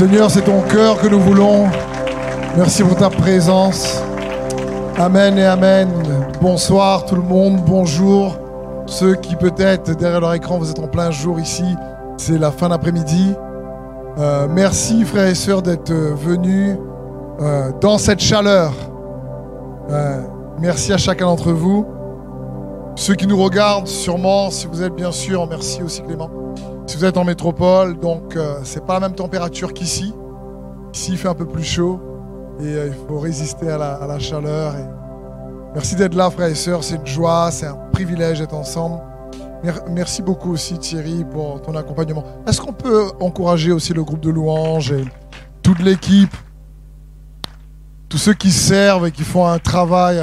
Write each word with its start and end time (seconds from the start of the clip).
Seigneur, 0.00 0.30
c'est 0.30 0.40
ton 0.40 0.62
cœur 0.62 0.98
que 0.98 1.08
nous 1.08 1.20
voulons. 1.20 1.66
Merci 2.56 2.82
pour 2.82 2.96
ta 2.96 3.10
présence. 3.10 4.02
Amen 4.96 5.36
et 5.36 5.44
Amen. 5.44 5.90
Bonsoir 6.40 7.04
tout 7.04 7.16
le 7.16 7.22
monde, 7.22 7.60
bonjour. 7.66 8.38
Ceux 8.86 9.14
qui 9.16 9.36
peut-être 9.36 9.94
derrière 9.94 10.22
leur 10.22 10.32
écran, 10.32 10.56
vous 10.56 10.70
êtes 10.70 10.78
en 10.78 10.88
plein 10.88 11.10
jour 11.10 11.38
ici, 11.38 11.76
c'est 12.16 12.38
la 12.38 12.50
fin 12.50 12.70
d'après-midi. 12.70 13.34
Euh, 14.16 14.48
merci 14.48 15.04
frères 15.04 15.26
et 15.26 15.34
sœurs 15.34 15.60
d'être 15.60 15.92
venus 15.92 16.78
euh, 17.42 17.70
dans 17.82 17.98
cette 17.98 18.20
chaleur. 18.20 18.72
Euh, 19.90 20.22
merci 20.58 20.94
à 20.94 20.96
chacun 20.96 21.26
d'entre 21.26 21.52
vous. 21.52 21.84
Ceux 22.96 23.16
qui 23.16 23.26
nous 23.26 23.36
regardent, 23.36 23.86
sûrement, 23.86 24.48
si 24.48 24.66
vous 24.66 24.82
êtes 24.82 24.94
bien 24.94 25.12
sûr, 25.12 25.46
merci 25.46 25.82
aussi 25.82 26.00
Clément. 26.00 26.39
Si 26.90 26.96
vous 26.96 27.04
êtes 27.04 27.16
en 27.16 27.22
métropole, 27.22 28.00
donc 28.00 28.36
c'est 28.64 28.84
pas 28.84 28.94
la 28.94 29.00
même 29.06 29.14
température 29.14 29.72
qu'ici. 29.72 30.12
Ici, 30.92 31.12
il 31.12 31.18
fait 31.18 31.28
un 31.28 31.36
peu 31.36 31.46
plus 31.46 31.62
chaud 31.62 32.00
et 32.60 32.66
il 32.68 32.94
faut 33.06 33.20
résister 33.20 33.70
à 33.70 33.78
la, 33.78 34.18
chaleur. 34.18 34.74
Merci 35.72 35.94
d'être 35.94 36.16
là, 36.16 36.28
frères 36.30 36.48
et 36.48 36.56
sœurs. 36.56 36.82
C'est 36.82 36.96
une 36.96 37.06
joie, 37.06 37.52
c'est 37.52 37.68
un 37.68 37.76
privilège 37.92 38.40
d'être 38.40 38.54
ensemble. 38.54 39.00
Merci 39.88 40.20
beaucoup 40.20 40.50
aussi, 40.50 40.78
Thierry, 40.78 41.24
pour 41.30 41.62
ton 41.62 41.76
accompagnement. 41.76 42.24
Est-ce 42.48 42.60
qu'on 42.60 42.72
peut 42.72 43.12
encourager 43.20 43.70
aussi 43.70 43.94
le 43.94 44.02
groupe 44.02 44.20
de 44.20 44.30
louanges 44.30 44.90
et 44.90 45.04
toute 45.62 45.78
l'équipe, 45.78 46.34
tous 48.08 48.18
ceux 48.18 48.34
qui 48.34 48.50
servent 48.50 49.06
et 49.06 49.12
qui 49.12 49.22
font 49.22 49.46
un 49.46 49.60
travail 49.60 50.20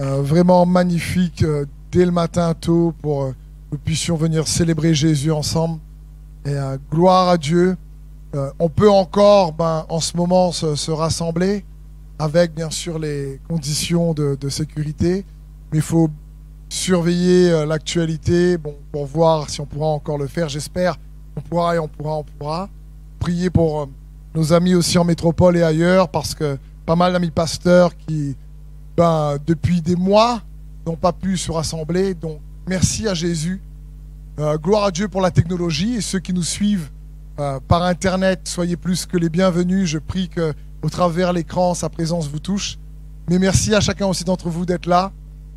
euh, 0.00 0.22
vraiment 0.22 0.64
magnifique 0.64 1.42
euh, 1.42 1.66
dès 1.92 2.06
le 2.06 2.10
matin 2.10 2.54
tôt 2.58 2.94
pour 3.02 3.24
euh, 3.24 3.34
nous 3.72 3.78
puissions 3.78 4.16
venir 4.16 4.48
célébrer 4.48 4.94
Jésus 4.94 5.30
ensemble. 5.30 5.80
Et 6.46 6.56
gloire 6.90 7.28
à 7.28 7.36
Dieu. 7.36 7.76
on 8.58 8.68
peut 8.68 8.90
encore, 8.90 9.52
ben, 9.52 9.84
en 9.88 10.00
ce 10.00 10.16
moment, 10.16 10.52
se 10.52 10.90
rassembler 10.90 11.64
avec 12.18 12.54
bien 12.54 12.70
sûr 12.70 12.98
les 12.98 13.40
conditions 13.48 14.12
de, 14.12 14.48
sécurité. 14.48 15.24
Mais 15.70 15.78
il 15.78 15.82
faut 15.82 16.10
surveiller 16.68 17.50
euh, 17.50 17.66
l'actualité 17.66 18.58
bon, 18.58 18.74
pour 18.92 19.06
voir 19.06 19.48
si 19.48 19.60
on 19.60 19.66
pourra 19.66 19.86
encore 19.88 20.18
le 20.18 20.26
faire. 20.26 20.48
J'espère 20.48 20.96
qu'on 21.34 21.40
pourra 21.42 21.76
et 21.76 21.78
on 21.78 21.88
pourra, 21.88 22.18
on 22.18 22.24
pourra. 22.24 22.68
Prier 23.18 23.50
pour 23.50 23.82
euh, 23.82 23.86
nos 24.34 24.52
amis 24.52 24.74
aussi 24.74 24.98
en 24.98 25.04
métropole 25.04 25.56
et 25.56 25.62
ailleurs 25.62 26.08
parce 26.08 26.34
que 26.34 26.58
pas 26.84 26.96
mal 26.96 27.12
d'amis 27.12 27.30
pasteurs 27.30 27.96
qui, 27.96 28.36
ben, 28.96 29.36
depuis 29.46 29.80
des 29.80 29.96
mois, 29.96 30.42
n'ont 30.86 30.96
pas 30.96 31.12
pu 31.12 31.36
se 31.36 31.52
rassembler. 31.52 32.14
Donc, 32.14 32.40
merci 32.68 33.08
à 33.08 33.14
Jésus. 33.14 33.60
Euh, 34.38 34.56
gloire 34.56 34.84
à 34.84 34.90
Dieu 34.90 35.08
pour 35.08 35.20
la 35.20 35.30
technologie 35.30 35.96
et 35.96 36.00
ceux 36.00 36.20
qui 36.20 36.32
nous 36.32 36.42
suivent 36.42 36.90
par 37.68 37.84
Internet, 37.84 38.48
soyez 38.48 38.76
plus 38.76 39.06
que 39.06 39.16
les 39.16 39.28
bienvenus. 39.28 39.86
Je 39.86 39.98
prie 39.98 40.28
que 40.28 40.52
au 40.82 40.88
travers 40.88 41.32
l'écran, 41.32 41.74
sa 41.74 41.88
présence 41.88 42.28
vous 42.28 42.38
touche. 42.38 42.78
Mais 43.28 43.38
merci 43.38 43.74
à 43.74 43.80
chacun 43.80 44.06
aussi 44.06 44.24
d'entre 44.24 44.48
vous 44.48 44.64
d'être 44.64 44.86
là. 44.86 45.12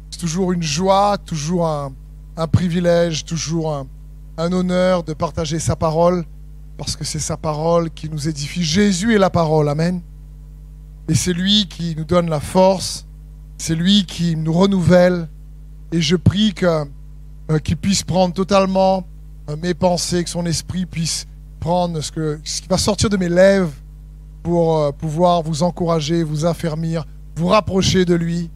C'est 0.09 0.19
toujours 0.19 0.51
une 0.51 0.63
joie, 0.63 1.17
toujours 1.17 1.67
un, 1.67 1.93
privilège, 2.47 3.23
toujours 3.23 3.73
un, 4.37 4.51
honneur 4.51 5.03
de 5.03 5.13
partager 5.13 5.59
sa 5.59 5.75
parole, 5.75 6.25
parce 6.77 6.95
que 6.95 7.05
c'est 7.05 7.19
sa 7.19 7.37
parole 7.37 7.91
qui 7.91 8.09
nous 8.09 8.27
édifie. 8.27 8.63
Jésus 8.63 9.13
est 9.15 9.19
la 9.19 9.29
parole, 9.29 9.69
Amen. 9.69 10.01
Et 11.07 11.15
c'est 11.15 11.33
lui 11.33 11.67
qui 11.67 11.95
nous 11.95 12.03
donne 12.03 12.29
la 12.29 12.39
force, 12.39 13.05
c'est 13.57 13.75
lui 13.75 14.05
qui 14.05 14.35
nous 14.35 14.53
renouvelle. 14.53 15.29
Et 15.91 16.01
je 16.01 16.15
prie 16.15 16.53
que, 16.53 16.85
euh, 17.51 17.59
qu'il 17.59 17.75
puisse 17.75 18.03
prendre 18.03 18.33
totalement 18.33 19.05
euh, 19.49 19.57
mes 19.61 19.73
pensées, 19.73 20.23
que 20.23 20.29
son 20.29 20.45
esprit 20.45 20.85
puisse 20.85 21.27
prendre 21.59 21.99
ce, 21.99 22.37
qui 22.37 22.67
va 22.69 22.77
sortir 22.77 23.09
de 23.09 23.17
mes 23.17 23.27
lèvres 23.27 23.73
pour 24.41 24.77
euh, 24.77 24.91
pouvoir 24.91 25.41
vous 25.41 25.61
encourager, 25.61 26.23
vous 26.23 26.45
affermir, 26.45 27.05
vous 27.35 27.47
rapprocher 27.47 28.05
de 28.05 28.15
lui 28.15 28.49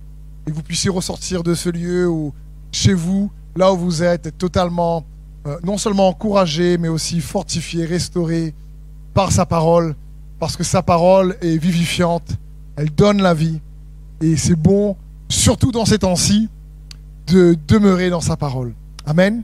et 0.48 0.52
que 0.52 0.56
vous 0.56 0.64
puissiez 0.64 0.90
ressortir 0.90 1.44
de 1.44 1.56
ce 1.56 1.70
lieu 1.70 2.08
où, 2.08 2.34
chez 2.72 2.94
vous, 2.94 3.30
là 3.58 3.74
où 3.74 3.78
vous 3.78 4.02
êtes, 4.02 4.38
totalement, 4.38 5.04
non 5.64 5.78
seulement 5.78 6.08
encouragé, 6.08 6.78
mais 6.78 6.88
aussi 6.88 7.20
fortifié, 7.20 7.86
restauré 7.86 8.54
par 9.14 9.32
sa 9.32 9.46
parole, 9.46 9.96
parce 10.40 10.56
que 10.56 10.64
sa 10.64 10.84
parole 10.84 11.36
est 11.42 11.58
vivifiante, 11.58 12.30
elle 12.76 12.92
donne 12.92 13.22
la 13.22 13.34
vie, 13.34 13.60
et 14.22 14.38
c'est 14.38 14.56
bon, 14.56 14.96
surtout 15.30 15.72
dans 15.72 15.86
ces 15.86 16.00
temps-ci, 16.00 16.50
de 17.28 17.58
demeurer 17.68 18.10
dans 18.10 18.22
sa 18.22 18.38
parole. 18.38 18.74
Amen. 19.06 19.44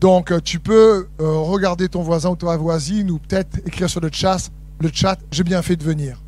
Donc, 0.00 0.30
euh, 0.30 0.40
tu 0.40 0.58
peux 0.58 1.08
regarder 1.18 1.88
ton 1.88 2.02
voisin 2.02 2.30
ou 2.30 2.36
ta 2.36 2.56
voisine, 2.56 3.10
ou 3.10 3.18
peut-être 3.18 3.58
écrire 3.66 3.88
sur 3.88 4.00
le 4.00 4.10
chat 4.12 4.50
le 4.80 4.90
chat, 4.92 5.18
j'ai 5.30 5.44
bien 5.44 5.62
fait 5.62 5.76
de 5.76 5.84
venir. 5.84 6.20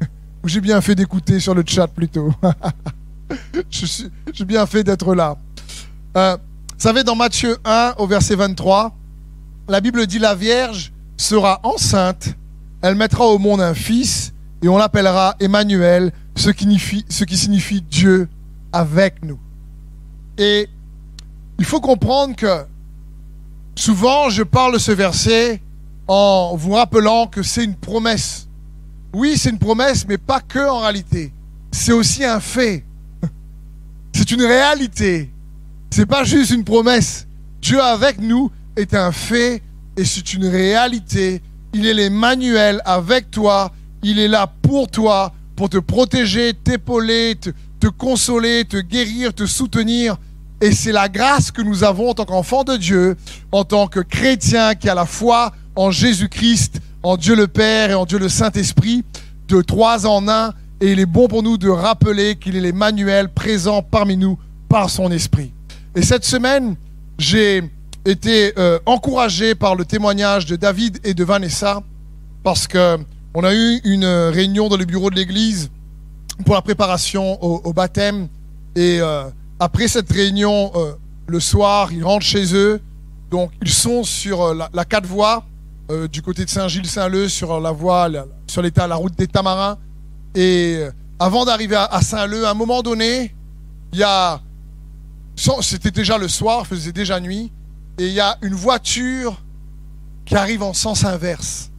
Ou 0.44 0.48
j'ai 0.48 0.60
bien 0.60 0.80
fait 0.80 0.94
d'écouter 0.94 1.40
sur 1.40 1.54
le 1.54 1.64
chat 1.66 1.86
plutôt. 1.88 2.32
j'ai 3.70 4.44
bien 4.44 4.66
fait 4.66 4.84
d'être 4.84 5.14
là. 5.14 5.36
Euh, 6.16 6.36
vous 6.36 6.82
savez, 6.82 7.04
dans 7.04 7.16
Matthieu 7.16 7.56
1 7.64 7.94
au 7.98 8.06
verset 8.06 8.36
23, 8.36 8.94
la 9.68 9.80
Bible 9.80 10.06
dit 10.06 10.18
la 10.18 10.34
Vierge 10.34 10.92
sera 11.16 11.60
enceinte, 11.62 12.34
elle 12.82 12.94
mettra 12.94 13.24
au 13.24 13.38
monde 13.38 13.60
un 13.60 13.74
fils 13.74 14.32
et 14.62 14.68
on 14.68 14.76
l'appellera 14.76 15.34
Emmanuel, 15.40 16.12
ce 16.36 16.50
qui, 16.50 16.64
signifie, 16.64 17.04
ce 17.08 17.24
qui 17.24 17.36
signifie 17.36 17.80
Dieu 17.80 18.28
avec 18.72 19.24
nous. 19.24 19.38
Et 20.38 20.68
il 21.58 21.64
faut 21.64 21.80
comprendre 21.80 22.36
que 22.36 22.64
souvent 23.74 24.28
je 24.30 24.42
parle 24.42 24.74
de 24.74 24.78
ce 24.78 24.92
verset 24.92 25.60
en 26.08 26.56
vous 26.56 26.72
rappelant 26.72 27.26
que 27.26 27.42
c'est 27.42 27.64
une 27.64 27.74
promesse. 27.74 28.48
Oui, 29.12 29.36
c'est 29.36 29.50
une 29.50 29.58
promesse, 29.58 30.06
mais 30.06 30.18
pas 30.18 30.40
que 30.40 30.68
en 30.68 30.80
réalité. 30.80 31.32
C'est 31.72 31.92
aussi 31.92 32.24
un 32.24 32.40
fait. 32.40 32.84
C'est 34.12 34.30
une 34.30 34.42
réalité. 34.42 35.30
C'est 35.90 36.06
pas 36.06 36.24
juste 36.24 36.50
une 36.50 36.64
promesse. 36.64 37.26
Dieu 37.60 37.80
avec 37.80 38.20
nous 38.20 38.50
est 38.76 38.94
un 38.94 39.12
fait 39.12 39.62
et 39.96 40.04
c'est 40.04 40.34
une 40.34 40.46
réalité. 40.46 41.42
Il 41.72 41.86
est 41.86 41.94
l'Emmanuel 41.94 42.80
avec 42.84 43.30
toi. 43.30 43.72
Il 44.02 44.18
est 44.18 44.28
là 44.28 44.46
pour 44.62 44.88
toi, 44.88 45.32
pour 45.54 45.68
te 45.68 45.78
protéger, 45.78 46.54
t'épauler, 46.54 47.36
te, 47.40 47.50
te 47.80 47.88
consoler, 47.88 48.64
te 48.64 48.76
guérir, 48.76 49.34
te 49.34 49.46
soutenir. 49.46 50.16
Et 50.60 50.72
c'est 50.72 50.92
la 50.92 51.08
grâce 51.08 51.50
que 51.50 51.60
nous 51.60 51.84
avons 51.84 52.10
en 52.10 52.14
tant 52.14 52.24
qu'enfants 52.24 52.64
de 52.64 52.76
Dieu, 52.76 53.16
en 53.52 53.64
tant 53.64 53.88
que 53.88 54.00
chrétiens 54.00 54.74
qui 54.74 54.88
a 54.88 54.94
la 54.94 55.04
foi 55.04 55.52
en 55.74 55.90
Jésus-Christ, 55.90 56.80
en 57.02 57.16
Dieu 57.16 57.36
le 57.36 57.46
Père 57.46 57.90
et 57.90 57.94
en 57.94 58.06
Dieu 58.06 58.18
le 58.18 58.28
Saint-Esprit, 58.30 59.04
de 59.48 59.60
trois 59.60 60.06
en 60.06 60.28
un. 60.28 60.54
Et 60.80 60.92
il 60.92 61.00
est 61.00 61.06
bon 61.06 61.28
pour 61.28 61.42
nous 61.42 61.58
de 61.58 61.68
rappeler 61.68 62.36
qu'il 62.36 62.56
est 62.56 62.60
l'Emmanuel 62.60 63.28
présent 63.28 63.82
parmi 63.82 64.16
nous 64.16 64.38
par 64.68 64.88
son 64.88 65.10
Esprit. 65.10 65.52
Et 65.94 66.02
cette 66.02 66.24
semaine, 66.24 66.76
j'ai 67.18 67.62
été 68.04 68.52
euh, 68.58 68.78
encouragé 68.86 69.54
par 69.54 69.74
le 69.74 69.84
témoignage 69.84 70.46
de 70.46 70.56
David 70.56 71.00
et 71.04 71.14
de 71.14 71.24
Vanessa 71.24 71.82
parce 72.42 72.66
que 72.66 72.98
on 73.34 73.44
a 73.44 73.54
eu 73.54 73.80
une 73.84 74.06
réunion 74.06 74.68
dans 74.68 74.78
le 74.78 74.86
bureau 74.86 75.10
de 75.10 75.16
l'église 75.16 75.70
pour 76.46 76.54
la 76.54 76.62
préparation 76.62 77.42
au, 77.42 77.72
baptême. 77.74 78.28
Et 78.74 78.98
euh, 79.00 79.24
après 79.58 79.88
cette 79.88 80.10
réunion, 80.12 80.72
euh, 80.74 80.94
le 81.26 81.40
soir, 81.40 81.92
ils 81.92 82.04
rentrent 82.04 82.26
chez 82.26 82.54
eux. 82.54 82.80
Donc, 83.30 83.52
ils 83.62 83.72
sont 83.72 84.04
sur 84.04 84.54
la, 84.54 84.70
la 84.72 84.84
quatre 84.84 85.06
voies 85.06 85.44
euh, 85.88 86.08
du 86.08 86.20
côté 86.20 86.44
de 86.44 86.50
Saint-Gilles-Saint-Leu 86.50 87.28
sur 87.28 87.60
la 87.60 87.70
voie, 87.70 88.08
sur 88.48 88.60
l'état, 88.60 88.88
la 88.88 88.96
route 88.96 89.16
des 89.16 89.28
Tamarins. 89.28 89.78
Et 90.34 90.78
euh, 90.78 90.90
avant 91.20 91.44
d'arriver 91.44 91.76
à, 91.76 92.00
Saint-Leu, 92.02 92.44
à 92.44 92.50
un 92.50 92.54
moment 92.54 92.82
donné, 92.82 93.32
il 93.92 94.00
y 94.00 94.02
a, 94.02 94.40
c'était 95.62 95.92
déjà 95.92 96.18
le 96.18 96.26
soir, 96.26 96.66
faisait 96.66 96.90
déjà 96.90 97.20
nuit, 97.20 97.52
et 97.98 98.08
il 98.08 98.12
y 98.12 98.18
a 98.18 98.36
une 98.42 98.54
voiture 98.54 99.40
qui 100.24 100.34
arrive 100.34 100.64
en 100.64 100.72
sens 100.72 101.04
inverse. 101.04 101.70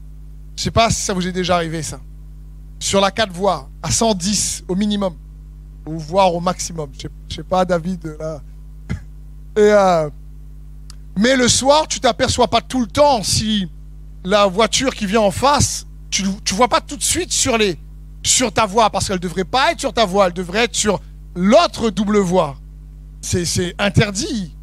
Je 0.55 0.63
sais 0.63 0.71
pas 0.71 0.89
si 0.89 1.01
ça 1.01 1.13
vous 1.13 1.27
est 1.27 1.33
déjà 1.33 1.55
arrivé 1.55 1.83
ça. 1.83 1.99
Sur 2.79 3.01
la 3.01 3.11
4 3.11 3.33
voies, 3.33 3.69
à 3.83 3.91
110 3.91 4.63
au 4.69 4.75
minimum, 4.75 5.15
ou 5.87 5.97
voire 5.99 6.33
au 6.33 6.39
maximum. 6.39 6.89
Je 6.93 7.01
sais, 7.01 7.09
sais 7.35 7.43
pas, 7.43 7.65
David. 7.65 8.15
Là. 8.19 8.41
Et 9.55 9.71
euh, 9.71 10.09
mais 11.17 11.35
le 11.35 11.47
soir, 11.47 11.87
tu 11.87 11.99
t'aperçois 11.99 12.47
pas 12.47 12.61
tout 12.61 12.79
le 12.79 12.87
temps 12.87 13.23
si 13.23 13.67
la 14.23 14.45
voiture 14.45 14.93
qui 14.93 15.07
vient 15.07 15.21
en 15.21 15.31
face, 15.31 15.87
tu 16.11 16.23
ne 16.23 16.55
vois 16.55 16.67
pas 16.67 16.79
tout 16.79 16.95
de 16.95 17.03
suite 17.03 17.31
sur, 17.31 17.57
les, 17.57 17.77
sur 18.23 18.51
ta 18.51 18.67
voie, 18.67 18.89
parce 18.91 19.07
qu'elle 19.07 19.17
ne 19.17 19.21
devrait 19.21 19.43
pas 19.43 19.71
être 19.71 19.79
sur 19.79 19.93
ta 19.93 20.05
voie, 20.05 20.27
elle 20.27 20.33
devrait 20.33 20.65
être 20.65 20.75
sur 20.75 21.01
l'autre 21.35 21.89
double 21.89 22.19
voie. 22.19 22.55
C'est 23.21 23.73
interdit. 23.79 24.55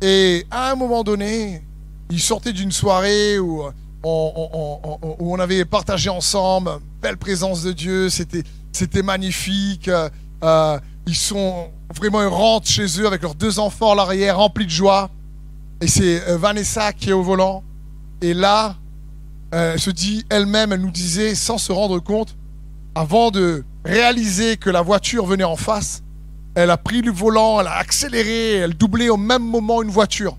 Et 0.00 0.46
à 0.50 0.70
un 0.70 0.76
moment 0.76 1.02
donné, 1.02 1.64
il 2.10 2.20
sortait 2.20 2.52
d'une 2.52 2.72
soirée 2.72 3.38
où 3.40 3.62
on, 4.04 5.14
où 5.18 5.34
on, 5.34 5.38
avait 5.40 5.64
partagé 5.64 6.10
ensemble, 6.10 6.70
belle 7.00 7.16
présence 7.16 7.62
de 7.62 7.72
Dieu, 7.72 8.08
c'était 8.08 9.02
magnifique. 9.02 9.90
Euh, 10.44 10.78
ils 11.06 11.16
sont 11.16 11.70
vraiment, 11.94 12.22
ils 12.22 12.28
rentrent 12.28 12.68
chez 12.68 13.00
eux 13.00 13.06
avec 13.06 13.22
leurs 13.22 13.34
deux 13.34 13.58
enfants 13.58 13.92
à 13.92 13.94
l'arrière, 13.94 14.38
remplis 14.38 14.66
de 14.66 14.70
joie. 14.70 15.10
Et 15.80 15.88
c'est 15.88 16.28
euh, 16.28 16.36
Vanessa 16.36 16.92
qui 16.92 17.10
est 17.10 17.12
au 17.12 17.22
volant. 17.22 17.62
Et 18.20 18.34
là, 18.34 18.76
elle 19.50 19.78
se 19.78 19.90
dit 19.90 20.24
elle-même, 20.30 20.72
elle 20.72 20.80
nous 20.80 20.90
disait 20.90 21.34
sans 21.34 21.58
se 21.58 21.72
rendre 21.72 21.98
compte, 21.98 22.36
avant 22.94 23.30
de 23.30 23.64
réaliser 23.84 24.56
que 24.56 24.70
la 24.70 24.80
voiture 24.80 25.26
venait 25.26 25.44
en 25.44 25.56
face, 25.56 26.02
elle 26.54 26.70
a 26.70 26.76
pris 26.76 27.02
le 27.02 27.10
volant, 27.10 27.60
elle 27.60 27.66
a 27.66 27.76
accéléré, 27.76 28.56
elle 28.56 28.74
doublait 28.74 29.08
au 29.08 29.16
même 29.16 29.42
moment 29.42 29.82
une 29.82 29.90
voiture. 29.90 30.36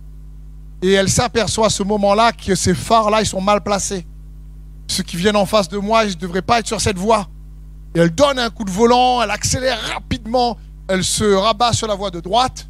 Et 0.82 0.92
elle 0.92 1.10
s'aperçoit 1.10 1.68
à 1.68 1.70
ce 1.70 1.84
moment-là 1.84 2.32
que 2.34 2.56
ces 2.56 2.74
phares-là, 2.74 3.22
ils 3.22 3.26
sont 3.26 3.42
mal 3.42 3.62
placés. 3.62 4.06
Ceux 4.88 5.04
qui 5.04 5.18
viennent 5.18 5.36
en 5.36 5.46
face 5.46 5.70
de 5.70 5.78
moi, 5.78 6.04
ils 6.04 6.12
ne 6.12 6.20
devraient 6.20 6.42
pas 6.42 6.60
être 6.60 6.68
sur 6.68 6.82
cette 6.82 6.98
voie. 6.98 7.28
Elle 7.96 8.10
donne 8.10 8.40
un 8.40 8.50
coup 8.50 8.64
de 8.64 8.72
volant, 8.72 9.22
elle 9.22 9.32
accélère 9.32 9.80
rapidement, 9.94 10.58
elle 10.88 11.04
se 11.04 11.24
rabat 11.24 11.74
sur 11.74 11.88
la 11.88 11.96
voie 11.96 12.12
de 12.12 12.20
droite, 12.20 12.68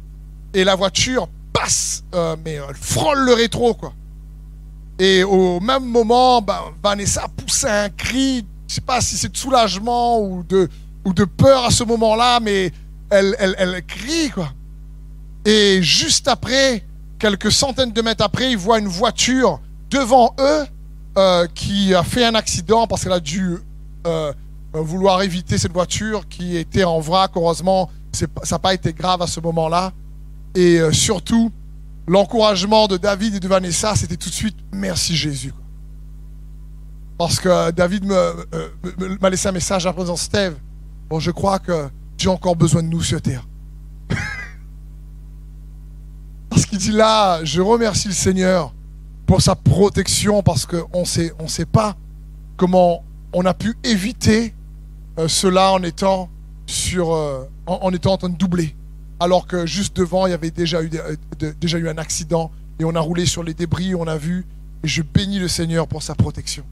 et 0.52 0.64
la 0.64 0.74
voiture 0.74 1.28
passe, 1.52 2.04
euh, 2.14 2.36
mais 2.44 2.54
elle 2.54 2.74
frôle 2.74 3.20
le 3.24 3.32
rétro, 3.32 3.74
quoi. 3.74 3.92
Et 4.98 5.24
au 5.24 5.60
même 5.60 5.84
moment, 5.84 6.40
ben, 6.40 6.60
Vanessa 6.82 7.26
pousse 7.36 7.64
un 7.64 7.88
cri, 7.88 8.46
je 8.68 8.74
sais 8.74 8.80
pas 8.80 9.00
si 9.00 9.16
c'est 9.16 9.32
de 9.32 9.36
soulagement 9.36 10.20
ou 10.20 10.44
de, 10.44 10.68
ou 11.04 11.12
de 11.12 11.24
peur 11.24 11.64
à 11.64 11.70
ce 11.70 11.84
moment-là, 11.84 12.38
mais 12.40 12.70
elle, 13.10 13.34
elle, 13.38 13.54
elle 13.58 13.84
crie, 13.86 14.30
quoi. 14.30 14.50
Et 15.44 15.82
juste 15.82 16.28
après, 16.28 16.84
quelques 17.18 17.52
centaines 17.52 17.92
de 17.92 18.02
mètres 18.02 18.24
après, 18.24 18.50
ils 18.50 18.56
voient 18.56 18.78
une 18.78 18.88
voiture 18.88 19.60
devant 19.90 20.34
eux 20.38 20.64
euh, 21.18 21.46
qui 21.54 21.94
a 21.94 22.02
fait 22.02 22.24
un 22.24 22.34
accident 22.34 22.86
parce 22.86 23.04
qu'elle 23.04 23.12
a 23.12 23.20
dû 23.20 23.58
euh, 24.06 24.32
vouloir 24.80 25.22
éviter 25.22 25.58
cette 25.58 25.72
voiture 25.72 26.28
qui 26.28 26.56
était 26.56 26.84
en 26.84 27.00
vrac. 27.00 27.32
Heureusement, 27.36 27.90
ça 28.12 28.26
n'a 28.50 28.58
pas 28.58 28.74
été 28.74 28.92
grave 28.92 29.22
à 29.22 29.26
ce 29.26 29.40
moment-là. 29.40 29.92
Et 30.54 30.78
euh, 30.78 30.92
surtout, 30.92 31.50
l'encouragement 32.06 32.86
de 32.86 32.96
David 32.96 33.36
et 33.36 33.40
de 33.40 33.48
Vanessa, 33.48 33.94
c'était 33.96 34.16
tout 34.16 34.28
de 34.28 34.34
suite 34.34 34.56
merci 34.72 35.16
Jésus. 35.16 35.52
Parce 37.18 37.38
que 37.38 37.70
David 37.70 38.04
m'a 38.04 39.30
laissé 39.30 39.48
un 39.48 39.52
message 39.52 39.86
après 39.86 40.04
dans 40.04 40.16
Steve. 40.16 40.56
Bon, 41.08 41.20
je 41.20 41.30
crois 41.30 41.58
que 41.58 41.88
Dieu 42.18 42.30
a 42.30 42.32
encore 42.32 42.56
besoin 42.56 42.82
de 42.82 42.88
nous 42.88 43.02
sur 43.02 43.22
terre. 43.22 43.46
Parce 46.50 46.66
qu'il 46.66 46.78
dit 46.78 46.92
là, 46.92 47.44
je 47.44 47.60
remercie 47.60 48.08
le 48.08 48.14
Seigneur 48.14 48.74
pour 49.26 49.40
sa 49.40 49.54
protection 49.54 50.42
parce 50.42 50.66
qu'on 50.66 51.04
sait, 51.04 51.32
on 51.38 51.48
sait 51.48 51.64
pas 51.66 51.96
comment 52.56 53.02
on 53.32 53.44
a 53.44 53.54
pu 53.54 53.74
éviter 53.82 54.54
euh, 55.18 55.28
cela 55.28 55.72
en 55.72 55.82
étant, 55.82 56.28
euh, 56.96 57.44
en, 57.66 57.90
étant 57.92 58.12
en 58.12 58.16
train 58.16 58.28
de 58.28 58.36
doubler. 58.36 58.74
Alors 59.20 59.46
que 59.46 59.66
juste 59.66 59.96
devant, 59.96 60.26
il 60.26 60.30
y 60.30 60.34
avait 60.34 60.50
déjà 60.50 60.82
eu, 60.82 60.90
euh, 60.94 61.52
déjà 61.60 61.78
eu 61.78 61.88
un 61.88 61.98
accident 61.98 62.50
et 62.78 62.84
on 62.84 62.94
a 62.94 63.00
roulé 63.00 63.26
sur 63.26 63.42
les 63.42 63.54
débris, 63.54 63.94
on 63.94 64.06
a 64.06 64.16
vu. 64.16 64.46
Et 64.82 64.88
je 64.88 65.02
bénis 65.02 65.38
le 65.38 65.48
Seigneur 65.48 65.86
pour 65.86 66.02
sa 66.02 66.14
protection. 66.14 66.64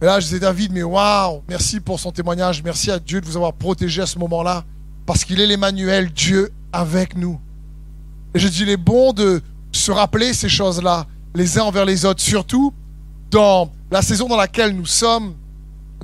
Et 0.00 0.04
là, 0.04 0.20
je 0.20 0.26
disais, 0.26 0.40
David, 0.40 0.72
mais 0.72 0.82
waouh, 0.82 1.42
merci 1.48 1.80
pour 1.80 1.98
son 1.98 2.12
témoignage. 2.12 2.62
Merci 2.62 2.90
à 2.90 2.98
Dieu 2.98 3.20
de 3.20 3.26
vous 3.26 3.36
avoir 3.36 3.52
protégé 3.54 4.02
à 4.02 4.06
ce 4.06 4.18
moment-là. 4.18 4.64
Parce 5.04 5.24
qu'il 5.24 5.40
est 5.40 5.46
l'Emmanuel, 5.46 6.12
Dieu 6.12 6.52
avec 6.72 7.16
nous. 7.16 7.40
Et 8.34 8.38
je 8.38 8.48
dis, 8.48 8.62
il 8.62 8.68
est 8.68 8.76
bon 8.76 9.12
de 9.12 9.42
se 9.72 9.90
rappeler 9.90 10.32
ces 10.32 10.48
choses-là, 10.48 11.06
les 11.34 11.58
uns 11.58 11.62
envers 11.62 11.84
les 11.84 12.04
autres, 12.04 12.20
surtout 12.20 12.72
dans 13.30 13.70
la 13.90 14.02
saison 14.02 14.28
dans 14.28 14.36
laquelle 14.36 14.74
nous 14.74 14.86
sommes, 14.86 15.34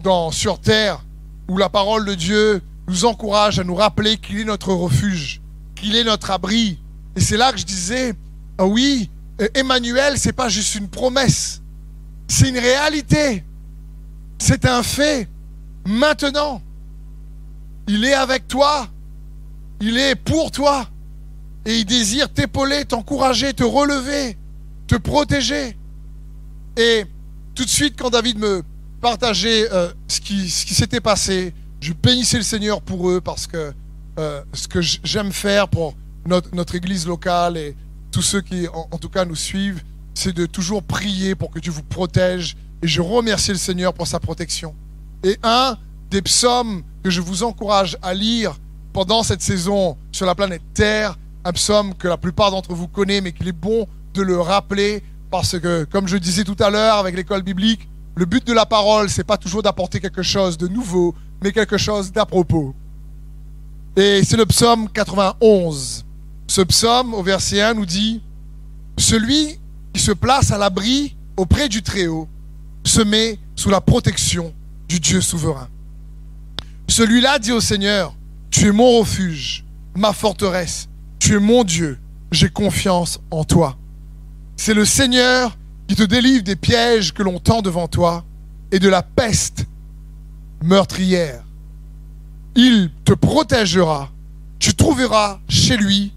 dans, 0.02 0.30
sur 0.30 0.58
terre, 0.58 1.04
où 1.48 1.56
la 1.56 1.68
parole 1.68 2.04
de 2.04 2.14
Dieu 2.14 2.62
nous 2.88 3.04
encourage 3.04 3.58
à 3.58 3.64
nous 3.64 3.74
rappeler 3.74 4.16
qu'il 4.16 4.40
est 4.40 4.44
notre 4.44 4.72
refuge, 4.72 5.40
qu'il 5.74 5.96
est 5.96 6.04
notre 6.04 6.30
abri. 6.30 6.78
Et 7.16 7.20
c'est 7.20 7.36
là 7.36 7.52
que 7.52 7.58
je 7.58 7.64
disais, 7.64 8.14
ah 8.58 8.66
oui, 8.66 9.10
Emmanuel, 9.54 10.18
c'est 10.18 10.32
pas 10.32 10.48
juste 10.48 10.74
une 10.74 10.88
promesse, 10.88 11.62
c'est 12.28 12.48
une 12.48 12.58
réalité. 12.58 13.44
C'est 14.38 14.66
un 14.66 14.82
fait. 14.82 15.28
Maintenant, 15.86 16.60
il 17.86 18.04
est 18.04 18.14
avec 18.14 18.48
toi. 18.48 18.88
Il 19.80 19.96
est 19.98 20.16
pour 20.16 20.50
toi. 20.50 20.88
Et 21.64 21.78
il 21.78 21.84
désire 21.84 22.28
t'épauler, 22.28 22.84
t'encourager, 22.84 23.54
te 23.54 23.62
relever, 23.62 24.36
te 24.88 24.96
protéger. 24.96 25.76
Et 26.76 27.04
tout 27.54 27.64
de 27.64 27.68
suite, 27.68 27.94
quand 27.96 28.10
David 28.10 28.38
me 28.38 28.62
partageait 29.02 29.68
euh, 29.72 29.92
ce 30.06 30.20
qui, 30.20 30.48
s'était 30.48 31.00
passé, 31.00 31.52
je 31.80 31.92
bénissais 31.92 32.38
le 32.38 32.44
Seigneur 32.44 32.80
pour 32.80 33.10
eux 33.10 33.20
parce 33.20 33.46
que 33.46 33.74
euh, 34.18 34.42
ce 34.54 34.68
que 34.68 34.80
j'aime 34.80 35.32
faire 35.32 35.68
pour 35.68 35.94
notre, 36.24 36.74
église 36.76 37.06
locale 37.06 37.56
et 37.56 37.76
tous 38.12 38.22
ceux 38.22 38.40
qui, 38.40 38.68
en 38.68 38.98
tout 38.98 39.08
cas, 39.08 39.24
nous 39.24 39.34
suivent, 39.34 39.82
c'est 40.14 40.32
de 40.32 40.46
toujours 40.46 40.82
prier 40.82 41.34
pour 41.34 41.50
que 41.50 41.58
Dieu 41.58 41.72
vous 41.72 41.82
protège 41.82 42.56
et 42.82 42.86
je 42.86 43.00
remercie 43.02 43.50
le 43.50 43.56
Seigneur 43.56 43.92
pour 43.92 44.06
sa 44.06 44.20
protection. 44.20 44.74
Et 45.24 45.36
un 45.42 45.76
des 46.10 46.22
psaumes 46.22 46.82
que 47.02 47.10
je 47.10 47.20
vous 47.20 47.42
encourage 47.42 47.98
à 48.02 48.14
lire 48.14 48.54
pendant 48.92 49.24
cette 49.24 49.42
saison 49.42 49.96
sur 50.12 50.26
la 50.26 50.36
planète 50.36 50.62
Terre, 50.74 51.18
un 51.44 51.52
psaume 51.52 51.94
que 51.94 52.06
la 52.06 52.18
plupart 52.18 52.52
d'entre 52.52 52.72
vous 52.74 52.86
connaissent, 52.86 53.22
mais 53.22 53.32
qu'il 53.32 53.48
est 53.48 53.52
bon 53.52 53.88
de 54.14 54.22
le 54.22 54.38
rappeler, 54.38 55.02
parce 55.30 55.58
que, 55.58 55.84
comme 55.84 56.06
je 56.06 56.18
disais 56.18 56.44
tout 56.44 56.56
à 56.60 56.70
l'heure 56.70 56.98
avec 56.98 57.16
l'école 57.16 57.42
biblique, 57.42 57.88
le 58.14 58.24
but 58.26 58.46
de 58.46 58.52
la 58.52 58.66
parole, 58.66 59.08
c'est 59.08 59.24
pas 59.24 59.38
toujours 59.38 59.62
d'apporter 59.62 60.00
quelque 60.00 60.22
chose 60.22 60.58
de 60.58 60.68
nouveau, 60.68 61.14
mais 61.42 61.52
quelque 61.52 61.78
chose 61.78 62.12
d'à 62.12 62.26
propos. 62.26 62.74
Et 63.96 64.22
c'est 64.24 64.36
le 64.36 64.46
psaume 64.46 64.88
91. 64.90 66.04
Ce 66.46 66.60
psaume, 66.60 67.14
au 67.14 67.22
verset 67.22 67.62
1, 67.62 67.74
nous 67.74 67.86
dit, 67.86 68.22
Celui 68.98 69.58
qui 69.92 70.00
se 70.00 70.12
place 70.12 70.50
à 70.50 70.58
l'abri 70.58 71.16
auprès 71.36 71.68
du 71.68 71.82
Très-Haut 71.82 72.28
se 72.84 73.00
met 73.00 73.38
sous 73.56 73.70
la 73.70 73.80
protection 73.80 74.52
du 74.88 75.00
Dieu 75.00 75.20
souverain. 75.20 75.68
Celui-là 76.88 77.38
dit 77.38 77.52
au 77.52 77.60
Seigneur, 77.60 78.14
tu 78.50 78.66
es 78.66 78.72
mon 78.72 78.98
refuge, 78.98 79.64
ma 79.94 80.12
forteresse, 80.12 80.88
tu 81.18 81.36
es 81.36 81.40
mon 81.40 81.64
Dieu, 81.64 81.98
j'ai 82.30 82.50
confiance 82.50 83.20
en 83.30 83.44
toi. 83.44 83.78
C'est 84.56 84.74
le 84.74 84.84
Seigneur 84.84 85.56
qui 85.92 85.96
te 85.96 86.04
délivre 86.04 86.42
des 86.42 86.56
pièges 86.56 87.12
que 87.12 87.22
l'on 87.22 87.38
tend 87.38 87.60
devant 87.60 87.86
toi 87.86 88.24
et 88.70 88.78
de 88.78 88.88
la 88.88 89.02
peste 89.02 89.66
meurtrière. 90.64 91.44
Il 92.56 92.90
te 93.04 93.12
protégera, 93.12 94.10
tu 94.58 94.72
trouveras 94.72 95.40
chez 95.50 95.76
lui 95.76 96.14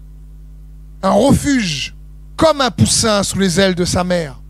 un 1.02 1.10
refuge 1.10 1.94
comme 2.36 2.62
un 2.62 2.70
poussin 2.70 3.22
sous 3.22 3.38
les 3.38 3.60
ailes 3.60 3.74
de 3.74 3.84
sa 3.84 4.02
mère. 4.02 4.40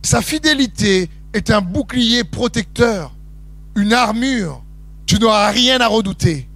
Sa 0.00 0.22
fidélité 0.22 1.10
est 1.34 1.50
un 1.50 1.60
bouclier 1.60 2.24
protecteur, 2.24 3.14
une 3.76 3.92
armure. 3.92 4.64
Tu 5.04 5.18
n'auras 5.18 5.50
rien 5.50 5.82
à 5.82 5.86
redouter, 5.86 6.48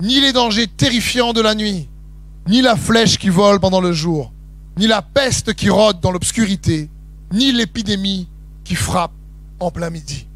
ni 0.00 0.20
les 0.20 0.32
dangers 0.32 0.66
terrifiants 0.66 1.32
de 1.32 1.40
la 1.40 1.54
nuit, 1.54 1.88
ni 2.48 2.62
la 2.62 2.74
flèche 2.74 3.16
qui 3.16 3.28
vole 3.28 3.60
pendant 3.60 3.80
le 3.80 3.92
jour, 3.92 4.32
ni 4.76 4.88
la 4.88 5.02
peste 5.02 5.54
qui 5.54 5.70
rôde 5.70 6.00
dans 6.00 6.10
l'obscurité, 6.10 6.90
ni 7.32 7.52
l'épidémie 7.52 8.28
qui 8.64 8.74
frappe 8.74 9.12
en 9.58 9.70
plein 9.70 9.90
midi. 9.90 10.26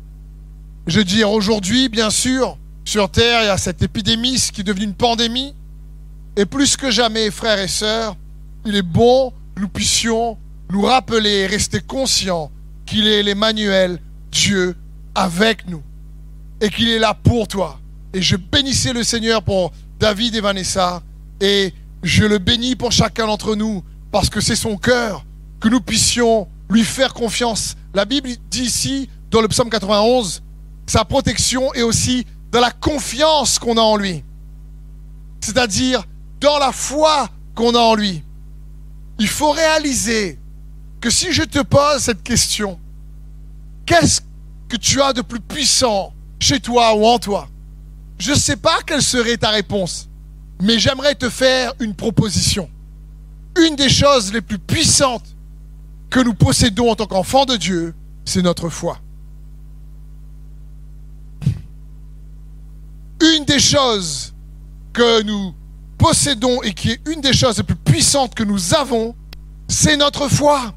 Je 0.86 0.98
veux 0.98 1.04
dire, 1.04 1.30
aujourd'hui, 1.30 1.88
bien 1.88 2.10
sûr, 2.10 2.58
sur 2.84 3.10
Terre, 3.10 3.42
il 3.42 3.46
y 3.46 3.48
a 3.48 3.58
cette 3.58 3.82
épidémie 3.82 4.38
qui 4.52 4.60
est 4.60 4.64
devenue 4.64 4.84
une 4.84 4.94
pandémie. 4.94 5.54
Et 6.36 6.44
plus 6.44 6.76
que 6.76 6.90
jamais, 6.90 7.30
frères 7.30 7.58
et 7.58 7.68
sœurs, 7.68 8.16
il 8.66 8.76
est 8.76 8.82
bon 8.82 9.32
que 9.54 9.62
nous 9.62 9.68
puissions 9.68 10.36
nous 10.70 10.82
rappeler 10.82 11.30
et 11.30 11.46
rester 11.46 11.80
conscients 11.80 12.50
qu'il 12.86 13.06
est 13.06 13.22
l'Emmanuel, 13.22 13.98
Dieu 14.30 14.76
avec 15.14 15.68
nous, 15.68 15.82
et 16.60 16.68
qu'il 16.70 16.88
est 16.88 16.98
là 16.98 17.14
pour 17.14 17.48
toi. 17.48 17.78
Et 18.12 18.20
je 18.20 18.36
bénissais 18.36 18.92
le 18.92 19.04
Seigneur 19.04 19.42
pour 19.42 19.72
David 20.00 20.34
et 20.34 20.40
Vanessa, 20.40 21.02
et 21.40 21.72
je 22.02 22.24
le 22.24 22.38
bénis 22.38 22.76
pour 22.76 22.92
chacun 22.92 23.26
d'entre 23.26 23.54
nous, 23.54 23.82
parce 24.10 24.28
que 24.28 24.40
c'est 24.40 24.56
son 24.56 24.76
cœur, 24.76 25.24
que 25.60 25.68
nous 25.68 25.80
puissions 25.80 26.48
lui 26.74 26.84
faire 26.84 27.14
confiance. 27.14 27.76
La 27.94 28.04
Bible 28.04 28.28
dit 28.50 28.64
ici, 28.64 29.08
dans 29.30 29.40
le 29.40 29.48
psaume 29.48 29.70
91, 29.70 30.42
sa 30.86 31.04
protection 31.04 31.72
est 31.72 31.82
aussi 31.82 32.26
dans 32.50 32.60
la 32.60 32.72
confiance 32.72 33.58
qu'on 33.58 33.76
a 33.76 33.80
en 33.80 33.96
lui. 33.96 34.24
C'est-à-dire 35.40 36.04
dans 36.40 36.58
la 36.58 36.72
foi 36.72 37.28
qu'on 37.54 37.74
a 37.74 37.78
en 37.78 37.94
lui. 37.94 38.22
Il 39.18 39.28
faut 39.28 39.52
réaliser 39.52 40.38
que 41.00 41.10
si 41.10 41.32
je 41.32 41.44
te 41.44 41.60
pose 41.60 42.02
cette 42.02 42.22
question, 42.22 42.80
qu'est-ce 43.86 44.20
que 44.68 44.76
tu 44.76 45.00
as 45.00 45.12
de 45.12 45.22
plus 45.22 45.40
puissant 45.40 46.12
chez 46.40 46.58
toi 46.58 46.94
ou 46.96 47.06
en 47.06 47.18
toi? 47.18 47.48
Je 48.18 48.32
ne 48.32 48.36
sais 48.36 48.56
pas 48.56 48.78
quelle 48.84 49.02
serait 49.02 49.36
ta 49.36 49.50
réponse, 49.50 50.08
mais 50.60 50.78
j'aimerais 50.78 51.14
te 51.14 51.28
faire 51.28 51.72
une 51.78 51.94
proposition. 51.94 52.68
Une 53.56 53.76
des 53.76 53.88
choses 53.88 54.32
les 54.32 54.40
plus 54.40 54.58
puissantes 54.58 55.33
que 56.14 56.20
nous 56.20 56.34
possédons 56.34 56.92
en 56.92 56.94
tant 56.94 57.06
qu'enfants 57.06 57.44
de 57.44 57.56
Dieu, 57.56 57.92
c'est 58.24 58.40
notre 58.40 58.68
foi. 58.68 59.00
Une 63.20 63.44
des 63.44 63.58
choses 63.58 64.32
que 64.92 65.22
nous 65.22 65.52
possédons 65.98 66.62
et 66.62 66.72
qui 66.72 66.92
est 66.92 67.00
une 67.08 67.20
des 67.20 67.32
choses 67.32 67.58
les 67.58 67.64
plus 67.64 67.74
puissantes 67.74 68.32
que 68.36 68.44
nous 68.44 68.74
avons, 68.74 69.16
c'est 69.66 69.96
notre 69.96 70.28
foi. 70.28 70.72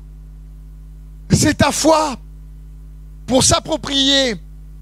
C'est 1.32 1.60
ta 1.60 1.72
foi. 1.72 2.18
pour 3.28 3.44
s'approprier 3.44 4.38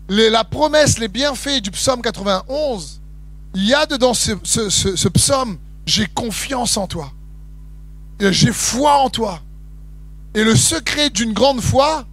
la 0.08 0.46
promesse, 0.46 1.00
les 1.00 1.10
bienfaits 1.10 1.60
du 1.64 1.72
psaume 1.72 2.02
91, 2.02 3.02
il 3.56 3.66
y 3.66 3.74
a 3.74 3.86
dedans 3.86 4.14
ce, 4.14 4.32
ce 4.46 5.08
psaume, 5.10 5.58
j'ai 5.86 6.08
confiance 6.08 6.78
en 6.78 6.88
toi. 6.88 7.12
J'ai 8.22 8.54
foi 8.54 9.00
en 9.00 9.10
toi. 9.10 9.42
Et 10.36 10.44
le 10.44 10.56
secret 10.56 11.10
d'une 11.10 11.32
grande 11.32 11.62
foi, 11.62 12.06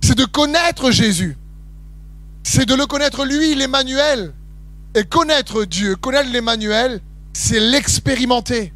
c'est 0.00 0.16
de 0.16 0.24
connaître 0.24 0.92
Jésus. 0.92 1.36
C'est 2.44 2.64
de 2.64 2.74
le 2.74 2.86
connaître 2.86 3.24
lui, 3.24 3.56
l'Emmanuel. 3.56 4.32
Et 4.94 5.04
connaître 5.04 5.64
Dieu, 5.64 5.96
connaître 5.96 6.30
l'Emmanuel, 6.30 7.00
c'est 7.32 7.58
l'expérimenter. 7.58 8.72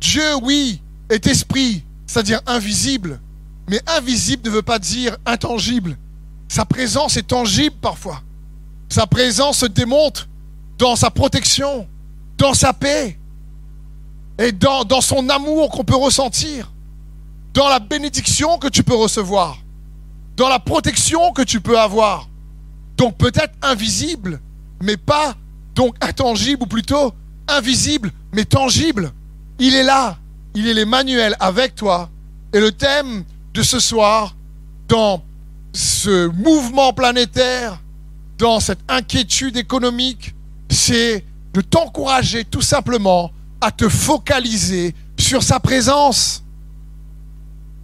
Dieu, 0.00 0.34
oui, 0.42 0.80
est 1.10 1.26
esprit, 1.26 1.84
c'est-à-dire 2.06 2.40
invisible. 2.46 3.20
Mais 3.68 3.80
invisible 3.86 4.48
ne 4.48 4.54
veut 4.54 4.62
pas 4.62 4.78
dire 4.78 5.18
intangible. 5.26 5.98
Sa 6.48 6.64
présence 6.64 7.18
est 7.18 7.26
tangible 7.26 7.76
parfois. 7.80 8.22
Sa 8.88 9.06
présence 9.06 9.58
se 9.58 9.66
démontre 9.66 10.28
dans 10.78 10.96
sa 10.96 11.10
protection, 11.10 11.86
dans 12.38 12.54
sa 12.54 12.72
paix 12.72 13.18
et 14.38 14.52
dans, 14.52 14.84
dans 14.84 15.02
son 15.02 15.28
amour 15.28 15.70
qu'on 15.70 15.84
peut 15.84 15.96
ressentir, 15.96 16.72
dans 17.58 17.68
la 17.68 17.80
bénédiction 17.80 18.56
que 18.56 18.68
tu 18.68 18.84
peux 18.84 18.94
recevoir, 18.94 19.58
dans 20.36 20.48
la 20.48 20.60
protection 20.60 21.32
que 21.32 21.42
tu 21.42 21.60
peux 21.60 21.76
avoir. 21.76 22.28
Donc 22.96 23.18
peut-être 23.18 23.52
invisible, 23.62 24.40
mais 24.80 24.96
pas 24.96 25.34
donc 25.74 25.96
intangible, 26.00 26.62
ou 26.62 26.66
plutôt 26.66 27.12
invisible, 27.48 28.12
mais 28.32 28.44
tangible. 28.44 29.12
Il 29.58 29.74
est 29.74 29.82
là, 29.82 30.18
il 30.54 30.68
est 30.68 30.74
l'Emmanuel 30.74 31.34
avec 31.40 31.74
toi. 31.74 32.10
Et 32.52 32.60
le 32.60 32.70
thème 32.70 33.24
de 33.54 33.62
ce 33.64 33.80
soir, 33.80 34.36
dans 34.86 35.24
ce 35.72 36.28
mouvement 36.28 36.92
planétaire, 36.92 37.80
dans 38.38 38.60
cette 38.60 38.84
inquiétude 38.86 39.56
économique, 39.56 40.32
c'est 40.70 41.24
de 41.54 41.60
t'encourager 41.60 42.44
tout 42.44 42.62
simplement 42.62 43.32
à 43.60 43.72
te 43.72 43.88
focaliser 43.88 44.94
sur 45.18 45.42
sa 45.42 45.58
présence. 45.58 46.44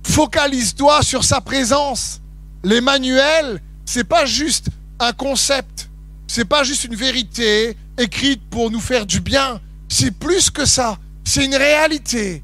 Focalise-toi 0.04 1.02
sur 1.02 1.24
sa 1.24 1.40
présence. 1.40 2.20
L'Emmanuel, 2.62 3.60
c'est 3.84 4.04
pas 4.04 4.24
juste 4.26 4.68
un 5.00 5.12
concept, 5.12 5.90
c'est 6.26 6.44
pas 6.44 6.62
juste 6.62 6.84
une 6.84 6.94
vérité 6.94 7.76
écrite 7.98 8.42
pour 8.48 8.70
nous 8.70 8.80
faire 8.80 9.06
du 9.06 9.20
bien, 9.20 9.60
c'est 9.88 10.10
plus 10.10 10.50
que 10.50 10.64
ça, 10.64 10.98
c'est 11.24 11.44
une 11.44 11.54
réalité 11.54 12.42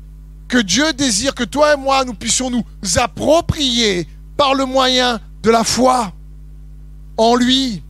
que 0.48 0.58
Dieu 0.58 0.92
désire 0.92 1.34
que 1.34 1.44
toi 1.44 1.74
et 1.74 1.76
moi 1.76 2.04
nous 2.04 2.14
puissions 2.14 2.50
nous 2.50 2.64
approprier 2.96 4.06
par 4.36 4.54
le 4.54 4.64
moyen 4.64 5.20
de 5.42 5.50
la 5.50 5.64
foi 5.64 6.12
en 7.16 7.36
lui. 7.36 7.82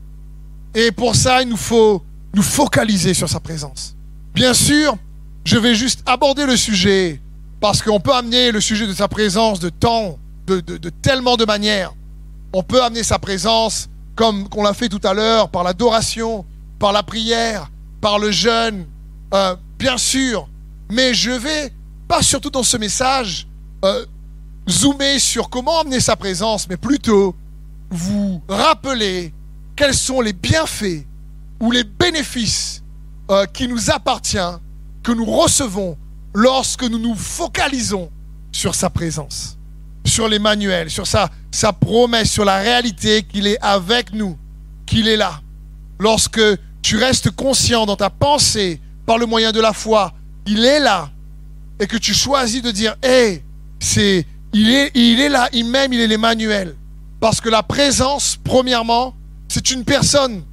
Et 0.75 0.93
pour 0.93 1.17
ça, 1.17 1.43
il 1.43 1.49
nous 1.49 1.57
faut 1.57 2.05
nous 2.35 2.43
focaliser 2.43 3.15
sur 3.15 3.29
sa 3.29 3.41
présence. 3.41 3.97
Bien 4.35 4.55
sûr, 4.55 4.97
je 5.45 5.57
vais 5.57 5.75
juste 5.75 6.03
aborder 6.07 6.47
le 6.47 6.57
sujet 6.57 7.21
parce 7.61 7.83
qu'on 7.83 8.01
peut 8.01 8.15
amener 8.15 8.51
le 8.53 8.61
sujet 8.61 8.87
de 8.87 8.93
sa 8.93 9.07
présence 9.07 9.61
de 9.61 9.69
temps, 9.69 10.19
de, 10.47 10.61
tellement 11.03 11.37
de 11.37 11.45
manières. 11.45 11.93
On 12.53 12.63
peut 12.63 12.83
amener 12.83 13.05
sa 13.05 13.19
présence 13.19 13.89
comme 14.17 14.49
qu'on 14.49 14.63
l'a 14.63 14.75
fait 14.75 14.89
tout 14.89 15.01
à 15.05 15.15
l'heure, 15.15 15.51
par 15.51 15.63
l'adoration, 15.63 16.45
par 16.79 16.93
la 16.93 17.03
prière, 17.03 17.71
par 18.01 18.19
le 18.19 18.31
jeûne, 18.31 18.87
euh, 19.35 19.55
bien 19.79 19.97
sûr. 19.97 20.49
Mais 20.91 21.15
je 21.15 21.31
vais, 21.31 21.73
pas 22.09 22.23
surtout 22.23 22.51
dans 22.51 22.63
ce 22.63 22.77
message, 22.77 23.47
euh, 23.85 24.05
zoomer 24.69 25.19
sur 25.19 25.49
comment 25.49 25.81
amener 25.81 26.01
sa 26.01 26.17
présence, 26.17 26.69
mais 26.69 26.77
plutôt 26.77 27.35
vous 27.91 28.43
rappeler 28.49 29.33
quels 29.77 29.95
sont 29.95 30.21
les 30.21 30.33
bienfaits 30.33 31.07
ou 31.61 31.71
les 31.71 31.85
bénéfices 31.85 32.83
euh, 33.31 33.47
qui 33.47 33.69
nous 33.69 33.91
appartiennent, 33.91 34.59
que 35.03 35.13
nous 35.13 35.25
recevons 35.25 35.97
lorsque 36.35 36.85
nous 36.85 36.99
nous 36.99 37.15
focalisons 37.15 38.11
sur 38.53 38.75
sa 38.75 38.91
présence, 38.91 39.59
sur 40.05 40.29
l'Emmanuel, 40.29 40.91
sur 40.91 41.07
sa, 41.07 41.31
promesse, 41.73 42.31
sur 42.31 42.45
la 42.45 42.59
réalité 42.59 43.23
qu'il 43.23 43.47
est 43.47 43.61
avec 43.61 44.13
nous, 44.13 44.37
qu'il 44.87 45.09
est 45.09 45.17
là. 45.17 45.41
Lorsque 45.99 46.41
tu 46.83 46.97
restes 46.97 47.31
conscient 47.31 47.87
dans 47.87 47.97
ta 47.97 48.11
pensée, 48.11 48.81
par 49.07 49.19
le 49.19 49.27
moyen 49.27 49.53
de 49.53 49.61
la 49.61 49.73
foi, 49.73 50.13
il 50.47 50.65
est 50.65 50.81
là, 50.81 51.11
et 51.79 51.87
que 51.87 51.97
tu 51.97 52.15
choisis 52.15 52.63
de 52.63 52.71
dire, 52.71 52.97
hé, 53.03 53.43
c'est, 53.79 54.27
il 54.53 54.73
est, 54.73 54.91
il 54.95 55.21
est 55.21 55.29
là, 55.29 55.49
il 55.53 55.65
m'aime, 55.65 55.93
il 55.93 56.01
est 56.01 56.07
l'Emmanuel. 56.07 56.77
Parce 57.19 57.41
que 57.41 57.49
la 57.49 57.63
présence, 57.63 58.39
premièrement, 58.43 59.15
c'est 59.49 59.71
une 59.71 59.85
personne. 59.85 60.45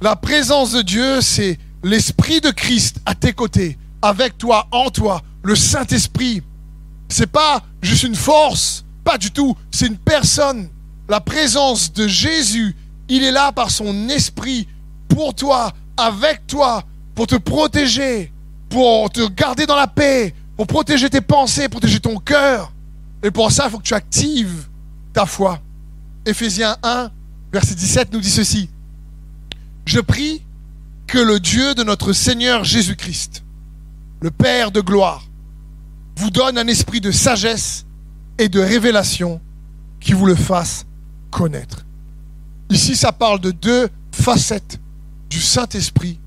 La 0.00 0.16
présence 0.16 0.72
de 0.72 0.82
Dieu, 0.82 1.20
c'est 1.20 1.58
l'Esprit 1.82 2.40
de 2.40 2.50
Christ 2.50 3.00
à 3.04 3.14
tes 3.14 3.32
côtés, 3.32 3.78
avec 4.02 4.38
toi, 4.38 4.66
en 4.70 4.90
toi, 4.90 5.22
le 5.42 5.54
Saint-Esprit. 5.54 6.42
C'est 7.08 7.26
pas 7.26 7.62
juste 7.82 8.04
une 8.04 8.14
force, 8.14 8.84
pas 9.04 9.18
du 9.18 9.30
tout, 9.30 9.56
c'est 9.70 9.86
une 9.86 9.98
personne. 9.98 10.68
La 11.08 11.20
présence 11.20 11.92
de 11.92 12.06
Jésus, 12.06 12.76
il 13.08 13.24
est 13.24 13.32
là 13.32 13.52
par 13.52 13.70
son 13.70 14.08
esprit 14.08 14.68
pour 15.08 15.34
toi, 15.34 15.72
avec 15.96 16.46
toi, 16.46 16.84
pour 17.14 17.26
te 17.26 17.36
protéger, 17.36 18.32
pour 18.68 19.10
te 19.10 19.28
garder 19.28 19.66
dans 19.66 19.76
la 19.76 19.88
paix, 19.88 20.34
pour 20.56 20.66
protéger 20.66 21.10
tes 21.10 21.20
pensées, 21.20 21.68
protéger 21.68 22.00
ton 22.00 22.18
cœur. 22.18 22.72
Et 23.22 23.30
pour 23.30 23.50
ça, 23.50 23.64
il 23.66 23.70
faut 23.70 23.78
que 23.78 23.82
tu 23.82 23.94
actives 23.94 24.68
ta 25.12 25.26
foi. 25.26 25.58
Éphésiens 26.24 26.76
1, 26.82 27.10
verset 27.52 27.74
17 27.74 28.12
nous 28.12 28.20
dit 28.20 28.30
ceci. 28.30 28.70
Je 29.84 30.00
prie 30.00 30.42
que 31.06 31.18
le 31.18 31.40
Dieu 31.40 31.74
de 31.74 31.82
notre 31.82 32.12
Seigneur 32.12 32.62
Jésus-Christ, 32.62 33.42
le 34.20 34.30
Père 34.30 34.70
de 34.70 34.80
gloire, 34.80 35.26
vous 36.16 36.30
donne 36.30 36.58
un 36.58 36.66
esprit 36.66 37.00
de 37.00 37.10
sagesse 37.10 37.86
et 38.38 38.48
de 38.48 38.60
révélation 38.60 39.40
qui 40.00 40.12
vous 40.12 40.26
le 40.26 40.34
fasse 40.34 40.86
connaître. 41.30 41.86
Ici, 42.68 42.96
ça 42.96 43.12
parle 43.12 43.40
de 43.40 43.50
deux 43.50 43.88
facettes 44.12 44.78
du 45.28 45.40
Saint-Esprit 45.40 46.18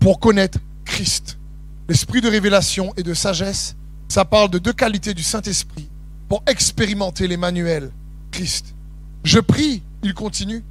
pour 0.00 0.20
connaître 0.20 0.58
Christ. 0.84 1.38
L'esprit 1.88 2.20
de 2.20 2.28
révélation 2.28 2.92
et 2.96 3.02
de 3.02 3.14
sagesse, 3.14 3.76
ça 4.08 4.24
parle 4.24 4.50
de 4.50 4.58
deux 4.58 4.72
qualités 4.72 5.14
du 5.14 5.22
Saint-Esprit 5.22 5.88
pour 6.28 6.42
expérimenter 6.46 7.28
l'Emmanuel, 7.28 7.90
Christ. 8.30 8.74
Je 9.22 9.38
prie, 9.38 9.82
il 10.02 10.14
continue, 10.14 10.64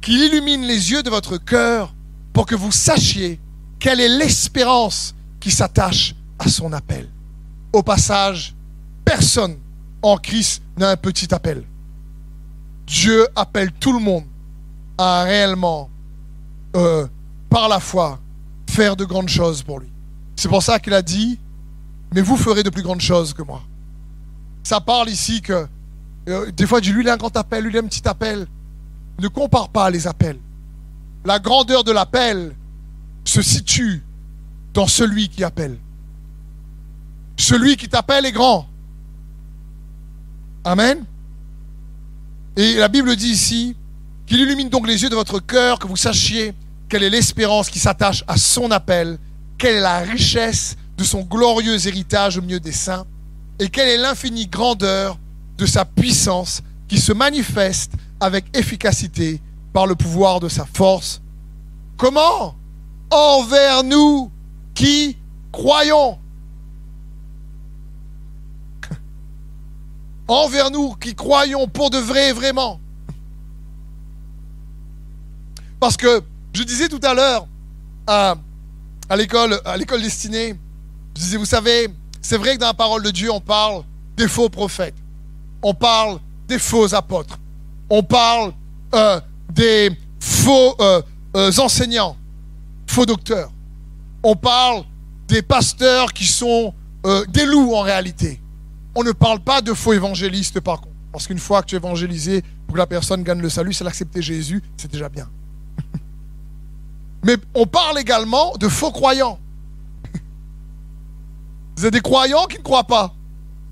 qu'il 0.00 0.22
illumine 0.22 0.62
les 0.62 0.90
yeux 0.90 1.02
de 1.02 1.10
votre 1.10 1.38
cœur 1.38 1.94
pour 2.32 2.46
que 2.46 2.54
vous 2.54 2.72
sachiez 2.72 3.40
quelle 3.78 4.00
est 4.00 4.08
l'espérance 4.08 5.14
qui 5.40 5.50
s'attache 5.50 6.14
à 6.38 6.48
son 6.48 6.72
appel. 6.72 7.08
Au 7.72 7.82
passage, 7.82 8.54
personne 9.04 9.56
en 10.02 10.16
Christ 10.16 10.62
n'a 10.76 10.90
un 10.90 10.96
petit 10.96 11.32
appel. 11.34 11.64
Dieu 12.86 13.26
appelle 13.34 13.72
tout 13.72 13.92
le 13.92 14.00
monde 14.00 14.24
à 14.98 15.22
réellement, 15.22 15.88
euh, 16.76 17.06
par 17.48 17.68
la 17.68 17.80
foi, 17.80 18.20
faire 18.68 18.96
de 18.96 19.04
grandes 19.04 19.28
choses 19.28 19.62
pour 19.62 19.80
lui. 19.80 19.90
C'est 20.36 20.48
pour 20.48 20.62
ça 20.62 20.78
qu'il 20.78 20.94
a 20.94 21.02
dit, 21.02 21.38
mais 22.14 22.20
vous 22.20 22.36
ferez 22.36 22.62
de 22.62 22.70
plus 22.70 22.82
grandes 22.82 23.00
choses 23.00 23.32
que 23.32 23.42
moi. 23.42 23.62
Ça 24.62 24.80
parle 24.80 25.08
ici 25.08 25.40
que, 25.40 25.66
euh, 26.28 26.50
des 26.52 26.66
fois, 26.66 26.80
lui, 26.80 27.02
il 27.02 27.08
a 27.08 27.14
un 27.14 27.16
grand 27.16 27.34
appel, 27.36 27.64
lui, 27.64 27.70
il 27.72 27.76
a 27.76 27.80
un 27.80 27.86
petit 27.86 28.06
appel. 28.06 28.46
Ne 29.18 29.28
compare 29.28 29.68
pas 29.68 29.90
les 29.90 30.06
appels. 30.06 30.38
La 31.24 31.38
grandeur 31.38 31.84
de 31.84 31.92
l'appel 31.92 32.54
se 33.24 33.42
situe 33.42 34.02
dans 34.74 34.86
celui 34.86 35.28
qui 35.28 35.44
appelle. 35.44 35.78
Celui 37.36 37.76
qui 37.76 37.88
t'appelle 37.88 38.26
est 38.26 38.32
grand. 38.32 38.68
Amen. 40.64 41.04
Et 42.56 42.74
la 42.74 42.88
Bible 42.88 43.16
dit 43.16 43.28
ici 43.28 43.76
qu'il 44.26 44.40
illumine 44.40 44.68
donc 44.68 44.86
les 44.86 45.02
yeux 45.02 45.08
de 45.08 45.14
votre 45.14 45.40
cœur, 45.40 45.78
que 45.78 45.86
vous 45.86 45.96
sachiez 45.96 46.54
quelle 46.88 47.02
est 47.02 47.10
l'espérance 47.10 47.70
qui 47.70 47.78
s'attache 47.78 48.24
à 48.28 48.36
son 48.36 48.70
appel, 48.70 49.18
quelle 49.56 49.76
est 49.76 49.80
la 49.80 50.00
richesse 50.00 50.76
de 50.98 51.04
son 51.04 51.22
glorieux 51.22 51.86
héritage 51.86 52.36
au 52.36 52.42
milieu 52.42 52.60
des 52.60 52.72
saints, 52.72 53.06
et 53.58 53.68
quelle 53.68 53.88
est 53.88 53.96
l'infinie 53.96 54.46
grandeur 54.46 55.18
de 55.56 55.66
sa 55.66 55.84
puissance 55.84 56.62
qui 56.88 56.98
se 56.98 57.12
manifeste 57.12 57.92
avec 58.18 58.44
efficacité 58.56 59.40
par 59.72 59.86
le 59.86 59.94
pouvoir 59.94 60.40
de 60.40 60.48
sa 60.48 60.66
force. 60.66 61.22
Comment? 61.96 62.54
Envers 63.10 63.84
nous 63.84 64.30
qui 64.74 65.16
croyons? 65.52 66.18
Envers 70.28 70.70
nous 70.70 70.94
qui 70.94 71.14
croyons 71.14 71.68
pour 71.68 71.90
de 71.90 71.98
vrai, 71.98 72.32
vraiment. 72.32 72.80
Parce 75.80 75.96
que 75.96 76.22
je 76.52 76.62
disais 76.62 76.88
tout 76.88 77.00
à 77.02 77.14
l'heure 77.14 77.46
à, 78.06 78.36
l'école, 79.16 79.60
à 79.64 79.76
l'école 79.76 80.02
destinée, 80.02 80.54
je 81.16 81.22
disais, 81.22 81.36
vous 81.36 81.44
savez, 81.44 81.88
c'est 82.20 82.36
vrai 82.36 82.54
que 82.54 82.60
dans 82.60 82.66
la 82.66 82.74
parole 82.74 83.02
de 83.02 83.10
Dieu, 83.10 83.30
on 83.30 83.40
parle 83.40 83.82
des 84.16 84.28
faux 84.28 84.48
prophètes. 84.48 84.94
On 85.62 85.74
parle 85.74 86.18
des 86.48 86.58
faux 86.58 86.94
apôtres. 86.94 87.38
On 87.88 88.02
parle 88.02 88.52
euh, 88.94 89.20
des 89.50 89.90
faux 90.20 90.74
euh, 90.80 91.02
euh, 91.36 91.52
enseignants, 91.58 92.16
faux 92.86 93.06
docteurs. 93.06 93.50
On 94.22 94.36
parle 94.36 94.84
des 95.28 95.42
pasteurs 95.42 96.12
qui 96.12 96.26
sont 96.26 96.74
des 97.28 97.46
loups 97.46 97.74
en 97.74 97.80
réalité. 97.80 98.40
On 98.94 99.04
ne 99.04 99.12
parle 99.12 99.40
pas 99.40 99.62
de 99.62 99.72
faux 99.72 99.92
évangélistes 99.92 100.60
par 100.60 100.80
contre. 100.80 100.90
Parce 101.12 101.26
qu'une 101.26 101.38
fois 101.38 101.62
que 101.62 101.66
tu 101.66 101.74
es 101.74 101.78
évangélisé, 101.78 102.42
pour 102.66 102.74
que 102.74 102.78
la 102.78 102.86
personne 102.86 103.22
gagne 103.22 103.40
le 103.40 103.48
salut, 103.48 103.72
c'est 103.72 103.84
l'accepter 103.84 104.22
Jésus, 104.22 104.62
c'est 104.76 104.90
déjà 104.90 105.08
bien. 105.08 105.28
Mais 107.24 107.36
on 107.54 107.66
parle 107.66 107.98
également 107.98 108.56
de 108.58 108.68
faux 108.68 108.92
croyants. 108.92 109.38
C'est 111.76 111.90
des 111.90 112.00
croyants 112.00 112.46
qui 112.46 112.58
ne 112.58 112.62
croient 112.62 112.84
pas. 112.84 113.14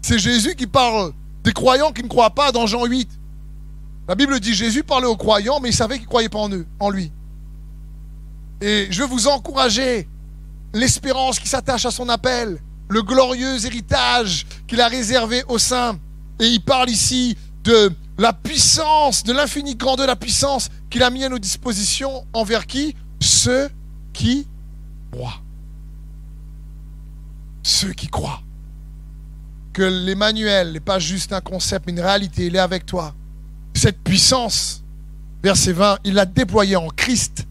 C'est 0.02 0.19
Jésus 0.19 0.55
qui 0.57 0.67
parle 0.67 1.12
des 1.45 1.52
croyants 1.52 1.93
qui 1.93 2.02
ne 2.02 2.09
croient 2.09 2.35
pas 2.35 2.50
dans 2.50 2.67
Jean 2.67 2.85
8. 2.85 3.09
La 4.09 4.14
Bible 4.14 4.40
dit 4.40 4.55
Jésus 4.55 4.83
parlait 4.83 5.07
aux 5.07 5.17
croyants, 5.17 5.61
mais 5.61 5.69
il 5.69 5.75
savait 5.75 5.97
qu'ils 5.97 6.05
ne 6.05 6.09
croyaient 6.09 6.28
pas 6.28 6.38
en 6.38 6.50
eux, 6.50 6.67
en 6.81 6.90
lui. 6.90 7.12
Et 8.61 8.88
je 8.90 9.02
veux 9.02 9.09
vous 9.09 9.28
encourager 9.28 10.09
l'espérance 10.75 11.38
qui 11.38 11.48
s'attache 11.48 11.87
à 11.87 11.90
son 11.90 12.08
appel, 12.08 12.58
le 12.88 13.02
glorieux 13.02 13.64
héritage 13.64 14.46
qu'il 14.66 14.80
a 14.80 14.88
réservé 14.88 15.44
aux 15.48 15.58
saints. 15.58 15.98
Et 16.40 16.46
il 16.46 16.60
parle 16.60 16.90
ici 16.90 17.37
de 17.64 17.90
la 18.16 18.32
puissance, 18.32 19.22
de 19.25 19.32
l'infini 19.32 19.76
grandeur 19.76 20.06
de 20.06 20.10
la 20.10 20.16
puissance 20.16 20.68
qu'il 20.90 21.02
a 21.02 21.10
mis 21.10 21.25
à 21.25 21.28
nos 21.28 21.38
dispositions 21.38 22.26
envers 22.32 22.66
qui? 22.66 22.94
Ceux 23.20 23.68
qui 24.12 24.46
croient. 25.10 25.40
Ceux 27.62 27.92
qui 27.92 28.08
croient. 28.08 28.42
Que 29.72 29.82
l'Emmanuel 29.82 30.72
n'est 30.72 30.80
pas 30.80 30.98
juste 30.98 31.32
un 31.32 31.40
concept, 31.40 31.87
mais 31.87 31.92
une 31.92 32.00
réalité, 32.00 32.46
il 32.46 32.56
est 32.56 32.60
avec 32.60 32.87
toi. 32.87 33.14
Cette 33.75 34.02
puissance, 34.02 34.82
verset 35.42 35.72
20, 35.72 35.98
il 36.04 36.14
l'a 36.14 36.26
déployée 36.26 36.76
en 36.76 36.88
Christ 36.88 37.48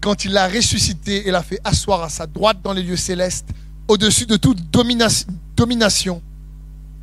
quand 0.00 0.24
il 0.24 0.32
l'a 0.32 0.48
ressuscité 0.48 1.28
et 1.28 1.30
l'a 1.30 1.42
fait 1.42 1.60
asseoir 1.64 2.02
à 2.02 2.08
sa 2.08 2.26
droite 2.26 2.58
dans 2.62 2.72
les 2.72 2.82
lieux 2.82 2.96
célestes, 2.96 3.48
au-dessus 3.88 4.26
de 4.26 4.36
toute 4.36 4.70
domination, 4.70 6.22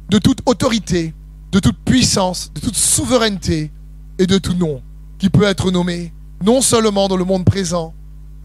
de 0.09 0.17
toute 0.17 0.39
autorité, 0.45 1.13
de 1.51 1.59
toute 1.59 1.77
puissance, 1.83 2.51
de 2.53 2.59
toute 2.59 2.75
souveraineté 2.75 3.71
et 4.19 4.25
de 4.25 4.37
tout 4.37 4.53
nom 4.53 4.81
qui 5.19 5.29
peut 5.29 5.43
être 5.43 5.71
nommé 5.71 6.13
non 6.43 6.61
seulement 6.61 7.07
dans 7.07 7.17
le 7.17 7.25
monde 7.25 7.45
présent, 7.45 7.93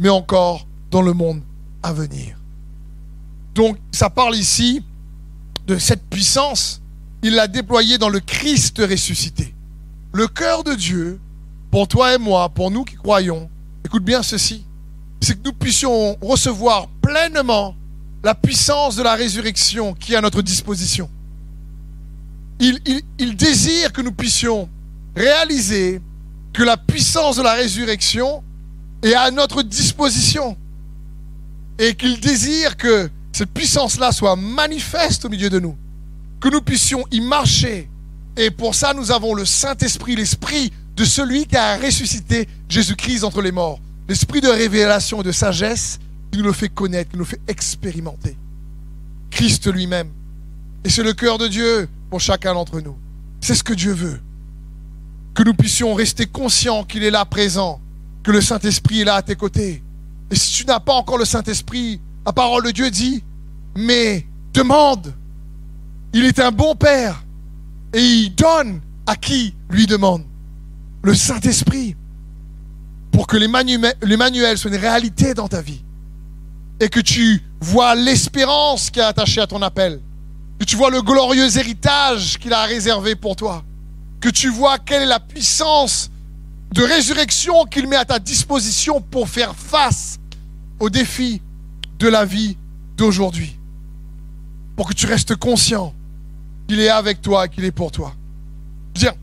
mais 0.00 0.08
encore 0.08 0.66
dans 0.90 1.02
le 1.02 1.12
monde 1.12 1.42
à 1.82 1.92
venir. 1.92 2.36
Donc 3.54 3.78
ça 3.90 4.10
parle 4.10 4.34
ici 4.34 4.82
de 5.66 5.78
cette 5.78 6.02
puissance, 6.08 6.82
il 7.22 7.34
l'a 7.34 7.48
déployée 7.48 7.98
dans 7.98 8.08
le 8.08 8.20
Christ 8.20 8.78
ressuscité. 8.78 9.54
Le 10.12 10.26
cœur 10.26 10.64
de 10.64 10.74
Dieu, 10.74 11.20
pour 11.70 11.88
toi 11.88 12.14
et 12.14 12.18
moi, 12.18 12.48
pour 12.48 12.70
nous 12.70 12.84
qui 12.84 12.96
croyons, 12.96 13.48
écoute 13.92 14.04
bien 14.04 14.22
ceci, 14.22 14.64
c'est 15.20 15.34
que 15.34 15.44
nous 15.44 15.52
puissions 15.52 16.16
recevoir 16.22 16.88
pleinement 17.02 17.76
la 18.24 18.34
puissance 18.34 18.96
de 18.96 19.02
la 19.02 19.14
résurrection 19.14 19.92
qui 19.92 20.14
est 20.14 20.16
à 20.16 20.22
notre 20.22 20.40
disposition. 20.40 21.10
Il, 22.58 23.36
désire 23.36 23.92
que 23.92 24.00
nous 24.00 24.12
puissions 24.12 24.66
réaliser 25.14 26.00
que 26.54 26.62
la 26.62 26.78
puissance 26.78 27.36
de 27.36 27.42
la 27.42 27.52
résurrection 27.52 28.42
est 29.02 29.12
à 29.12 29.30
notre 29.30 29.62
disposition 29.62 30.56
et 31.78 31.94
qu'il 31.94 32.18
désire 32.18 32.78
que 32.78 33.10
cette 33.30 33.50
puissance-là 33.50 34.10
soit 34.12 34.36
manifeste 34.36 35.26
au 35.26 35.28
milieu 35.28 35.50
de 35.50 35.60
nous, 35.60 35.76
que 36.40 36.48
nous 36.48 36.62
puissions 36.62 37.04
y 37.10 37.20
marcher. 37.20 37.90
Et 38.38 38.50
pour 38.50 38.74
ça, 38.74 38.94
nous 38.94 39.12
avons 39.12 39.34
le 39.34 39.44
Saint-Esprit, 39.44 40.16
l'Esprit 40.16 40.72
de 40.96 41.04
celui 41.04 41.46
qui 41.46 41.56
a 41.56 41.76
ressuscité 41.76 42.48
Jésus-Christ 42.68 43.24
entre 43.24 43.42
les 43.42 43.52
morts. 43.52 43.80
L'Esprit 44.08 44.40
de 44.40 44.48
révélation 44.48 45.20
et 45.20 45.24
de 45.24 45.32
sagesse 45.32 45.98
qui 46.30 46.38
nous 46.38 46.44
le 46.44 46.52
fait 46.52 46.68
connaître, 46.68 47.10
qui 47.10 47.16
nous 47.16 47.24
le 47.24 47.28
fait 47.28 47.40
expérimenter. 47.46 48.36
Christ 49.30 49.72
lui-même. 49.72 50.10
Et 50.84 50.90
c'est 50.90 51.02
le 51.02 51.12
cœur 51.12 51.38
de 51.38 51.48
Dieu 51.48 51.88
pour 52.10 52.20
chacun 52.20 52.54
d'entre 52.54 52.80
nous. 52.80 52.96
C'est 53.40 53.54
ce 53.54 53.62
que 53.62 53.74
Dieu 53.74 53.92
veut. 53.92 54.20
Que 55.34 55.42
nous 55.42 55.54
puissions 55.54 55.94
rester 55.94 56.26
conscients 56.26 56.84
qu'il 56.84 57.04
est 57.04 57.10
là 57.10 57.24
présent, 57.24 57.80
que 58.22 58.30
le 58.30 58.40
Saint-Esprit 58.40 59.00
est 59.00 59.04
là 59.04 59.16
à 59.16 59.22
tes 59.22 59.36
côtés. 59.36 59.82
Et 60.30 60.36
si 60.36 60.52
tu 60.52 60.66
n'as 60.66 60.80
pas 60.80 60.94
encore 60.94 61.18
le 61.18 61.24
Saint-Esprit, 61.24 62.00
la 62.26 62.32
parole 62.32 62.64
de 62.64 62.70
Dieu 62.70 62.90
dit, 62.90 63.22
mais 63.76 64.26
demande. 64.52 65.14
Il 66.12 66.24
est 66.24 66.38
un 66.38 66.50
bon 66.50 66.74
Père 66.74 67.24
et 67.94 68.00
il 68.00 68.34
donne 68.34 68.80
à 69.06 69.16
qui 69.16 69.54
lui 69.70 69.86
demande. 69.86 70.24
Le 71.02 71.14
Saint-Esprit. 71.14 71.96
Pour 73.12 73.26
que 73.26 73.36
l'Emmanuel 73.36 74.58
soit 74.58 74.70
une 74.70 74.76
réalité 74.76 75.34
dans 75.34 75.48
ta 75.48 75.62
vie. 75.62 75.82
Et 76.80 76.88
que 76.88 77.00
tu 77.00 77.42
vois 77.60 77.94
l'espérance 77.94 78.90
qui 78.90 78.98
est 78.98 79.04
attachée 79.04 79.40
à 79.40 79.46
ton 79.46 79.62
appel. 79.62 80.00
Que 80.58 80.64
tu 80.64 80.74
vois 80.76 80.90
le 80.90 81.02
glorieux 81.02 81.56
héritage 81.56 82.38
qu'il 82.38 82.52
a 82.52 82.64
réservé 82.64 83.14
pour 83.14 83.36
toi. 83.36 83.62
Que 84.20 84.28
tu 84.28 84.48
vois 84.48 84.78
quelle 84.78 85.02
est 85.02 85.06
la 85.06 85.20
puissance 85.20 86.10
de 86.72 86.82
résurrection 86.82 87.64
qu'il 87.66 87.86
met 87.86 87.96
à 87.96 88.04
ta 88.04 88.18
disposition 88.18 89.00
pour 89.00 89.28
faire 89.28 89.54
face 89.54 90.18
aux 90.80 90.90
défis 90.90 91.42
de 91.98 92.08
la 92.08 92.24
vie 92.24 92.56
d'aujourd'hui. 92.96 93.56
Pour 94.74 94.88
que 94.88 94.94
tu 94.94 95.06
restes 95.06 95.36
conscient 95.36 95.92
qu'il 96.66 96.80
est 96.80 96.88
avec 96.88 97.20
toi, 97.20 97.46
qu'il 97.46 97.64
est 97.64 97.72
pour 97.72 97.92
toi. 97.92 98.14
Je 98.94 99.00
veux 99.00 99.06
dire, 99.06 99.18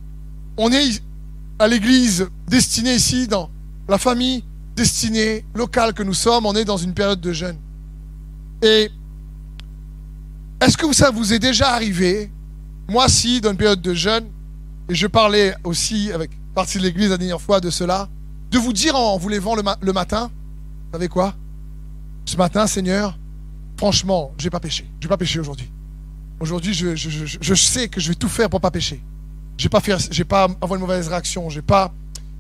on 0.57 0.71
est 0.71 1.01
à 1.57 1.67
l'église 1.67 2.27
destinée 2.47 2.95
ici, 2.95 3.27
dans 3.27 3.49
la 3.89 3.97
famille 3.97 4.43
destinée 4.75 5.43
locale 5.53 5.93
que 5.93 6.03
nous 6.03 6.13
sommes, 6.13 6.45
on 6.45 6.53
est 6.53 6.63
dans 6.63 6.77
une 6.77 6.93
période 6.93 7.19
de 7.19 7.33
jeûne. 7.33 7.57
Et 8.61 8.89
est-ce 10.61 10.77
que 10.77 10.93
ça 10.93 11.09
vous 11.09 11.33
est 11.33 11.39
déjà 11.39 11.73
arrivé, 11.73 12.31
moi 12.87 13.09
si, 13.09 13.41
dans 13.41 13.51
une 13.51 13.57
période 13.57 13.81
de 13.81 13.93
jeûne, 13.93 14.27
et 14.87 14.95
je 14.95 15.07
parlais 15.07 15.55
aussi 15.63 16.11
avec 16.11 16.31
partie 16.53 16.77
de 16.77 16.83
l'église 16.83 17.09
la 17.09 17.17
dernière 17.17 17.41
fois 17.41 17.59
de 17.59 17.69
cela, 17.69 18.07
de 18.51 18.57
vous 18.57 18.73
dire 18.73 18.95
en 18.95 19.17
vous 19.17 19.29
levant 19.29 19.55
le, 19.55 19.63
le 19.81 19.93
matin, 19.93 20.31
vous 20.85 20.93
savez 20.93 21.07
quoi? 21.07 21.35
Ce 22.25 22.37
matin, 22.37 22.67
Seigneur, 22.67 23.17
franchement, 23.77 24.33
je 24.37 24.45
n'ai 24.45 24.49
pas 24.49 24.59
péché. 24.59 24.89
Je 24.99 25.07
vais 25.07 25.09
pas 25.09 25.17
pécher 25.17 25.39
aujourd'hui. 25.39 25.71
Aujourd'hui, 26.39 26.73
je, 26.73 27.53
sais 27.55 27.89
que 27.89 27.99
je 27.99 28.09
vais 28.09 28.15
tout 28.15 28.29
faire 28.29 28.49
pour 28.49 28.61
pas 28.61 28.71
pécher. 28.71 29.01
Je 29.57 29.65
n'ai 29.65 29.69
pas, 29.69 29.81
j'ai 30.11 30.23
pas 30.23 30.43
avoir 30.61 30.75
une 30.75 30.81
mauvaise 30.81 31.07
réaction. 31.07 31.49
Je 31.49 31.57
n'ai 31.57 31.61
pas 31.61 31.93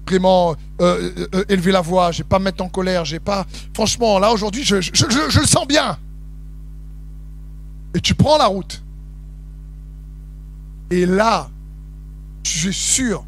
vraiment 0.09 0.55
euh, 0.81 1.11
euh, 1.17 1.27
euh, 1.35 1.43
élever 1.49 1.71
la 1.71 1.81
voix. 1.81 2.11
Je 2.11 2.21
n'ai 2.21 2.27
pas 2.27 2.39
me 2.39 2.45
mettre 2.45 2.63
en 2.63 2.69
colère. 2.69 3.05
J'ai 3.05 3.19
pas. 3.19 3.45
Franchement, 3.73 4.19
là 4.19 4.31
aujourd'hui, 4.31 4.63
je, 4.63 4.75
le 4.75 5.45
sens 5.45 5.67
bien. 5.67 5.97
Et 7.93 8.01
tu 8.01 8.15
prends 8.15 8.37
la 8.37 8.47
route. 8.47 8.83
Et 10.91 11.05
là, 11.05 11.49
je 12.43 12.49
suis 12.49 12.73
sûr 12.73 13.25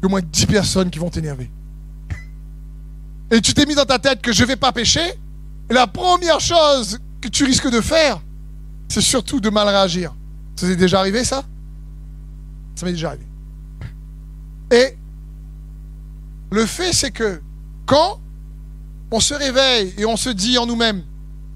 qu'il 0.00 0.02
y 0.02 0.04
a 0.04 0.06
au 0.06 0.08
moins 0.08 0.20
10 0.22 0.46
personnes 0.46 0.90
qui 0.90 0.98
vont 0.98 1.10
t'énerver. 1.10 1.50
Et 3.30 3.40
tu 3.40 3.54
t'es 3.54 3.66
mis 3.66 3.74
dans 3.74 3.84
ta 3.84 3.98
tête 3.98 4.20
que 4.20 4.32
je 4.32 4.42
ne 4.42 4.48
vais 4.48 4.56
pas 4.56 4.72
pécher 4.72 5.14
la 5.70 5.86
première 5.86 6.40
chose 6.40 6.98
que 7.20 7.28
tu 7.28 7.44
risques 7.44 7.70
de 7.70 7.80
faire, 7.80 8.20
c'est 8.88 9.00
surtout 9.00 9.40
de 9.40 9.50
mal 9.50 9.68
réagir. 9.68 10.14
Ça 10.56 10.66
t'est 10.66 10.76
déjà 10.76 11.00
arrivé 11.00 11.24
ça? 11.24 11.44
Ça 12.74 12.86
m'est 12.86 12.92
déjà 12.92 13.08
arrivé. 13.08 13.24
Et 14.70 14.96
le 16.54 16.66
fait, 16.66 16.92
c'est 16.92 17.10
que 17.10 17.42
quand 17.84 18.20
on 19.10 19.18
se 19.18 19.34
réveille 19.34 19.92
et 19.98 20.06
on 20.06 20.16
se 20.16 20.30
dit 20.30 20.56
en 20.56 20.66
nous-mêmes, 20.66 21.02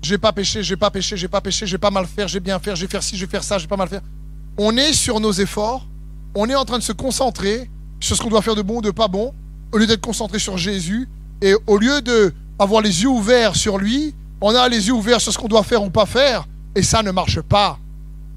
je 0.02 0.10
vais 0.10 0.18
pas 0.18 0.32
pécher, 0.32 0.62
je 0.64 0.70
vais 0.70 0.76
pas 0.76 0.90
pécher, 0.90 1.16
je 1.16 1.22
vais 1.22 1.28
pas 1.28 1.40
pécher, 1.40 1.66
je 1.66 1.76
pas 1.76 1.92
mal 1.92 2.04
faire, 2.06 2.26
je 2.26 2.34
vais 2.34 2.40
bien 2.40 2.58
faire, 2.58 2.74
je 2.74 2.82
vais 2.82 2.90
faire 2.90 3.02
ci, 3.02 3.16
je 3.16 3.24
vais 3.24 3.30
faire 3.30 3.44
ça, 3.44 3.58
je 3.58 3.64
vais 3.64 3.68
pas 3.68 3.76
mal 3.76 3.88
faire. 3.88 4.00
On 4.56 4.76
est 4.76 4.92
sur 4.92 5.20
nos 5.20 5.30
efforts, 5.30 5.86
on 6.34 6.48
est 6.48 6.54
en 6.56 6.64
train 6.64 6.78
de 6.78 6.82
se 6.82 6.90
concentrer 6.92 7.70
sur 8.00 8.16
ce 8.16 8.22
qu'on 8.22 8.28
doit 8.28 8.42
faire 8.42 8.56
de 8.56 8.62
bon 8.62 8.78
ou 8.78 8.82
de 8.82 8.90
pas 8.90 9.06
bon, 9.06 9.32
au 9.72 9.78
lieu 9.78 9.86
d'être 9.86 10.00
concentré 10.00 10.40
sur 10.40 10.58
Jésus, 10.58 11.08
et 11.42 11.54
au 11.68 11.78
lieu 11.78 12.02
de 12.02 12.34
les 12.82 13.02
yeux 13.02 13.08
ouverts 13.08 13.54
sur 13.54 13.78
lui, 13.78 14.16
on 14.40 14.52
a 14.52 14.68
les 14.68 14.88
yeux 14.88 14.94
ouverts 14.94 15.20
sur 15.20 15.32
ce 15.32 15.38
qu'on 15.38 15.46
doit 15.46 15.62
faire 15.62 15.84
ou 15.84 15.90
pas 15.90 16.06
faire, 16.06 16.48
et 16.74 16.82
ça 16.82 17.04
ne 17.04 17.12
marche 17.12 17.40
pas. 17.40 17.78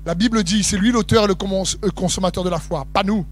La 0.05 0.13
Bible 0.13 0.43
dit, 0.43 0.61
c'est 0.63 0.77
lui 0.77 0.91
l'auteur 0.91 1.23
et 1.23 1.27
le 1.27 1.91
consommateur 1.91 2.43
de 2.43 2.49
la 2.49 2.59
foi, 2.59 2.85
pas 2.93 3.03
nous. 3.03 3.25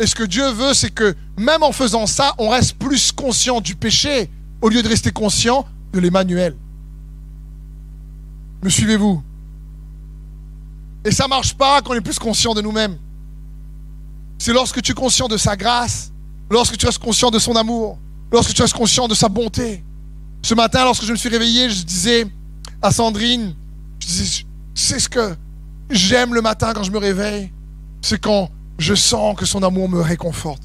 Et 0.00 0.06
ce 0.06 0.14
que 0.14 0.24
Dieu 0.24 0.50
veut, 0.50 0.74
c'est 0.74 0.90
que 0.90 1.14
même 1.36 1.62
en 1.62 1.72
faisant 1.72 2.06
ça, 2.06 2.34
on 2.38 2.48
reste 2.48 2.74
plus 2.78 3.12
conscient 3.12 3.60
du 3.60 3.76
péché 3.76 4.28
au 4.60 4.68
lieu 4.68 4.82
de 4.82 4.88
rester 4.88 5.12
conscient 5.12 5.66
de 5.92 6.00
l'Emmanuel. 6.00 6.56
Me 8.62 8.68
suivez-vous? 8.68 9.22
Et 11.04 11.10
ça 11.10 11.28
marche 11.28 11.54
pas 11.54 11.82
quand 11.82 11.92
on 11.92 11.94
est 11.94 12.00
plus 12.00 12.18
conscient 12.18 12.54
de 12.54 12.62
nous-mêmes. 12.62 12.98
C'est 14.38 14.52
lorsque 14.52 14.82
tu 14.82 14.92
es 14.92 14.94
conscient 14.94 15.28
de 15.28 15.36
sa 15.36 15.54
grâce, 15.56 16.12
lorsque 16.50 16.76
tu 16.76 16.86
restes 16.86 16.98
conscient 16.98 17.30
de 17.30 17.38
son 17.38 17.54
amour, 17.56 17.98
lorsque 18.32 18.52
tu 18.52 18.62
restes 18.62 18.74
conscient 18.74 19.06
de 19.06 19.14
sa 19.14 19.28
bonté. 19.28 19.84
Ce 20.42 20.54
matin, 20.54 20.84
lorsque 20.84 21.04
je 21.04 21.12
me 21.12 21.16
suis 21.16 21.28
réveillé, 21.28 21.70
je 21.70 21.84
disais 21.84 22.26
à 22.82 22.90
Sandrine, 22.90 23.54
c'est 24.74 24.98
ce 24.98 25.08
que 25.08 25.36
j'aime 25.88 26.34
le 26.34 26.42
matin 26.42 26.72
quand 26.74 26.82
je 26.82 26.90
me 26.90 26.98
réveille, 26.98 27.52
c'est 28.02 28.20
quand 28.20 28.50
je 28.78 28.94
sens 28.94 29.36
que 29.36 29.46
son 29.46 29.62
amour 29.62 29.88
me 29.88 30.00
réconforte. 30.00 30.62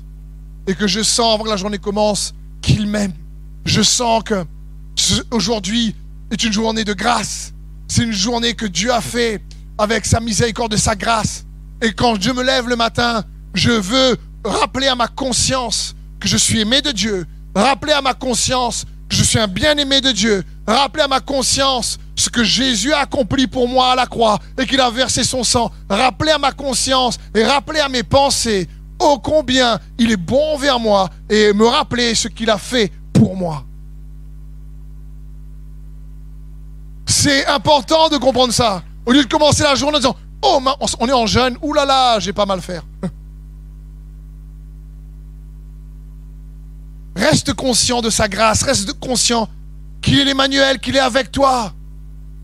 Et 0.67 0.75
que 0.75 0.87
je 0.87 1.01
sens, 1.01 1.35
avant 1.35 1.43
que 1.45 1.49
la 1.49 1.57
journée 1.57 1.77
commence, 1.77 2.33
qu'il 2.61 2.87
m'aime. 2.87 3.13
Je 3.65 3.81
sens 3.81 4.23
que 4.23 4.45
aujourd'hui 5.31 5.95
est 6.31 6.43
une 6.43 6.53
journée 6.53 6.83
de 6.83 6.93
grâce. 6.93 7.53
C'est 7.87 8.03
une 8.03 8.11
journée 8.11 8.53
que 8.53 8.65
Dieu 8.65 8.91
a 8.93 9.01
fait 9.01 9.41
avec 9.77 10.05
sa 10.05 10.19
miséricorde 10.19 10.73
et 10.73 10.77
sa 10.77 10.95
grâce. 10.95 11.45
Et 11.81 11.93
quand 11.93 12.21
je 12.21 12.31
me 12.31 12.43
lève 12.43 12.67
le 12.67 12.75
matin, 12.75 13.23
je 13.53 13.71
veux 13.71 14.17
rappeler 14.43 14.87
à 14.87 14.95
ma 14.95 15.07
conscience 15.07 15.95
que 16.19 16.27
je 16.27 16.37
suis 16.37 16.59
aimé 16.59 16.81
de 16.81 16.91
Dieu. 16.91 17.25
Rappeler 17.55 17.93
à 17.93 18.01
ma 18.01 18.13
conscience 18.13 18.85
que 19.09 19.15
je 19.15 19.23
suis 19.23 19.39
un 19.39 19.47
bien-aimé 19.47 20.01
de 20.01 20.11
Dieu. 20.11 20.43
Rappeler 20.67 21.03
à 21.03 21.07
ma 21.07 21.19
conscience 21.19 21.97
ce 22.19 22.29
que 22.29 22.43
Jésus 22.43 22.93
a 22.93 22.99
accompli 22.99 23.47
pour 23.47 23.67
moi 23.67 23.93
à 23.93 23.95
la 23.95 24.05
croix 24.05 24.39
et 24.57 24.65
qu'il 24.65 24.81
a 24.81 24.89
versé 24.89 25.23
son 25.23 25.43
sang. 25.43 25.71
Rappeler 25.89 26.31
à 26.31 26.37
ma 26.37 26.51
conscience 26.51 27.17
et 27.33 27.43
rappeler 27.43 27.79
à 27.79 27.89
mes 27.89 28.03
pensées 28.03 28.67
ô 28.99 29.17
combien 29.19 29.79
il 29.97 30.11
est 30.11 30.17
bon 30.17 30.55
envers 30.55 30.79
moi 30.79 31.09
et 31.29 31.53
me 31.53 31.65
rappeler 31.65 32.13
ce 32.15 32.27
qu'il 32.27 32.49
a 32.49 32.57
fait 32.57 32.91
pour 33.13 33.37
moi. 33.37 33.63
C'est 37.05 37.45
important 37.47 38.09
de 38.09 38.17
comprendre 38.17 38.53
ça. 38.53 38.83
Au 39.05 39.13
lieu 39.13 39.23
de 39.23 39.29
commencer 39.29 39.63
la 39.63 39.75
journée 39.75 39.95
en 39.95 39.99
disant 39.99 40.15
Oh, 40.41 40.61
on 40.99 41.07
est 41.07 41.13
en 41.13 41.25
jeûne, 41.25 41.57
oulala, 41.61 42.19
j'ai 42.19 42.33
pas 42.33 42.45
mal 42.45 42.61
faire. 42.61 42.83
Reste 47.15 47.53
conscient 47.53 48.01
de 48.01 48.09
sa 48.09 48.29
grâce, 48.29 48.63
reste 48.63 48.93
conscient 48.99 49.49
qu'il 50.01 50.19
est 50.19 50.23
l'Emmanuel, 50.23 50.79
qu'il 50.79 50.95
est 50.95 51.01
avec 51.01 51.33
toi. 51.33 51.73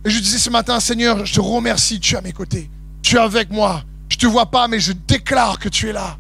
Et 0.06 0.12
je 0.12 0.20
disais 0.20 0.38
ce 0.38 0.52
matin, 0.52 0.80
Seigneur, 0.80 1.26
je 1.26 1.34
te 1.34 1.42
remercie, 1.42 2.00
tu 2.00 2.14
es 2.14 2.18
à 2.18 2.22
mes 2.22 2.32
côtés. 2.32 2.70
Tu 3.02 3.16
es 3.16 3.20
avec 3.20 3.50
moi. 3.50 3.84
Je 4.08 4.18
ne 4.18 4.20
te 4.22 4.28
vois 4.28 4.46
pas, 4.46 4.68
mais 4.68 4.80
je 4.80 4.94
déclare 4.94 5.58
que 5.58 5.68
tu 5.68 5.90
es 5.90 5.94
là. 5.94 6.18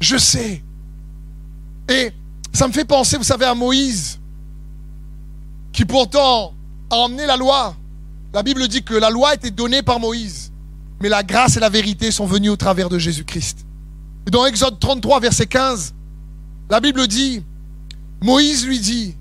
Je 0.00 0.16
sais. 0.16 0.64
Et 1.90 2.12
ça 2.52 2.66
me 2.66 2.72
fait 2.72 2.86
penser, 2.86 3.18
vous 3.18 3.22
savez, 3.22 3.44
à 3.44 3.54
Moïse, 3.54 4.18
qui 5.72 5.84
pourtant 5.84 6.54
a 6.90 6.96
emmené 6.96 7.26
la 7.26 7.36
loi. 7.36 7.76
La 8.32 8.42
Bible 8.42 8.66
dit 8.68 8.82
que 8.82 8.94
la 8.94 9.10
loi 9.10 9.34
était 9.34 9.50
donnée 9.50 9.82
par 9.82 10.00
Moïse, 10.00 10.50
mais 11.02 11.10
la 11.10 11.22
grâce 11.22 11.58
et 11.58 11.60
la 11.60 11.68
vérité 11.68 12.10
sont 12.10 12.26
venues 12.26 12.48
au 12.48 12.56
travers 12.56 12.88
de 12.88 12.98
Jésus-Christ. 12.98 13.66
Et 14.26 14.30
dans 14.30 14.46
Exode 14.46 14.80
33, 14.80 15.20
verset 15.20 15.46
15, 15.46 15.94
la 16.70 16.80
Bible 16.80 17.06
dit, 17.06 17.44
Moïse 18.22 18.66
lui 18.66 18.80
dit, 18.80 19.14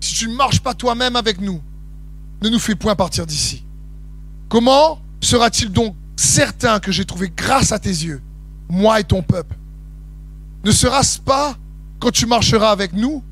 si 0.00 0.14
tu 0.14 0.28
ne 0.28 0.34
marches 0.34 0.60
pas 0.60 0.74
toi-même 0.74 1.16
avec 1.16 1.40
nous, 1.40 1.60
ne 2.42 2.48
nous 2.48 2.58
fais 2.58 2.74
point 2.74 2.94
partir 2.94 3.26
d'ici. 3.26 3.64
Comment 4.48 5.00
sera-t-il 5.20 5.70
donc 5.70 5.94
certain 6.16 6.78
que 6.78 6.92
j'ai 6.92 7.04
trouvé 7.04 7.32
grâce 7.34 7.72
à 7.72 7.78
tes 7.78 7.90
yeux, 7.90 8.22
moi 8.68 9.00
et 9.00 9.04
ton 9.04 9.22
peuple? 9.22 9.56
Ne 10.64 10.70
sera-ce 10.70 11.18
pas 11.18 11.56
quand 11.98 12.10
tu 12.10 12.26
marcheras 12.26 12.70
avec 12.70 12.92
nous 12.92 13.22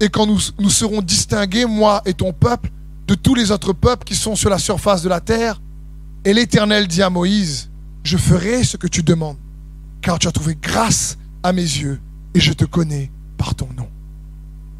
et 0.00 0.08
quand 0.08 0.26
nous, 0.26 0.38
nous 0.58 0.70
serons 0.70 1.02
distingués, 1.02 1.66
moi 1.66 2.02
et 2.06 2.14
ton 2.14 2.32
peuple, 2.32 2.70
de 3.06 3.14
tous 3.14 3.34
les 3.34 3.50
autres 3.50 3.72
peuples 3.72 4.04
qui 4.04 4.16
sont 4.16 4.36
sur 4.36 4.50
la 4.50 4.58
surface 4.58 5.02
de 5.02 5.08
la 5.08 5.20
terre? 5.20 5.60
Et 6.24 6.32
l'Éternel 6.32 6.86
dit 6.88 7.02
à 7.02 7.10
Moïse, 7.10 7.70
je 8.02 8.16
ferai 8.16 8.64
ce 8.64 8.76
que 8.76 8.86
tu 8.86 9.02
demandes, 9.02 9.36
car 10.00 10.18
tu 10.18 10.26
as 10.26 10.32
trouvé 10.32 10.56
grâce 10.60 11.18
à 11.42 11.52
mes 11.52 11.62
yeux 11.62 12.00
et 12.34 12.40
je 12.40 12.52
te 12.52 12.64
connais 12.64 13.10
par 13.36 13.54
ton 13.54 13.68
nom. 13.76 13.88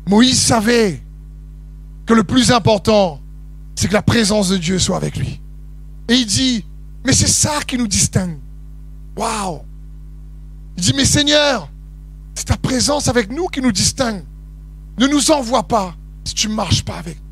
Moïse 0.06 0.40
savait 0.40 1.02
que 2.06 2.14
le 2.14 2.24
plus 2.24 2.50
important, 2.50 3.20
c'est 3.74 3.88
que 3.88 3.92
la 3.92 4.02
présence 4.02 4.48
de 4.48 4.56
Dieu 4.56 4.78
soit 4.78 4.96
avec 4.96 5.16
lui. 5.16 5.40
Et 6.08 6.14
il 6.14 6.26
dit, 6.26 6.64
mais 7.04 7.12
c'est 7.12 7.28
ça 7.28 7.60
qui 7.66 7.76
nous 7.76 7.88
distingue. 7.88 8.38
Waouh! 9.16 9.60
Il 10.76 10.82
dit, 10.82 10.92
mais 10.94 11.04
Seigneur, 11.04 11.68
c'est 12.34 12.46
ta 12.46 12.56
présence 12.56 13.08
avec 13.08 13.30
nous 13.30 13.46
qui 13.46 13.60
nous 13.60 13.72
distingue. 13.72 14.24
Ne 14.98 15.06
nous 15.06 15.30
envoie 15.30 15.64
pas 15.64 15.94
si 16.24 16.34
tu 16.34 16.48
ne 16.48 16.54
marches 16.54 16.84
pas 16.84 16.96
avec 16.96 17.16
nous. 17.16 17.22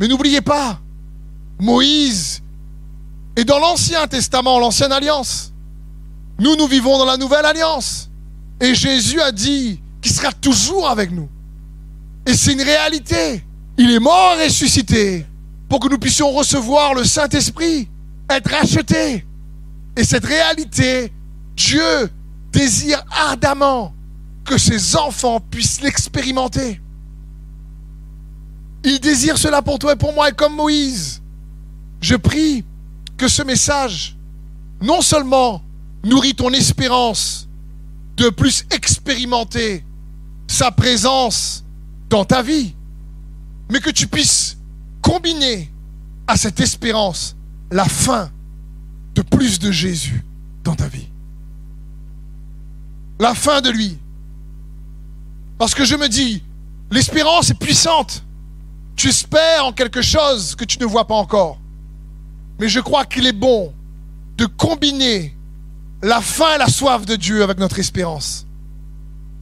Mais 0.00 0.08
n'oubliez 0.08 0.40
pas, 0.40 0.80
Moïse 1.60 2.42
est 3.36 3.44
dans 3.44 3.58
l'Ancien 3.58 4.06
Testament, 4.06 4.58
l'Ancienne 4.58 4.92
Alliance. 4.92 5.52
Nous, 6.38 6.56
nous 6.56 6.66
vivons 6.66 6.98
dans 6.98 7.04
la 7.04 7.16
Nouvelle 7.16 7.44
Alliance. 7.44 8.10
Et 8.60 8.74
Jésus 8.74 9.20
a 9.20 9.30
dit 9.30 9.80
qu'il 10.00 10.12
sera 10.12 10.32
toujours 10.32 10.88
avec 10.88 11.12
nous. 11.12 11.28
Et 12.26 12.34
c'est 12.34 12.52
une 12.52 12.62
réalité. 12.62 13.44
Il 13.76 13.90
est 13.90 14.00
mort 14.00 14.36
et 14.40 14.44
ressuscité 14.44 15.26
pour 15.68 15.80
que 15.80 15.88
nous 15.88 15.98
puissions 15.98 16.30
recevoir 16.32 16.94
le 16.94 17.04
Saint-Esprit, 17.04 17.88
être 18.30 18.50
rachetés. 18.50 19.26
Et 19.96 20.04
cette 20.04 20.24
réalité, 20.24 21.12
Dieu 21.56 22.10
désire 22.52 23.02
ardemment 23.10 23.92
que 24.44 24.58
ses 24.58 24.96
enfants 24.96 25.40
puissent 25.40 25.80
l'expérimenter. 25.80 26.80
Il 28.84 29.00
désire 29.00 29.38
cela 29.38 29.62
pour 29.62 29.78
toi 29.78 29.94
et 29.94 29.96
pour 29.96 30.14
moi, 30.14 30.28
et 30.28 30.32
comme 30.32 30.54
Moïse, 30.54 31.22
je 32.00 32.16
prie 32.16 32.64
que 33.16 33.28
ce 33.28 33.42
message, 33.42 34.16
non 34.82 35.00
seulement 35.00 35.62
nourrit 36.04 36.34
ton 36.34 36.52
espérance 36.52 37.48
de 38.16 38.28
plus 38.28 38.66
expérimenter 38.70 39.84
sa 40.46 40.70
présence 40.70 41.64
dans 42.10 42.24
ta 42.24 42.42
vie, 42.42 42.74
mais 43.70 43.80
que 43.80 43.90
tu 43.90 44.06
puisses 44.06 44.58
combiner 45.04 45.70
à 46.26 46.36
cette 46.36 46.60
espérance 46.60 47.36
la 47.70 47.84
fin 47.84 48.30
de 49.14 49.20
plus 49.20 49.58
de 49.58 49.70
Jésus 49.70 50.24
dans 50.64 50.74
ta 50.74 50.88
vie. 50.88 51.08
La 53.20 53.34
fin 53.34 53.60
de 53.60 53.68
lui. 53.68 53.98
Parce 55.58 55.74
que 55.74 55.84
je 55.84 55.94
me 55.94 56.08
dis, 56.08 56.42
l'espérance 56.90 57.50
est 57.50 57.58
puissante. 57.58 58.24
Tu 58.96 59.08
espères 59.08 59.66
en 59.66 59.72
quelque 59.72 60.00
chose 60.00 60.54
que 60.56 60.64
tu 60.64 60.78
ne 60.80 60.86
vois 60.86 61.06
pas 61.06 61.14
encore. 61.14 61.58
Mais 62.58 62.68
je 62.68 62.80
crois 62.80 63.04
qu'il 63.04 63.26
est 63.26 63.32
bon 63.32 63.74
de 64.38 64.46
combiner 64.46 65.36
la 66.02 66.22
faim 66.22 66.54
et 66.54 66.58
la 66.58 66.68
soif 66.68 67.04
de 67.04 67.16
Dieu 67.16 67.42
avec 67.42 67.58
notre 67.58 67.78
espérance. 67.78 68.46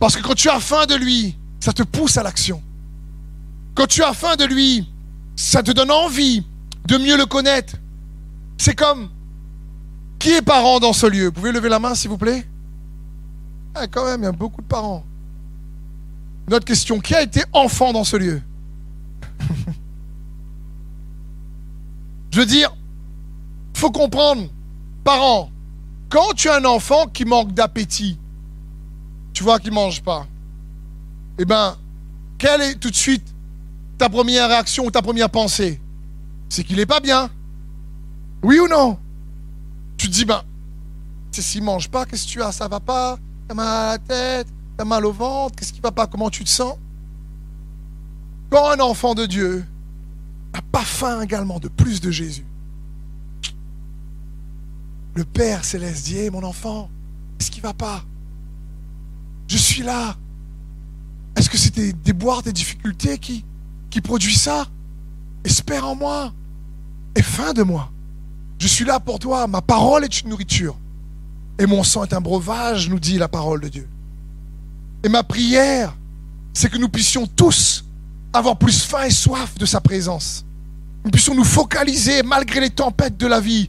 Parce 0.01 0.17
que 0.17 0.23
quand 0.23 0.35
tu 0.35 0.49
as 0.49 0.59
faim 0.59 0.87
de 0.87 0.97
lui, 0.97 1.37
ça 1.61 1.73
te 1.73 1.85
pousse 1.85 2.17
à 2.17 2.25
l'action. 2.25 2.61
Quand 3.77 3.87
tu 3.87 4.03
as 4.03 4.13
faim 4.13 4.35
de 4.37 4.45
lui, 4.45 4.92
ça 5.37 5.63
te 5.63 5.71
donne 5.71 5.91
envie 5.91 6.45
de 6.87 6.99
mieux 6.99 7.17
le 7.17 7.27
connaître. 7.27 7.77
C'est 8.59 8.75
comme 8.75 9.09
qui 10.19 10.31
est 10.31 10.43
parent 10.43 10.79
dans 10.79 10.93
ce 10.93 11.07
lieu? 11.07 11.27
Vous 11.27 11.33
pouvez 11.33 11.53
lever 11.53 11.69
la 11.69 11.79
main, 11.81 11.95
s'il 11.95 12.11
vous 12.11 12.19
plaît? 12.19 12.47
Ah, 13.75 13.87
Quand 13.89 14.05
même, 14.05 14.21
il 14.21 14.25
y 14.25 14.29
a 14.29 14.33
beaucoup 14.33 14.63
de 14.63 14.67
parents. 14.67 15.05
Notre 16.49 16.65
question 16.65 17.01
qui 17.01 17.15
a 17.15 17.23
été 17.23 17.43
enfant 17.53 17.93
dans 17.93 18.05
ce 18.05 18.17
lieu? 18.17 18.41
Je 22.31 22.39
veux 22.39 22.47
dire, 22.47 22.75
faut 23.75 23.91
comprendre, 23.91 24.49
parents, 25.05 25.51
quand 26.09 26.35
tu 26.37 26.49
as 26.49 26.57
un 26.57 26.65
enfant 26.65 27.07
qui 27.07 27.25
manque 27.25 27.53
d'appétit, 27.53 28.19
tu 29.33 29.43
vois 29.43 29.59
qu'il 29.59 29.71
ne 29.71 29.75
mange 29.75 30.03
pas, 30.03 30.27
eh 31.39 31.45
bien, 31.45 31.77
quelle 32.39 32.61
est 32.63 32.75
tout 32.77 32.91
de 32.91 32.95
suite 32.97 33.32
ta 33.99 34.09
première 34.09 34.49
réaction 34.49 34.87
ou 34.87 34.91
ta 34.91 35.03
première 35.03 35.31
pensée 35.31 35.81
C'est 36.49 36.65
qu'il 36.65 36.77
n'est 36.77 36.87
pas 36.87 37.01
bien. 37.01 37.31
Oui 38.43 38.59
ou 38.59 38.69
non? 38.69 38.99
Tu 39.97 40.09
te 40.09 40.13
dis, 40.13 40.25
ben, 40.25 40.43
s'il 41.31 41.61
ne 41.61 41.67
mange 41.67 41.89
pas, 41.89 42.05
qu'est-ce 42.05 42.27
que 42.27 42.31
tu 42.33 42.43
as? 42.43 42.53
Ça 42.53 42.69
va 42.69 42.81
pas? 42.81 43.19
T'as 43.49 43.55
mal 43.55 43.67
à 43.67 43.93
la 43.93 43.99
tête? 43.99 44.49
T'as 44.77 44.85
mal 44.85 45.07
au 45.07 45.13
ventre? 45.13 45.55
Qu'est-ce 45.57 45.73
qui 45.73 45.81
va 45.81 45.93
pas? 45.93 46.07
Comment 46.07 46.29
tu 46.29 46.45
te 46.45 46.49
sens? 46.49 46.77
Quand 48.51 48.71
un 48.71 48.81
enfant 48.81 49.15
de 49.15 49.27
Dieu 49.27 49.65
n'a 50.53 50.61
pas 50.61 50.85
faim 50.85 51.23
également 51.23 51.59
de 51.59 51.69
plus 51.69 52.01
de 52.01 52.11
Jésus, 52.11 52.47
le 55.15 55.25
Père 55.25 55.65
céleste 55.65 56.05
dit, 56.07 56.31
mon 56.31 56.43
enfant, 56.43 56.91
qu'est-ce 57.39 57.51
qui 57.51 57.61
va 57.61 57.75
pas? 57.75 58.05
Je 59.47 59.57
suis 59.57 59.83
là. 59.83 60.17
Est-ce 61.37 61.49
que 61.49 61.59
c'est 61.59 61.75
des 61.75 61.93
déboires, 61.93 62.43
des 62.43 62.53
difficultés 62.53 63.19
qui, 63.19 63.45
qui 63.93 64.01
produisent 64.01 64.41
ça 64.41 64.67
Espère 65.45 65.87
en 65.87 65.95
moi 65.95 66.33
et 67.15 67.23
fin 67.23 67.53
de 67.53 67.63
moi. 67.63 67.91
Je 68.59 68.67
suis 68.67 68.85
là 68.85 68.99
pour 68.99 69.19
toi. 69.19 69.47
Ma 69.47 69.61
parole 69.61 70.05
est 70.05 70.21
une 70.21 70.31
nourriture. 70.31 70.77
Et 71.59 71.67
mon 71.67 71.83
sang 71.83 72.05
est 72.05 72.15
un 72.15 72.21
breuvage, 72.21 72.89
nous 72.89 72.99
dit 72.99 73.19
la 73.19 73.29
parole 73.29 73.61
de 73.61 73.69
Dieu. 73.69 73.89
Et 75.05 75.09
ma 75.09 75.23
prière, 75.23 75.95
c'est 76.55 76.71
que 76.71 76.79
nous 76.79 76.89
puissions 76.89 77.27
tous 77.27 77.85
avoir 78.33 78.57
plus 78.57 78.83
faim 78.83 79.05
et 79.05 79.11
soif 79.11 79.59
de 79.59 79.67
sa 79.67 79.81
présence. 79.81 80.45
Nous 81.05 81.11
puissions 81.11 81.35
nous 81.35 81.45
focaliser, 81.45 82.23
malgré 82.23 82.61
les 82.61 82.71
tempêtes 82.71 83.19
de 83.19 83.27
la 83.27 83.41
vie, 83.41 83.69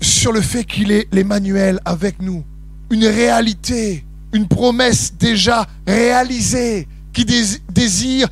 sur 0.00 0.32
le 0.32 0.40
fait 0.40 0.64
qu'il 0.64 0.92
est 0.92 1.08
l'Emmanuel 1.12 1.80
avec 1.84 2.22
nous. 2.22 2.44
Une 2.90 3.06
réalité 3.06 4.04
une 4.32 4.48
promesse 4.48 5.14
déjà 5.18 5.66
réalisée 5.86 6.88
qui 7.12 7.24
désire 7.24 8.28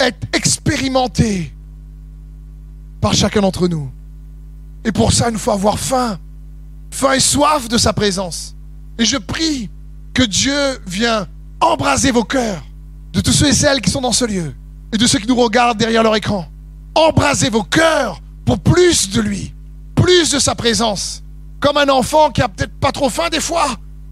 être 0.00 0.26
expérimentée 0.32 1.52
par 3.00 3.14
chacun 3.14 3.40
d'entre 3.40 3.68
nous. 3.68 3.90
Et 4.84 4.92
pour 4.92 5.12
ça, 5.12 5.28
il 5.28 5.34
nous 5.34 5.38
faut 5.38 5.50
avoir 5.50 5.78
faim, 5.78 6.18
faim 6.90 7.12
et 7.12 7.20
soif 7.20 7.68
de 7.68 7.78
sa 7.78 7.92
présence. 7.92 8.54
Et 8.98 9.04
je 9.04 9.16
prie 9.16 9.70
que 10.12 10.22
Dieu 10.22 10.78
vienne 10.86 11.26
embraser 11.60 12.10
vos 12.10 12.24
cœurs 12.24 12.62
de 13.12 13.20
tous 13.20 13.32
ceux 13.32 13.48
et 13.48 13.52
celles 13.52 13.80
qui 13.80 13.90
sont 13.90 14.00
dans 14.00 14.12
ce 14.12 14.24
lieu 14.24 14.54
et 14.92 14.98
de 14.98 15.06
ceux 15.06 15.18
qui 15.18 15.26
nous 15.26 15.36
regardent 15.36 15.78
derrière 15.78 16.02
leur 16.02 16.14
écran. 16.16 16.46
Embrasez 16.94 17.50
vos 17.50 17.62
cœurs 17.62 18.20
pour 18.44 18.60
plus 18.60 19.10
de 19.10 19.20
lui, 19.20 19.52
plus 19.94 20.30
de 20.30 20.38
sa 20.38 20.54
présence. 20.54 21.22
Comme 21.60 21.76
un 21.78 21.88
enfant 21.88 22.30
qui 22.30 22.42
a 22.42 22.48
peut-être 22.48 22.78
pas 22.78 22.92
trop 22.92 23.08
faim 23.08 23.28
des 23.30 23.40
fois, 23.40 23.68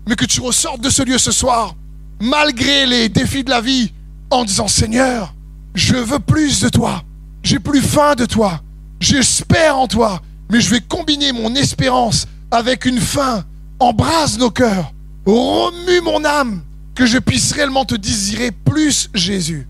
mais 0.08 0.16
que 0.16 0.24
tu 0.24 0.40
ressortes 0.40 0.80
de 0.80 0.90
ce 0.90 1.02
lieu 1.02 1.18
ce 1.18 1.30
soir, 1.30 1.74
malgré 2.20 2.86
les 2.86 3.08
défis 3.08 3.44
de 3.44 3.50
la 3.50 3.60
vie, 3.60 3.92
en 4.30 4.44
disant 4.44 4.68
Seigneur, 4.68 5.34
je 5.74 5.96
veux 5.96 6.18
plus 6.18 6.60
de 6.60 6.68
toi. 6.68 7.02
J'ai 7.42 7.58
plus 7.58 7.80
faim 7.80 8.14
de 8.14 8.26
toi. 8.26 8.60
J'espère 9.00 9.78
en 9.78 9.88
toi. 9.88 10.20
Mais 10.50 10.60
je 10.60 10.70
vais 10.70 10.80
combiner 10.80 11.32
mon 11.32 11.54
espérance 11.54 12.26
avec 12.50 12.84
une 12.84 13.00
faim. 13.00 13.44
Embrasse 13.78 14.38
nos 14.38 14.50
cœurs. 14.50 14.92
Remue 15.24 16.00
mon 16.02 16.24
âme. 16.24 16.62
Que 16.94 17.06
je 17.06 17.18
puisse 17.18 17.52
réellement 17.52 17.86
te 17.86 17.94
désirer 17.94 18.50
plus, 18.50 19.08
Jésus. 19.14 19.66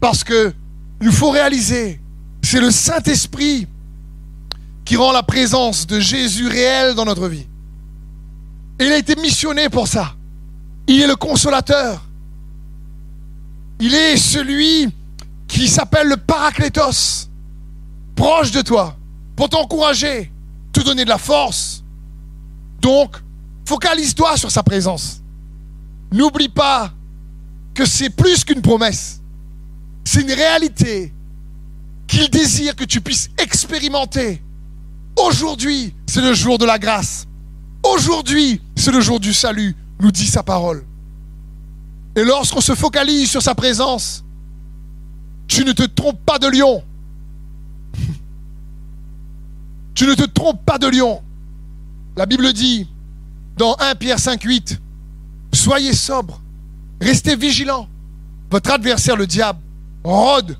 Parce 0.00 0.24
que 0.24 0.52
il 1.02 1.12
faut 1.12 1.30
réaliser, 1.30 2.00
c'est 2.42 2.60
le 2.60 2.70
Saint-Esprit 2.70 3.66
qui 4.84 4.96
rend 4.96 5.12
la 5.12 5.22
présence 5.22 5.86
de 5.86 6.00
Jésus 6.00 6.48
réelle 6.48 6.94
dans 6.94 7.04
notre 7.04 7.28
vie. 7.28 7.46
Et 8.78 8.86
il 8.86 8.92
a 8.92 8.98
été 8.98 9.16
missionné 9.16 9.68
pour 9.68 9.88
ça. 9.88 10.14
Il 10.86 11.02
est 11.02 11.06
le 11.06 11.16
consolateur. 11.16 12.02
Il 13.80 13.94
est 13.94 14.16
celui 14.16 14.88
qui 15.54 15.68
s'appelle 15.68 16.08
le 16.08 16.16
Paraclétos, 16.16 17.28
proche 18.16 18.50
de 18.50 18.60
toi, 18.60 18.96
pour 19.36 19.48
t'encourager, 19.48 20.32
te 20.72 20.80
donner 20.80 21.04
de 21.04 21.08
la 21.08 21.16
force. 21.16 21.84
Donc, 22.80 23.16
focalise-toi 23.64 24.36
sur 24.36 24.50
sa 24.50 24.64
présence. 24.64 25.22
N'oublie 26.10 26.48
pas 26.48 26.92
que 27.72 27.86
c'est 27.86 28.10
plus 28.10 28.42
qu'une 28.44 28.62
promesse. 28.62 29.20
C'est 30.04 30.22
une 30.22 30.32
réalité 30.32 31.12
qu'il 32.08 32.28
désire 32.30 32.74
que 32.74 32.84
tu 32.84 33.00
puisses 33.00 33.30
expérimenter. 33.38 34.42
Aujourd'hui, 35.16 35.94
c'est 36.06 36.20
le 36.20 36.34
jour 36.34 36.58
de 36.58 36.64
la 36.64 36.80
grâce. 36.80 37.28
Aujourd'hui, 37.84 38.60
c'est 38.74 38.90
le 38.90 39.00
jour 39.00 39.20
du 39.20 39.32
salut, 39.32 39.76
nous 40.00 40.10
dit 40.10 40.26
sa 40.26 40.42
parole. 40.42 40.84
Et 42.16 42.24
lorsqu'on 42.24 42.60
se 42.60 42.74
focalise 42.74 43.30
sur 43.30 43.40
sa 43.40 43.54
présence, 43.54 44.23
tu 45.48 45.64
ne 45.64 45.72
te 45.72 45.82
trompes 45.82 46.24
pas 46.24 46.38
de 46.38 46.48
lion. 46.48 46.82
tu 49.94 50.06
ne 50.06 50.14
te 50.14 50.24
trompes 50.24 50.64
pas 50.64 50.78
de 50.78 50.86
lion. 50.88 51.22
La 52.16 52.26
Bible 52.26 52.52
dit 52.52 52.88
dans 53.56 53.76
1 53.78 53.94
Pierre 53.94 54.18
5, 54.18 54.42
8, 54.42 54.80
soyez 55.52 55.92
sobre, 55.92 56.40
restez 57.00 57.36
vigilants. 57.36 57.88
Votre 58.50 58.72
adversaire, 58.72 59.16
le 59.16 59.26
diable, 59.26 59.60
rôde 60.02 60.56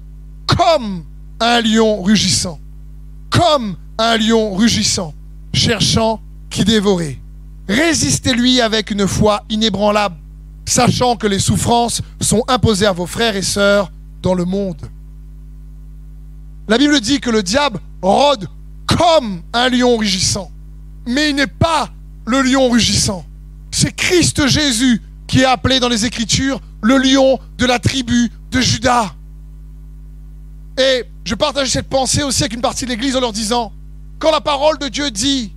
comme 0.47 1.05
un 1.41 1.61
lion 1.61 2.03
rugissant. 2.03 2.59
Comme 3.31 3.77
un 3.99 4.17
lion 4.17 4.55
rugissant, 4.55 5.15
cherchant 5.53 6.21
qui 6.51 6.65
dévorer. 6.65 7.21
Résistez-lui 7.69 8.61
avec 8.61 8.91
une 8.91 9.07
foi 9.07 9.45
inébranlable, 9.49 10.17
sachant 10.67 11.17
que 11.17 11.27
les 11.27 11.39
souffrances 11.39 12.03
sont 12.21 12.43
imposées 12.49 12.87
à 12.87 12.93
vos 12.93 13.07
frères 13.07 13.37
et 13.37 13.43
sœurs 13.43 13.91
dans 14.25 14.35
le 14.35 14.47
monde. 14.47 14.81
La 16.67 16.79
Bible 16.79 16.99
dit 17.01 17.21
que 17.21 17.31
le 17.31 17.43
diable 17.43 17.79
rôde 18.01 18.49
comme 18.87 19.43
un 19.53 19.69
lion 19.69 19.97
rugissant. 19.99 20.51
Mais 21.07 21.31
il 21.31 21.37
n'est 21.37 21.47
pas 21.47 21.91
le 22.27 22.41
lion 22.41 22.71
rugissant. 22.71 23.25
C'est 23.71 23.93
Christ 23.95 24.47
Jésus 24.47 25.03
qui 25.27 25.41
est 25.41 25.45
appelé 25.45 25.79
dans 25.79 25.91
les 25.91 26.07
Écritures 26.07 26.61
le 26.81 26.97
lion 26.97 27.39
de 27.59 27.67
la 27.67 27.79
tribu 27.79 28.33
de 28.51 28.61
Judas. 28.63 29.15
Et 30.79 31.05
je 31.25 31.35
partage 31.35 31.69
cette 31.69 31.89
pensée 31.89 32.23
aussi 32.23 32.43
avec 32.43 32.55
une 32.55 32.63
partie 32.63 32.87
de 32.87 32.91
l'Église 32.91 33.17
en 33.17 33.21
leur 33.21 33.33
disant, 33.33 33.73
quand 34.19 34.33
la 34.33 34.41
parole 34.41 34.79
de 34.79 34.89
Dieu 34.89 35.11
dit 35.11 35.53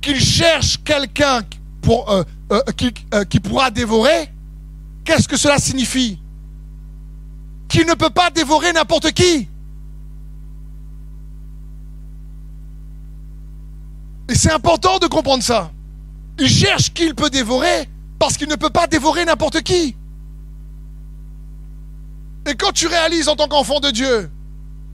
qu'il 0.00 0.20
cherche 0.20 0.82
quelqu'un 0.82 1.42
euh, 1.86 2.24
euh, 2.50 2.62
euh, 3.12 3.24
qui 3.24 3.40
pourra 3.40 3.70
dévorer, 3.70 4.30
qu'est-ce 5.04 5.28
que 5.28 5.36
cela 5.36 5.58
signifie? 5.58 6.18
Qu'il 7.74 7.88
ne 7.88 7.94
peut 7.94 8.08
pas 8.08 8.30
dévorer 8.30 8.72
n'importe 8.72 9.10
qui. 9.10 9.48
Et 14.28 14.34
c'est 14.36 14.52
important 14.52 14.98
de 15.00 15.08
comprendre 15.08 15.42
ça. 15.42 15.72
Il 16.38 16.48
cherche 16.48 16.92
qui 16.92 17.04
il 17.04 17.16
peut 17.16 17.30
dévorer 17.30 17.88
parce 18.20 18.36
qu'il 18.36 18.48
ne 18.48 18.54
peut 18.54 18.70
pas 18.70 18.86
dévorer 18.86 19.24
n'importe 19.24 19.62
qui. 19.62 19.96
Et 22.46 22.54
quand 22.54 22.70
tu 22.70 22.86
réalises 22.86 23.28
en 23.28 23.34
tant 23.34 23.48
qu'enfant 23.48 23.80
de 23.80 23.90
Dieu 23.90 24.30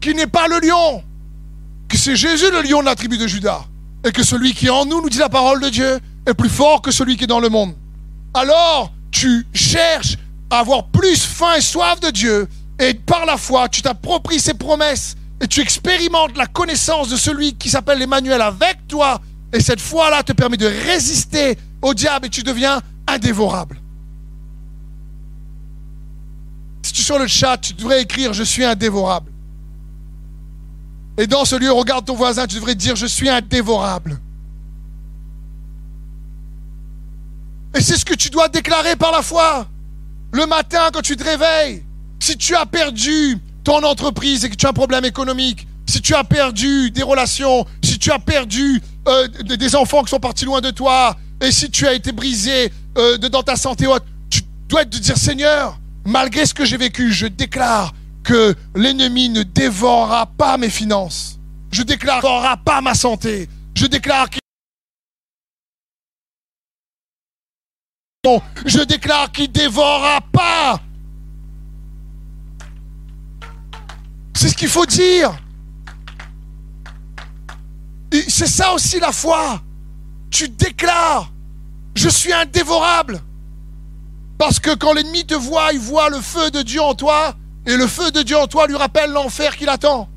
qu'il 0.00 0.16
n'est 0.16 0.26
pas 0.26 0.48
le 0.48 0.66
lion, 0.66 1.04
que 1.86 1.98
c'est 1.98 2.16
Jésus 2.16 2.50
le 2.50 2.62
lion 2.62 2.80
de 2.80 2.86
la 2.86 2.94
tribu 2.94 3.18
de 3.18 3.26
Judas, 3.26 3.66
et 4.06 4.10
que 4.10 4.22
celui 4.22 4.54
qui 4.54 4.68
est 4.68 4.70
en 4.70 4.86
nous, 4.86 5.02
nous 5.02 5.10
dit 5.10 5.18
la 5.18 5.28
parole 5.28 5.60
de 5.60 5.68
Dieu, 5.68 6.00
est 6.24 6.32
plus 6.32 6.48
fort 6.48 6.80
que 6.80 6.92
celui 6.92 7.18
qui 7.18 7.24
est 7.24 7.26
dans 7.26 7.40
le 7.40 7.50
monde. 7.50 7.74
Alors, 8.32 8.90
tu 9.10 9.46
cherches 9.52 10.16
à 10.48 10.60
avoir 10.60 10.86
plus 10.86 11.22
faim 11.22 11.56
et 11.58 11.60
soif 11.60 12.00
de 12.00 12.08
Dieu, 12.08 12.48
et 12.80 12.94
par 12.94 13.26
la 13.26 13.36
foi, 13.36 13.68
tu 13.68 13.82
t'appropries 13.82 14.40
ses 14.40 14.54
promesses, 14.54 15.14
et 15.40 15.46
tu 15.46 15.60
expérimentes 15.60 16.36
la 16.36 16.46
connaissance 16.46 17.10
de 17.10 17.16
celui 17.16 17.54
qui 17.54 17.68
s'appelle 17.68 18.00
Emmanuel 18.00 18.40
avec 18.40 18.88
toi, 18.88 19.20
et 19.52 19.60
cette 19.60 19.80
foi-là 19.80 20.22
te 20.22 20.32
permet 20.32 20.56
de 20.56 20.66
résister 20.66 21.58
au 21.82 21.92
diable, 21.92 22.26
et 22.26 22.30
tu 22.30 22.42
deviens 22.42 22.80
indévorable. 23.06 23.78
Si 26.82 26.94
tu 26.94 27.02
es 27.02 27.04
sur 27.04 27.18
le 27.18 27.26
chat, 27.26 27.58
tu 27.58 27.74
devrais 27.74 28.00
écrire 28.02 28.32
Je 28.32 28.42
suis 28.42 28.64
indévorable. 28.64 29.30
Et 31.18 31.26
dans 31.26 31.44
ce 31.44 31.56
lieu, 31.56 31.70
regarde 31.70 32.06
ton 32.06 32.14
voisin, 32.14 32.46
tu 32.46 32.56
devrais 32.56 32.74
dire, 32.74 32.96
je 32.96 33.04
suis 33.04 33.28
indévorable. 33.28 34.18
Et 37.74 37.80
c'est 37.82 37.98
ce 37.98 38.06
que 38.06 38.14
tu 38.14 38.30
dois 38.30 38.48
déclarer 38.48 38.96
par 38.96 39.12
la 39.12 39.20
foi. 39.20 39.66
Le 40.32 40.46
matin, 40.46 40.88
quand 40.92 41.02
tu 41.02 41.16
te 41.16 41.24
réveilles, 41.24 41.84
si 42.20 42.37
tu 42.37 42.54
as 42.54 42.66
perdu 42.66 43.38
ton 43.64 43.83
entreprise 43.83 44.44
et 44.44 44.50
que 44.50 44.54
tu 44.54 44.66
as 44.66 44.70
un 44.70 44.74
problème 44.74 45.04
économique, 45.04 45.66
si 45.87 46.00
tu 46.00 46.14
as 46.14 46.22
perdu 46.22 46.90
des 46.90 47.02
relations, 47.02 47.66
si 47.83 47.98
tu 47.98 48.12
as 48.12 48.18
perdu 48.18 48.80
euh, 49.09 49.26
des 49.28 49.74
enfants 49.74 50.02
qui 50.04 50.11
sont 50.11 50.20
partis 50.20 50.44
loin 50.44 50.61
de 50.61 50.70
toi, 50.70 51.16
et 51.40 51.50
si 51.50 51.70
tu 51.70 51.87
as 51.87 51.94
été 51.94 52.12
brisé 52.12 52.72
euh, 52.98 53.18
dans 53.18 53.42
ta 53.42 53.56
santé, 53.56 53.87
tu 54.28 54.42
dois 54.68 54.85
te 54.85 54.98
dire, 54.98 55.16
Seigneur, 55.16 55.78
malgré 56.04 56.46
ce 56.46 56.54
que 56.54 56.64
j'ai 56.64 56.76
vécu, 56.76 57.12
je 57.12 57.26
déclare 57.26 57.92
que 58.22 58.54
l'ennemi 58.74 59.30
ne 59.30 59.42
dévorera 59.42 60.26
pas 60.26 60.59
mes 60.59 60.70
finances. 60.70 61.38
Je 61.72 61.83
déclare 61.83 62.20
qu'il 62.20 62.28
n'aura 62.28 62.56
pas 62.56 62.80
ma 62.80 62.94
santé. 62.94 63.48
Je 63.74 63.87
déclare 63.87 64.28
qu'il 64.28 64.40
Je 68.66 68.80
déclare 68.80 69.33
qu'il 69.33 69.50
dévorera 69.50 70.20
pas. 70.33 70.80
C'est 74.34 74.48
ce 74.48 74.54
qu'il 74.54 74.68
faut 74.68 74.86
dire. 74.86 75.36
C'est 78.28 78.46
ça 78.46 78.72
aussi 78.72 78.98
la 78.98 79.12
foi. 79.12 79.62
Tu 80.30 80.48
déclares, 80.48 81.30
je 81.94 82.08
suis 82.08 82.32
indévorable. 82.32 83.20
Parce 84.38 84.58
que 84.58 84.74
quand 84.74 84.94
l'ennemi 84.94 85.26
te 85.26 85.34
voit, 85.34 85.72
il 85.72 85.80
voit 85.80 86.08
le 86.08 86.20
feu 86.20 86.50
de 86.50 86.62
Dieu 86.62 86.80
en 86.80 86.94
toi, 86.94 87.34
et 87.66 87.76
le 87.76 87.86
feu 87.86 88.10
de 88.10 88.22
Dieu 88.22 88.38
en 88.38 88.46
toi 88.46 88.66
lui 88.66 88.76
rappelle 88.76 89.12
l'enfer 89.12 89.54
qui 89.56 89.66
l'attend. 89.66 90.08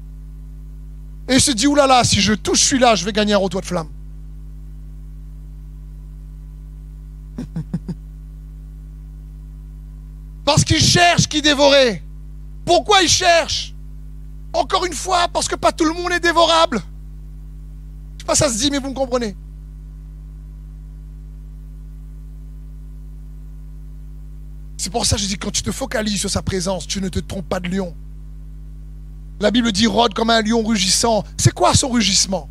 Et 1.27 1.35
il 1.35 1.41
se 1.41 1.51
dit, 1.51 1.67
oulala, 1.67 2.03
si 2.03 2.21
je 2.21 2.33
touche 2.33 2.61
celui-là, 2.61 2.95
je 2.95 3.03
vais 3.05 3.11
gagner 3.13 3.33
un 3.33 3.37
retour 3.37 3.61
de 3.61 3.65
flamme. 3.65 3.89
parce 10.45 10.63
qu'il 10.63 10.81
cherche 10.81 11.27
qui 11.27 11.41
dévorer. 11.41 12.01
Pourquoi 12.65 13.01
il 13.01 13.09
cherche? 13.09 13.72
Encore 14.53 14.85
une 14.85 14.93
fois, 14.93 15.27
parce 15.27 15.47
que 15.47 15.55
pas 15.55 15.71
tout 15.71 15.85
le 15.85 15.93
monde 15.93 16.11
est 16.11 16.19
dévorable. 16.19 16.81
Je 18.17 18.21
sais 18.21 18.25
pas, 18.25 18.35
ça 18.35 18.49
se 18.49 18.57
dit, 18.57 18.69
mais 18.69 18.77
vous 18.77 18.89
me 18.89 18.93
comprenez. 18.93 19.35
C'est 24.77 24.91
pour 24.91 25.05
ça 25.05 25.15
que 25.15 25.21
je 25.21 25.27
dis, 25.27 25.37
quand 25.37 25.51
tu 25.51 25.63
te 25.63 25.71
focalises 25.71 26.19
sur 26.19 26.29
sa 26.29 26.41
présence, 26.41 26.85
tu 26.85 27.01
ne 27.01 27.09
te 27.09 27.19
trompes 27.19 27.47
pas 27.47 27.59
de 27.59 27.69
lion. 27.69 27.95
La 29.39 29.49
Bible 29.49 29.71
dit 29.71 29.87
rôde 29.87 30.13
comme 30.13 30.29
un 30.29 30.41
lion 30.41 30.61
rugissant. 30.61 31.23
C'est 31.37 31.53
quoi 31.53 31.73
son 31.73 31.89
rugissement? 31.89 32.49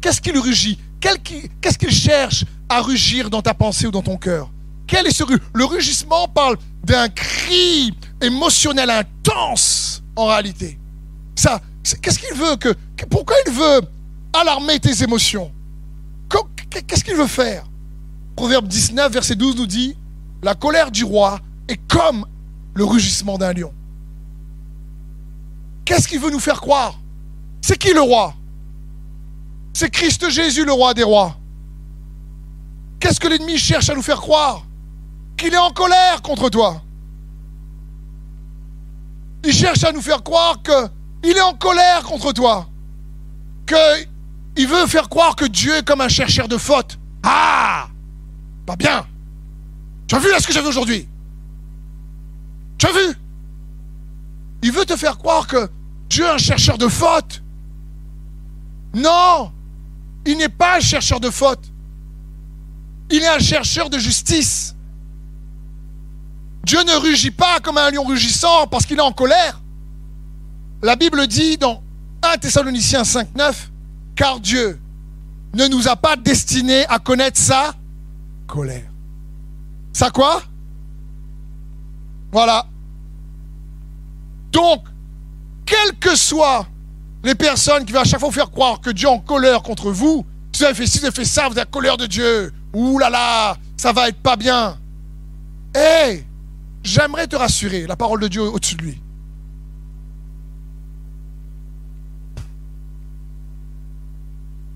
Qu'est-ce 0.00 0.20
qu'il 0.20 0.38
rugit? 0.38 0.78
Qu'est-ce 1.00 1.78
qu'il 1.78 1.92
cherche 1.92 2.44
à 2.68 2.80
rugir 2.80 3.30
dans 3.30 3.42
ta 3.42 3.54
pensée 3.54 3.86
ou 3.86 3.90
dans 3.90 4.02
ton 4.02 4.16
cœur? 4.16 4.50
Quel 4.86 5.06
est 5.06 5.12
ce 5.12 5.24
Le 5.52 5.64
rugissement 5.64 6.26
parle 6.26 6.56
d'un 6.84 7.08
cri 7.08 7.94
émotionnel 8.20 8.90
intense 8.90 10.02
en 10.16 10.26
réalité. 10.26 10.78
Ça, 11.38 11.60
qu'est-ce 12.02 12.18
qu'il 12.18 12.36
veut 12.36 12.56
que 12.56 12.74
Pourquoi 13.08 13.36
il 13.46 13.52
veut 13.52 13.80
alarmer 14.32 14.80
tes 14.80 15.04
émotions? 15.04 15.52
Qu'est-ce 16.84 17.04
qu'il 17.04 17.14
veut 17.14 17.28
faire? 17.28 17.64
Proverbe 18.34 18.66
19, 18.66 19.12
verset 19.12 19.36
12 19.36 19.54
nous 19.54 19.66
dit, 19.66 19.96
la 20.42 20.56
colère 20.56 20.90
du 20.90 21.04
roi 21.04 21.38
est 21.68 21.78
comme 21.86 22.26
le 22.74 22.84
rugissement 22.84 23.38
d'un 23.38 23.52
lion. 23.52 23.72
Qu'est-ce 25.84 26.08
qu'il 26.08 26.18
veut 26.18 26.32
nous 26.32 26.40
faire 26.40 26.60
croire? 26.60 26.98
C'est 27.60 27.78
qui 27.78 27.92
le 27.92 28.02
roi? 28.02 28.34
C'est 29.74 29.90
Christ 29.90 30.28
Jésus, 30.30 30.64
le 30.64 30.72
roi 30.72 30.92
des 30.92 31.04
rois. 31.04 31.36
Qu'est-ce 32.98 33.20
que 33.20 33.28
l'ennemi 33.28 33.58
cherche 33.58 33.88
à 33.88 33.94
nous 33.94 34.02
faire 34.02 34.20
croire? 34.20 34.66
Qu'il 35.36 35.54
est 35.54 35.56
en 35.56 35.70
colère 35.70 36.20
contre 36.20 36.48
toi. 36.48 36.82
Il 39.44 39.52
cherche 39.52 39.84
à 39.84 39.92
nous 39.92 40.02
faire 40.02 40.24
croire 40.24 40.60
qu'il 41.22 41.36
est 41.36 41.40
en 41.40 41.54
colère 41.54 42.02
contre 42.02 42.32
toi. 42.32 42.68
Qu'il 43.66 44.68
veut 44.68 44.86
faire 44.86 45.08
croire 45.08 45.36
que 45.36 45.44
Dieu 45.44 45.76
est 45.76 45.86
comme 45.86 46.00
un 46.00 46.08
chercheur 46.08 46.48
de 46.48 46.56
fautes. 46.56 46.98
Ah 47.22 47.88
Pas 48.66 48.76
bien. 48.76 49.06
Tu 50.06 50.14
as 50.14 50.18
vu 50.18 50.30
là 50.30 50.40
ce 50.40 50.46
que 50.46 50.52
vu 50.52 50.66
aujourd'hui? 50.66 51.08
Tu 52.78 52.86
as 52.86 52.92
vu? 52.92 53.16
Il 54.62 54.72
veut 54.72 54.84
te 54.84 54.96
faire 54.96 55.18
croire 55.18 55.46
que 55.46 55.68
Dieu 56.08 56.24
est 56.24 56.30
un 56.30 56.38
chercheur 56.38 56.78
de 56.78 56.88
fautes. 56.88 57.42
Non 58.94 59.52
Il 60.24 60.38
n'est 60.38 60.48
pas 60.48 60.78
un 60.78 60.80
chercheur 60.80 61.20
de 61.20 61.30
fautes. 61.30 61.70
Il 63.10 63.22
est 63.22 63.28
un 63.28 63.38
chercheur 63.38 63.90
de 63.90 63.98
justice. 63.98 64.74
Dieu 66.64 66.82
ne 66.84 66.94
rugit 66.94 67.30
pas 67.30 67.60
comme 67.60 67.78
un 67.78 67.90
lion 67.90 68.04
rugissant 68.04 68.66
parce 68.66 68.84
qu'il 68.84 68.98
est 68.98 69.02
en 69.02 69.12
colère. 69.12 69.60
La 70.82 70.96
Bible 70.96 71.26
dit 71.26 71.56
dans 71.56 71.82
1 72.22 72.38
Thessaloniciens 72.38 73.04
5, 73.04 73.34
9, 73.34 73.70
car 74.14 74.40
Dieu 74.40 74.80
ne 75.54 75.66
nous 75.66 75.88
a 75.88 75.96
pas 75.96 76.16
destinés 76.16 76.86
à 76.88 76.98
connaître 76.98 77.38
sa 77.38 77.74
colère. 78.46 78.88
Ça 79.92 80.10
quoi? 80.10 80.42
Voilà. 82.30 82.66
Donc, 84.52 84.84
quelles 85.66 85.98
que 85.98 86.14
soient 86.14 86.66
les 87.24 87.34
personnes 87.34 87.84
qui 87.84 87.92
vont 87.92 88.00
à 88.00 88.04
chaque 88.04 88.20
fois 88.20 88.30
faire 88.30 88.50
croire 88.50 88.80
que 88.80 88.90
Dieu 88.90 89.08
est 89.08 89.10
en 89.10 89.18
colère 89.18 89.62
contre 89.62 89.90
vous, 89.90 90.24
si 90.52 90.60
vous 90.60 90.66
avez 90.66 90.74
fait 90.86 91.06
avez 91.06 91.24
ça, 91.24 91.48
vous 91.48 91.52
êtes 91.52 91.58
la 91.58 91.64
colère 91.64 91.96
de 91.96 92.06
Dieu, 92.06 92.52
ouh 92.72 92.98
là 92.98 93.10
là, 93.10 93.56
ça 93.76 93.92
va 93.92 94.08
être 94.08 94.22
pas 94.22 94.36
bien. 94.36 94.78
Hé, 95.74 96.24
j'aimerais 96.82 97.26
te 97.26 97.36
rassurer, 97.36 97.86
la 97.86 97.96
parole 97.96 98.20
de 98.20 98.28
Dieu 98.28 98.42
est 98.42 98.48
au-dessus 98.48 98.76
de 98.76 98.82
lui. 98.82 99.02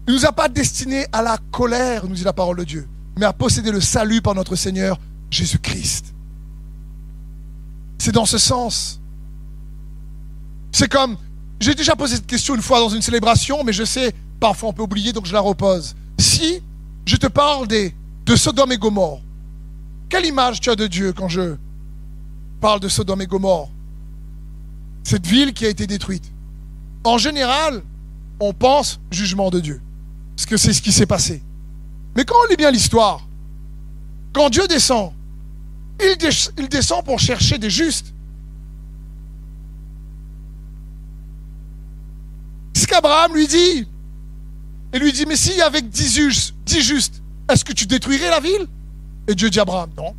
Il 0.06 0.14
ne 0.14 0.18
nous 0.18 0.26
a 0.26 0.32
pas 0.32 0.48
destinés 0.48 1.06
à 1.12 1.22
la 1.22 1.38
colère, 1.50 2.06
nous 2.06 2.14
dit 2.14 2.24
la 2.24 2.32
parole 2.32 2.58
de 2.58 2.64
Dieu, 2.64 2.88
mais 3.18 3.26
à 3.26 3.32
posséder 3.32 3.70
le 3.70 3.80
salut 3.80 4.20
par 4.20 4.34
notre 4.34 4.56
Seigneur 4.56 4.98
Jésus-Christ. 5.30 6.12
C'est 7.98 8.12
dans 8.12 8.26
ce 8.26 8.38
sens. 8.38 9.00
C'est 10.72 10.90
comme, 10.90 11.16
j'ai 11.60 11.74
déjà 11.74 11.94
posé 11.94 12.16
cette 12.16 12.26
question 12.26 12.54
une 12.56 12.62
fois 12.62 12.80
dans 12.80 12.88
une 12.88 13.02
célébration, 13.02 13.62
mais 13.62 13.72
je 13.72 13.84
sais, 13.84 14.12
parfois 14.40 14.70
on 14.70 14.72
peut 14.72 14.82
oublier, 14.82 15.12
donc 15.12 15.26
je 15.26 15.32
la 15.32 15.40
repose. 15.40 15.94
Si 16.18 16.62
je 17.04 17.16
te 17.16 17.26
parle 17.26 17.68
des, 17.68 17.94
de 18.26 18.36
Sodome 18.36 18.72
et 18.72 18.78
Gomorre. 18.78 19.20
Quelle 20.08 20.26
image 20.26 20.60
tu 20.60 20.70
as 20.70 20.76
de 20.76 20.86
Dieu 20.86 21.12
quand 21.12 21.28
je 21.28 21.56
parle 22.60 22.80
de 22.80 22.88
Sodome 22.88 23.22
et 23.22 23.26
Gomorre? 23.26 23.70
Cette 25.04 25.26
ville 25.26 25.52
qui 25.52 25.66
a 25.66 25.68
été 25.68 25.86
détruite. 25.86 26.30
En 27.04 27.18
général, 27.18 27.82
on 28.40 28.52
pense 28.52 29.00
jugement 29.10 29.50
de 29.50 29.60
Dieu. 29.60 29.80
Parce 30.36 30.46
que 30.46 30.56
c'est 30.56 30.72
ce 30.72 30.82
qui 30.82 30.92
s'est 30.92 31.06
passé. 31.06 31.42
Mais 32.16 32.24
quand 32.24 32.36
on 32.44 32.50
lit 32.50 32.56
bien 32.56 32.70
l'histoire, 32.70 33.26
quand 34.32 34.50
Dieu 34.50 34.66
descend, 34.66 35.12
il, 36.00 36.16
il 36.58 36.68
descend 36.68 37.04
pour 37.04 37.18
chercher 37.18 37.58
des 37.58 37.70
justes. 37.70 38.12
Ce 42.74 42.86
qu'Abraham 42.86 43.34
lui 43.34 43.46
dit, 43.46 43.86
et 44.92 44.98
lui 44.98 45.12
dit, 45.12 45.24
mais 45.26 45.36
si 45.36 45.60
avec 45.60 45.88
dix 45.88 46.12
justes, 46.12 47.22
est-ce 47.48 47.64
que 47.64 47.72
tu 47.72 47.86
détruirais 47.86 48.30
la 48.30 48.40
ville? 48.40 48.66
Et 49.28 49.34
Dieu 49.34 49.50
dit 49.50 49.58
à 49.58 49.62
Abraham, 49.62 49.90
non. 49.96 50.14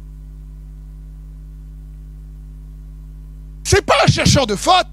C'est 3.64 3.82
pas 3.82 3.96
un 4.04 4.12
chercheur 4.12 4.48
de 4.48 4.56
faute. 4.56 4.88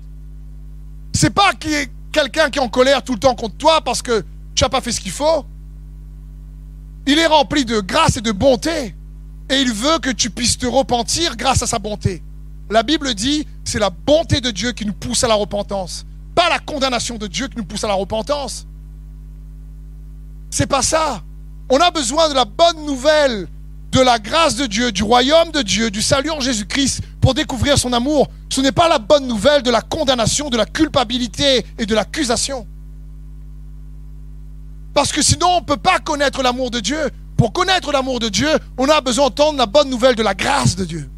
C'est 1.12 1.30
pas 1.30 1.52
quelqu'un 2.12 2.50
qui 2.50 2.58
est 2.58 2.62
en 2.62 2.68
colère 2.68 3.02
tout 3.02 3.14
le 3.14 3.18
temps 3.18 3.34
contre 3.34 3.56
toi 3.56 3.80
parce 3.82 4.00
que 4.00 4.24
tu 4.60 4.64
n'as 4.66 4.68
pas 4.68 4.82
fait 4.82 4.92
ce 4.92 5.00
qu'il 5.00 5.10
faut. 5.10 5.46
Il 7.06 7.18
est 7.18 7.24
rempli 7.26 7.64
de 7.64 7.80
grâce 7.80 8.18
et 8.18 8.20
de 8.20 8.30
bonté. 8.30 8.94
Et 9.48 9.58
il 9.58 9.72
veut 9.72 9.98
que 10.00 10.10
tu 10.10 10.28
puisses 10.28 10.58
te 10.58 10.66
repentir 10.66 11.34
grâce 11.38 11.62
à 11.62 11.66
sa 11.66 11.78
bonté. 11.78 12.22
La 12.68 12.82
Bible 12.82 13.14
dit, 13.14 13.46
c'est 13.64 13.78
la 13.78 13.88
bonté 13.88 14.42
de 14.42 14.50
Dieu 14.50 14.72
qui 14.72 14.84
nous 14.84 14.92
pousse 14.92 15.24
à 15.24 15.28
la 15.28 15.34
repentance. 15.34 16.04
Pas 16.34 16.50
la 16.50 16.58
condamnation 16.58 17.16
de 17.16 17.26
Dieu 17.26 17.48
qui 17.48 17.56
nous 17.56 17.64
pousse 17.64 17.84
à 17.84 17.88
la 17.88 17.94
repentance. 17.94 18.66
C'est 20.50 20.66
pas 20.66 20.82
ça. 20.82 21.22
On 21.70 21.78
a 21.78 21.90
besoin 21.90 22.28
de 22.28 22.34
la 22.34 22.44
bonne 22.44 22.84
nouvelle, 22.84 23.48
de 23.92 24.00
la 24.00 24.18
grâce 24.18 24.56
de 24.56 24.66
Dieu, 24.66 24.92
du 24.92 25.02
royaume 25.02 25.52
de 25.52 25.62
Dieu, 25.62 25.90
du 25.90 26.02
salut 26.02 26.32
en 26.32 26.40
Jésus-Christ 26.40 27.00
pour 27.22 27.32
découvrir 27.32 27.78
son 27.78 27.94
amour. 27.94 28.28
Ce 28.50 28.60
n'est 28.60 28.72
pas 28.72 28.90
la 28.90 28.98
bonne 28.98 29.26
nouvelle 29.26 29.62
de 29.62 29.70
la 29.70 29.80
condamnation, 29.80 30.50
de 30.50 30.58
la 30.58 30.66
culpabilité 30.66 31.64
et 31.78 31.86
de 31.86 31.94
l'accusation. 31.94 32.66
Parce 35.00 35.12
que 35.12 35.22
sinon, 35.22 35.46
on 35.46 35.60
ne 35.60 35.64
peut 35.64 35.78
pas 35.78 35.98
connaître 35.98 36.42
l'amour 36.42 36.70
de 36.70 36.78
Dieu. 36.78 37.08
Pour 37.38 37.54
connaître 37.54 37.90
l'amour 37.90 38.20
de 38.20 38.28
Dieu, 38.28 38.50
on 38.76 38.86
a 38.90 39.00
besoin 39.00 39.28
d'entendre 39.28 39.56
la 39.56 39.64
bonne 39.64 39.88
nouvelle 39.88 40.14
de 40.14 40.22
la 40.22 40.34
grâce 40.34 40.76
de 40.76 40.84
Dieu. 40.84 41.08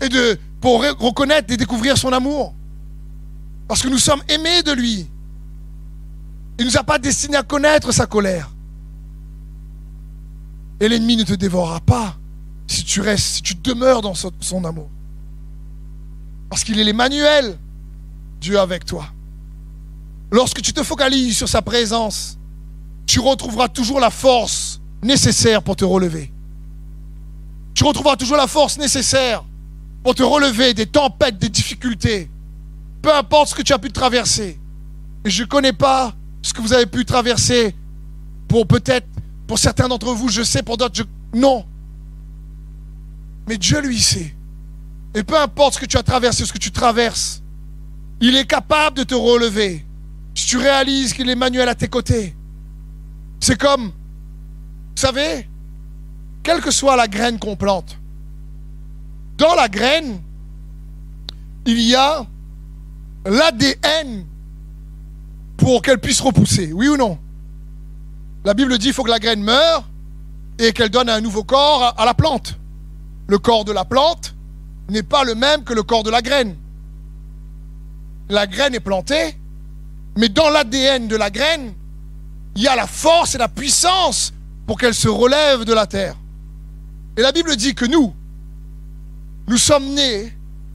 Et 0.00 0.08
de, 0.08 0.38
pour 0.62 0.80
reconnaître 0.80 1.52
et 1.52 1.58
découvrir 1.58 1.98
son 1.98 2.14
amour. 2.14 2.54
Parce 3.68 3.82
que 3.82 3.88
nous 3.88 3.98
sommes 3.98 4.22
aimés 4.30 4.62
de 4.62 4.72
lui. 4.72 5.06
Il 6.58 6.64
ne 6.64 6.70
nous 6.70 6.78
a 6.78 6.82
pas 6.82 6.98
destinés 6.98 7.36
à 7.36 7.42
connaître 7.42 7.92
sa 7.92 8.06
colère. 8.06 8.50
Et 10.80 10.88
l'ennemi 10.88 11.18
ne 11.18 11.24
te 11.24 11.34
dévorera 11.34 11.80
pas 11.80 12.16
si 12.68 12.84
tu 12.84 13.02
restes, 13.02 13.34
si 13.34 13.42
tu 13.42 13.54
demeures 13.56 14.00
dans 14.00 14.14
son, 14.14 14.64
amour. 14.64 14.88
Parce 16.48 16.64
qu'il 16.64 16.80
est 16.80 16.84
l'Emmanuel, 16.84 17.58
Dieu 18.40 18.58
avec 18.58 18.86
toi. 18.86 19.12
Lorsque 20.30 20.62
tu 20.62 20.72
te 20.72 20.82
focalises 20.82 21.36
sur 21.36 21.48
sa 21.48 21.62
présence, 21.62 22.38
tu 23.06 23.18
retrouveras 23.18 23.68
toujours 23.68 23.98
la 23.98 24.10
force 24.10 24.80
nécessaire 25.02 25.62
pour 25.62 25.76
te 25.76 25.84
relever. 25.84 26.32
Tu 27.74 27.84
retrouveras 27.84 28.16
toujours 28.16 28.36
la 28.36 28.46
force 28.46 28.78
nécessaire 28.78 29.44
pour 30.04 30.14
te 30.14 30.22
relever 30.22 30.74
des 30.74 30.86
tempêtes, 30.86 31.38
des 31.38 31.48
difficultés. 31.48 32.30
Peu 33.02 33.14
importe 33.14 33.48
ce 33.48 33.54
que 33.54 33.62
tu 33.62 33.72
as 33.72 33.78
pu 33.78 33.90
traverser. 33.90 34.58
Et 35.24 35.30
je 35.30 35.42
ne 35.42 35.48
connais 35.48 35.72
pas 35.72 36.14
ce 36.42 36.52
que 36.52 36.60
vous 36.60 36.72
avez 36.72 36.86
pu 36.86 37.04
traverser 37.04 37.74
pour 38.48 38.66
peut-être, 38.66 39.06
pour 39.46 39.58
certains 39.58 39.88
d'entre 39.88 40.12
vous, 40.12 40.28
je 40.28 40.42
sais, 40.42 40.62
pour 40.62 40.76
d'autres, 40.76 41.02
non. 41.34 41.64
Mais 43.48 43.58
Dieu 43.58 43.80
lui 43.80 44.00
sait. 44.00 44.34
Et 45.14 45.24
peu 45.24 45.36
importe 45.38 45.74
ce 45.74 45.80
que 45.80 45.86
tu 45.86 45.96
as 45.96 46.02
traversé, 46.02 46.46
ce 46.46 46.52
que 46.52 46.58
tu 46.58 46.70
traverses, 46.70 47.42
il 48.20 48.36
est 48.36 48.46
capable 48.46 48.98
de 48.98 49.02
te 49.02 49.14
relever. 49.14 49.84
Si 50.34 50.46
tu 50.46 50.56
réalises 50.56 51.12
qu'il 51.12 51.28
est 51.28 51.34
manuel 51.34 51.68
à 51.68 51.74
tes 51.74 51.88
côtés. 51.88 52.36
C'est 53.40 53.58
comme, 53.58 53.86
vous 53.86 54.96
savez, 54.96 55.48
quelle 56.42 56.60
que 56.60 56.70
soit 56.70 56.96
la 56.96 57.08
graine 57.08 57.38
qu'on 57.38 57.56
plante, 57.56 57.98
dans 59.38 59.54
la 59.54 59.68
graine, 59.68 60.20
il 61.66 61.80
y 61.80 61.94
a 61.94 62.26
l'ADN 63.24 64.26
pour 65.56 65.82
qu'elle 65.82 65.98
puisse 65.98 66.20
repousser. 66.20 66.72
Oui 66.72 66.88
ou 66.88 66.96
non? 66.96 67.18
La 68.44 68.54
Bible 68.54 68.76
dit 68.78 68.86
qu'il 68.86 68.94
faut 68.94 69.02
que 69.02 69.10
la 69.10 69.18
graine 69.18 69.42
meure 69.42 69.88
et 70.58 70.72
qu'elle 70.72 70.90
donne 70.90 71.08
un 71.08 71.20
nouveau 71.20 71.44
corps 71.44 71.94
à 71.98 72.04
la 72.04 72.14
plante. 72.14 72.58
Le 73.26 73.38
corps 73.38 73.64
de 73.64 73.72
la 73.72 73.84
plante 73.84 74.34
n'est 74.88 75.02
pas 75.02 75.24
le 75.24 75.34
même 75.34 75.64
que 75.64 75.72
le 75.72 75.82
corps 75.82 76.02
de 76.02 76.10
la 76.10 76.22
graine. 76.22 76.56
La 78.28 78.46
graine 78.46 78.74
est 78.74 78.80
plantée, 78.80 79.38
mais 80.16 80.28
dans 80.28 80.50
l'ADN 80.50 81.08
de 81.08 81.16
la 81.16 81.30
graine, 81.30 81.74
il 82.56 82.62
y 82.62 82.68
a 82.68 82.76
la 82.76 82.86
force 82.86 83.34
et 83.34 83.38
la 83.38 83.48
puissance 83.48 84.32
pour 84.66 84.78
qu'elle 84.78 84.94
se 84.94 85.08
relève 85.08 85.64
de 85.64 85.72
la 85.72 85.86
terre. 85.86 86.16
Et 87.16 87.22
la 87.22 87.32
Bible 87.32 87.56
dit 87.56 87.74
que 87.74 87.84
nous, 87.84 88.14
nous 89.48 89.58
sommes 89.58 89.94
nés 89.94 90.32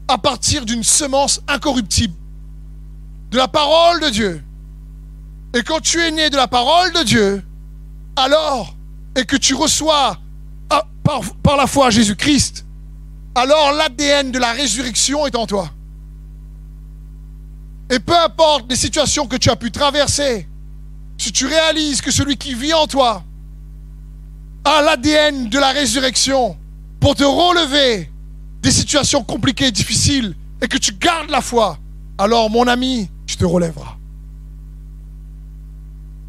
à 0.07 0.17
partir 0.17 0.65
d'une 0.65 0.83
semence 0.83 1.41
incorruptible, 1.47 2.13
de 3.31 3.37
la 3.37 3.47
parole 3.47 4.01
de 4.01 4.09
Dieu. 4.09 4.43
Et 5.53 5.63
quand 5.63 5.79
tu 5.79 6.01
es 6.01 6.11
né 6.11 6.29
de 6.29 6.35
la 6.35 6.47
parole 6.47 6.91
de 6.93 7.03
Dieu, 7.03 7.43
alors, 8.15 8.75
et 9.15 9.25
que 9.25 9.35
tu 9.35 9.55
reçois 9.55 10.17
ah, 10.69 10.85
par, 11.03 11.21
par 11.41 11.57
la 11.57 11.67
foi 11.67 11.89
Jésus-Christ, 11.89 12.65
alors 13.33 13.73
l'ADN 13.73 14.31
de 14.31 14.39
la 14.39 14.51
résurrection 14.51 15.25
est 15.25 15.35
en 15.35 15.45
toi. 15.45 15.69
Et 17.89 17.99
peu 17.99 18.17
importe 18.17 18.65
les 18.69 18.75
situations 18.75 19.27
que 19.27 19.35
tu 19.35 19.49
as 19.49 19.55
pu 19.55 19.71
traverser, 19.71 20.47
si 21.17 21.31
tu 21.31 21.45
réalises 21.45 22.01
que 22.01 22.11
celui 22.11 22.37
qui 22.37 22.53
vit 22.53 22.73
en 22.73 22.87
toi 22.87 23.23
as 24.65 24.81
l'ADN 24.81 25.47
de 25.47 25.59
la 25.59 25.69
résurrection 25.69 26.57
pour 26.99 27.15
te 27.15 27.23
relever 27.23 28.09
des 28.61 28.71
situations 28.71 29.23
compliquées 29.23 29.67
et 29.67 29.71
difficiles 29.71 30.35
et 30.61 30.67
que 30.67 30.77
tu 30.77 30.91
gardes 30.93 31.29
la 31.29 31.41
foi, 31.41 31.77
alors 32.17 32.49
mon 32.49 32.67
ami, 32.67 33.09
tu 33.27 33.37
te 33.37 33.45
relèveras. 33.45 33.95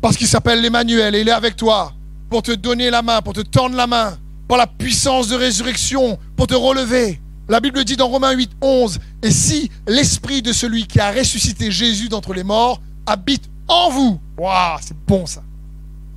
Parce 0.02 0.16
qu'il 0.16 0.26
s'appelle 0.26 0.60
l'Emmanuel 0.60 1.14
et 1.14 1.22
il 1.22 1.28
est 1.28 1.32
avec 1.32 1.56
toi 1.56 1.92
pour 2.28 2.42
te 2.42 2.52
donner 2.52 2.90
la 2.90 3.00
main, 3.00 3.22
pour 3.22 3.32
te 3.32 3.40
tendre 3.40 3.74
la 3.74 3.86
main, 3.86 4.18
par 4.46 4.58
la 4.58 4.66
puissance 4.66 5.28
de 5.28 5.36
résurrection, 5.36 6.18
pour 6.36 6.46
te 6.46 6.54
relever. 6.54 7.20
La 7.48 7.60
Bible 7.60 7.84
dit 7.84 7.96
dans 7.96 8.08
Romains 8.08 8.32
8, 8.32 8.50
11, 8.60 8.98
et 9.22 9.30
si 9.30 9.70
l'esprit 9.86 10.42
de 10.42 10.52
celui 10.52 10.86
qui 10.86 10.98
a 10.98 11.12
ressuscité 11.12 11.70
Jésus 11.70 12.08
d'entre 12.08 12.34
les 12.34 12.42
morts 12.42 12.80
habite 13.06 13.48
en 13.68 13.90
vous, 13.90 14.20
waouh, 14.36 14.78
c'est 14.80 14.96
bon 15.06 15.26
ça. 15.26 15.42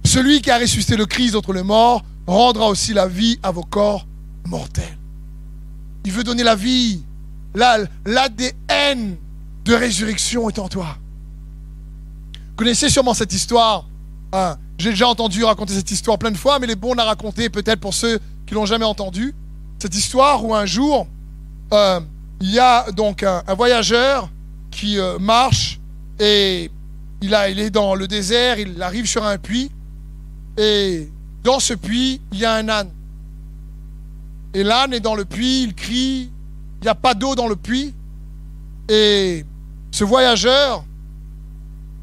Celui 0.05 0.41
qui 0.41 0.49
a 0.49 0.57
ressuscité 0.57 0.97
le 0.97 1.05
Christ 1.05 1.33
d'entre 1.33 1.53
les 1.53 1.61
morts 1.61 2.03
rendra 2.25 2.67
aussi 2.67 2.93
la 2.93 3.07
vie 3.07 3.39
à 3.43 3.51
vos 3.51 3.63
corps 3.63 4.07
mortels. 4.47 4.97
Il 6.05 6.11
veut 6.11 6.23
donner 6.23 6.43
la 6.43 6.55
vie. 6.55 7.03
L'ADN 7.53 9.17
de 9.65 9.73
résurrection 9.73 10.49
est 10.49 10.57
en 10.57 10.67
toi. 10.67 10.97
Vous 12.33 12.55
connaissez 12.55 12.89
sûrement 12.89 13.13
cette 13.13 13.33
histoire. 13.33 13.87
Hein. 14.33 14.57
J'ai 14.79 14.91
déjà 14.91 15.07
entendu 15.07 15.43
raconter 15.43 15.73
cette 15.73 15.91
histoire 15.91 16.17
plein 16.17 16.31
de 16.31 16.37
fois, 16.37 16.57
mais 16.57 16.67
les 16.67 16.75
bons 16.75 16.93
la 16.93 17.03
raconter 17.03 17.49
peut-être 17.49 17.79
pour 17.79 17.93
ceux 17.93 18.19
qui 18.47 18.55
l'ont 18.55 18.65
jamais 18.65 18.85
entendu. 18.85 19.35
Cette 19.79 19.95
histoire 19.95 20.43
où 20.43 20.55
un 20.55 20.65
jour, 20.65 21.07
euh, 21.73 21.99
il 22.41 22.51
y 22.51 22.59
a 22.59 22.91
donc 22.91 23.23
un, 23.23 23.43
voyageur 23.55 24.29
qui 24.71 24.99
euh, 24.99 25.19
marche 25.19 25.79
et 26.19 26.71
il, 27.21 27.33
est 27.33 27.69
dans 27.69 27.95
le 27.95 28.07
désert, 28.07 28.59
il 28.59 28.81
arrive 28.81 29.05
sur 29.05 29.25
un 29.25 29.37
puits 29.37 29.71
et 30.57 31.09
dans 31.43 31.59
ce 31.59 31.73
puits, 31.73 32.21
il 32.31 32.39
y 32.39 32.45
a 32.45 32.53
un 32.53 32.67
âne. 32.69 32.89
Et 34.53 34.63
l'âne 34.63 34.93
est 34.93 34.99
dans 34.99 35.15
le 35.15 35.25
puits, 35.25 35.63
il 35.63 35.75
crie, 35.75 36.31
il 36.81 36.83
n'y 36.83 36.87
a 36.87 36.95
pas 36.95 37.13
d'eau 37.13 37.35
dans 37.35 37.47
le 37.47 37.55
puits. 37.55 37.93
Et 38.89 39.45
ce 39.91 40.03
voyageur, 40.03 40.83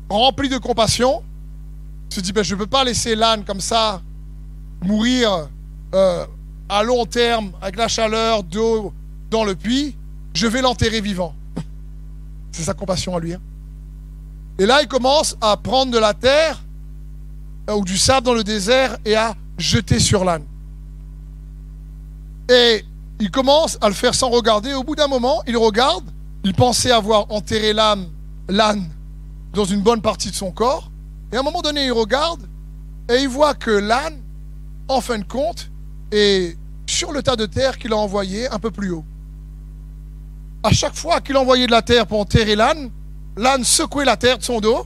rempli 0.09 0.49
de 0.49 0.59
compassion, 0.59 1.23
se 2.09 2.21
dit, 2.21 2.33
ben, 2.33 2.45
je 2.45 2.55
ne 2.55 2.61
peux 2.61 2.67
pas 2.67 2.85
laisser 2.85 3.17
l'âne 3.17 3.45
comme 3.45 3.61
ça 3.61 4.01
mourir 4.83 5.49
euh, 5.95 6.27
à 6.69 6.83
long 6.83 7.05
terme 7.07 7.53
avec 7.61 7.77
la 7.77 7.89
chaleur 7.89 8.43
d'eau 8.43 8.93
dans 9.31 9.45
le 9.45 9.55
puits, 9.55 9.97
je 10.35 10.47
vais 10.47 10.62
l'enterrer 10.62 11.01
vivant. 11.01 11.35
C'est 12.53 12.62
sa 12.62 12.74
compassion 12.74 13.16
à 13.16 13.20
lui. 13.20 13.35
Hein. 13.35 13.41
Et 14.59 14.66
là, 14.66 14.83
il 14.83 14.89
commence 14.89 15.37
à 15.41 15.57
prendre 15.57 15.93
de 15.93 15.99
la 15.99 16.14
terre 16.14 16.62
euh, 17.68 17.74
ou 17.74 17.85
du 17.85 17.99
sable 17.99 18.27
dans 18.27 18.35
le 18.35 18.45
désert 18.45 18.97
et 19.05 19.14
à 19.14 19.35
jeter 19.59 19.99
sur 19.99 20.24
l'âne. 20.24 20.45
Et 22.49 22.85
il 23.18 23.31
commence 23.31 23.79
à 23.81 23.89
le 23.89 23.95
faire 23.95 24.14
sans 24.14 24.31
regarder. 24.31 24.72
Au 24.74 24.83
bout 24.83 24.95
d'un 24.95 25.09
moment, 25.09 25.43
il 25.47 25.57
regarde. 25.57 26.05
Il 26.45 26.55
pensait 26.55 26.93
avoir 26.93 27.31
enterré 27.33 27.72
l'âne 27.72 28.09
dans 29.53 29.64
une 29.64 29.81
bonne 29.81 30.01
partie 30.01 30.31
de 30.31 30.37
son 30.37 30.53
corps. 30.53 30.91
Et 31.33 31.37
à 31.37 31.41
un 31.41 31.43
moment 31.43 31.61
donné, 31.61 31.87
il 31.87 31.93
regarde 31.93 32.41
et 33.11 33.22
il 33.22 33.29
voit 33.29 33.55
que 33.55 33.70
l'âne, 33.70 34.20
en 34.89 35.01
fin 35.01 35.18
de 35.18 35.24
compte, 35.24 35.70
est 36.12 36.57
sur 36.87 37.12
le 37.12 37.22
tas 37.22 37.37
de 37.37 37.47
terre 37.47 37.79
qu'il 37.79 37.93
a 37.93 37.97
envoyé 37.97 38.49
un 38.49 38.59
peu 38.59 38.70
plus 38.70 38.91
haut. 38.91 39.05
À 40.67 40.73
chaque 40.73 40.97
fois 40.97 41.21
qu'il 41.21 41.37
envoyait 41.37 41.69
de 41.69 41.71
la 41.71 41.81
terre 41.81 42.09
pour 42.09 42.19
enterrer 42.19 42.57
l'âne, 42.57 42.91
l'âne 43.37 43.62
secouait 43.62 44.05
la 44.05 44.17
terre 44.17 44.37
de 44.37 44.43
son 44.43 44.59
dos 44.59 44.85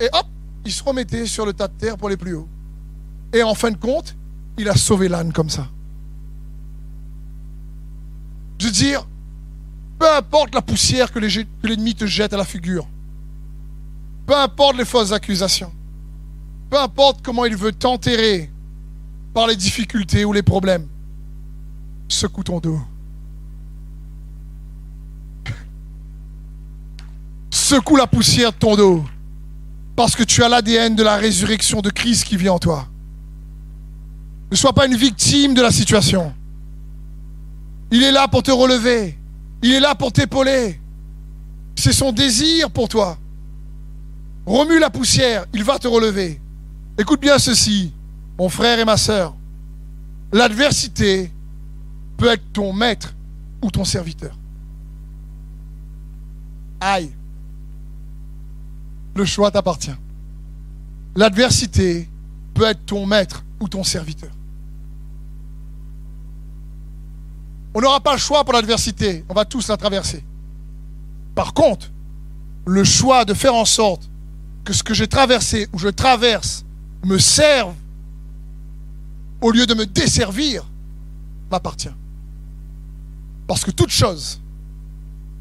et 0.00 0.08
hop, 0.12 0.26
il 0.64 0.72
se 0.72 0.82
remettait 0.82 1.26
sur 1.26 1.46
le 1.46 1.52
tas 1.52 1.68
de 1.68 1.74
terre 1.74 1.96
pour 1.96 2.08
aller 2.08 2.16
plus 2.16 2.34
haut. 2.34 2.48
Et 3.32 3.44
en 3.44 3.54
fin 3.54 3.70
de 3.70 3.76
compte, 3.76 4.16
il 4.58 4.68
a 4.68 4.74
sauvé 4.74 5.08
l'âne 5.08 5.32
comme 5.32 5.48
ça. 5.48 5.68
Je 8.58 8.66
veux 8.66 8.72
dire, 8.72 9.06
peu 10.00 10.12
importe 10.12 10.56
la 10.56 10.60
poussière 10.60 11.12
que 11.12 11.20
l'ennemi 11.20 11.94
te 11.94 12.04
jette 12.04 12.32
à 12.32 12.36
la 12.36 12.44
figure, 12.44 12.88
peu 14.26 14.36
importe 14.36 14.76
les 14.76 14.84
fausses 14.84 15.12
accusations, 15.12 15.72
peu 16.68 16.80
importe 16.80 17.24
comment 17.24 17.44
il 17.44 17.56
veut 17.56 17.70
t'enterrer 17.70 18.50
par 19.32 19.46
les 19.46 19.54
difficultés 19.54 20.24
ou 20.24 20.32
les 20.32 20.42
problèmes, 20.42 20.88
secoue 22.08 22.42
ton 22.42 22.58
dos. 22.58 22.80
Secoue 27.52 27.96
la 27.96 28.06
poussière 28.06 28.50
de 28.50 28.56
ton 28.56 28.76
dos. 28.76 29.04
Parce 29.94 30.16
que 30.16 30.22
tu 30.22 30.42
as 30.42 30.48
l'ADN 30.48 30.96
de 30.96 31.02
la 31.02 31.16
résurrection 31.16 31.82
de 31.82 31.90
Christ 31.90 32.24
qui 32.24 32.38
vit 32.38 32.48
en 32.48 32.58
toi. 32.58 32.88
Ne 34.50 34.56
sois 34.56 34.72
pas 34.72 34.86
une 34.86 34.96
victime 34.96 35.52
de 35.52 35.60
la 35.60 35.70
situation. 35.70 36.32
Il 37.90 38.02
est 38.02 38.10
là 38.10 38.26
pour 38.26 38.42
te 38.42 38.50
relever. 38.50 39.18
Il 39.62 39.70
est 39.70 39.80
là 39.80 39.94
pour 39.94 40.12
t'épauler. 40.12 40.80
C'est 41.76 41.92
son 41.92 42.10
désir 42.10 42.70
pour 42.70 42.88
toi. 42.88 43.18
Remue 44.46 44.78
la 44.78 44.88
poussière, 44.88 45.44
il 45.52 45.62
va 45.62 45.78
te 45.78 45.88
relever. 45.88 46.40
Écoute 46.98 47.20
bien 47.20 47.38
ceci, 47.38 47.92
mon 48.38 48.48
frère 48.48 48.78
et 48.78 48.86
ma 48.86 48.96
sœur. 48.96 49.36
L'adversité 50.32 51.30
peut 52.16 52.28
être 52.28 52.50
ton 52.54 52.72
maître 52.72 53.14
ou 53.62 53.70
ton 53.70 53.84
serviteur. 53.84 54.36
Aïe. 56.80 57.12
Le 59.14 59.24
choix 59.24 59.50
t'appartient. 59.50 59.94
L'adversité 61.14 62.08
peut 62.54 62.64
être 62.64 62.84
ton 62.86 63.06
maître 63.06 63.44
ou 63.60 63.68
ton 63.68 63.84
serviteur. 63.84 64.30
On 67.74 67.80
n'aura 67.80 68.00
pas 68.00 68.12
le 68.12 68.18
choix 68.18 68.44
pour 68.44 68.52
l'adversité, 68.52 69.24
on 69.28 69.34
va 69.34 69.44
tous 69.44 69.68
la 69.68 69.76
traverser. 69.76 70.22
Par 71.34 71.54
contre, 71.54 71.90
le 72.66 72.84
choix 72.84 73.24
de 73.24 73.34
faire 73.34 73.54
en 73.54 73.64
sorte 73.64 74.08
que 74.64 74.72
ce 74.72 74.82
que 74.82 74.94
j'ai 74.94 75.08
traversé 75.08 75.68
ou 75.72 75.78
je 75.78 75.88
traverse 75.88 76.64
me 77.04 77.18
serve 77.18 77.74
au 79.40 79.50
lieu 79.50 79.66
de 79.66 79.74
me 79.74 79.86
desservir 79.86 80.64
m'appartient. 81.50 81.92
Parce 83.46 83.64
que 83.64 83.70
toute 83.70 83.90
chose 83.90 84.40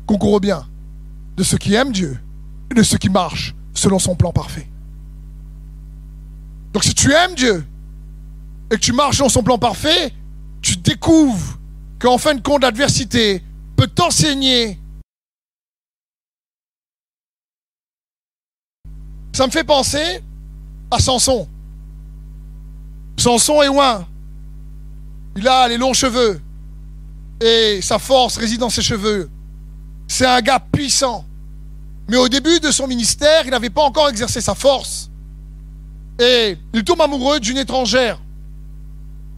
concourt 0.07 0.39
bien 0.39 0.65
de 1.37 1.43
ceux 1.43 1.57
qui 1.57 1.73
aiment 1.75 1.91
Dieu 1.91 2.19
et 2.71 2.73
de 2.73 2.83
ceux 2.83 2.97
qui 2.97 3.09
marchent 3.09 3.53
selon 3.73 3.99
son 3.99 4.15
plan 4.15 4.31
parfait. 4.31 4.67
Donc 6.73 6.83
si 6.83 6.93
tu 6.93 7.11
aimes 7.11 7.35
Dieu 7.35 7.65
et 8.71 8.75
que 8.75 8.79
tu 8.79 8.93
marches 8.93 9.17
selon 9.17 9.29
son 9.29 9.43
plan 9.43 9.57
parfait, 9.57 10.13
tu 10.61 10.77
découvres 10.77 11.59
qu'en 11.99 12.17
fin 12.17 12.33
de 12.33 12.41
compte, 12.41 12.63
l'adversité 12.63 13.43
peut 13.75 13.87
t'enseigner. 13.87 14.79
Ça 19.33 19.45
me 19.45 19.51
fait 19.51 19.63
penser 19.63 20.21
à 20.89 20.99
Samson. 20.99 21.47
Samson 23.17 23.61
est 23.61 23.67
loin. 23.67 24.07
Il 25.35 25.47
a 25.47 25.67
les 25.67 25.77
longs 25.77 25.93
cheveux. 25.93 26.41
Et 27.39 27.79
sa 27.81 27.97
force 27.97 28.37
réside 28.37 28.59
dans 28.59 28.69
ses 28.69 28.81
cheveux. 28.81 29.29
C'est 30.07 30.25
un 30.25 30.41
gars 30.41 30.59
puissant. 30.59 31.25
Mais 32.11 32.17
au 32.17 32.27
début 32.27 32.59
de 32.59 32.71
son 32.71 32.87
ministère, 32.87 33.43
il 33.45 33.51
n'avait 33.51 33.69
pas 33.69 33.83
encore 33.83 34.09
exercé 34.09 34.41
sa 34.41 34.53
force. 34.53 35.09
Et 36.19 36.57
il 36.73 36.83
tombe 36.83 36.99
amoureux 36.99 37.39
d'une 37.39 37.57
étrangère. 37.57 38.19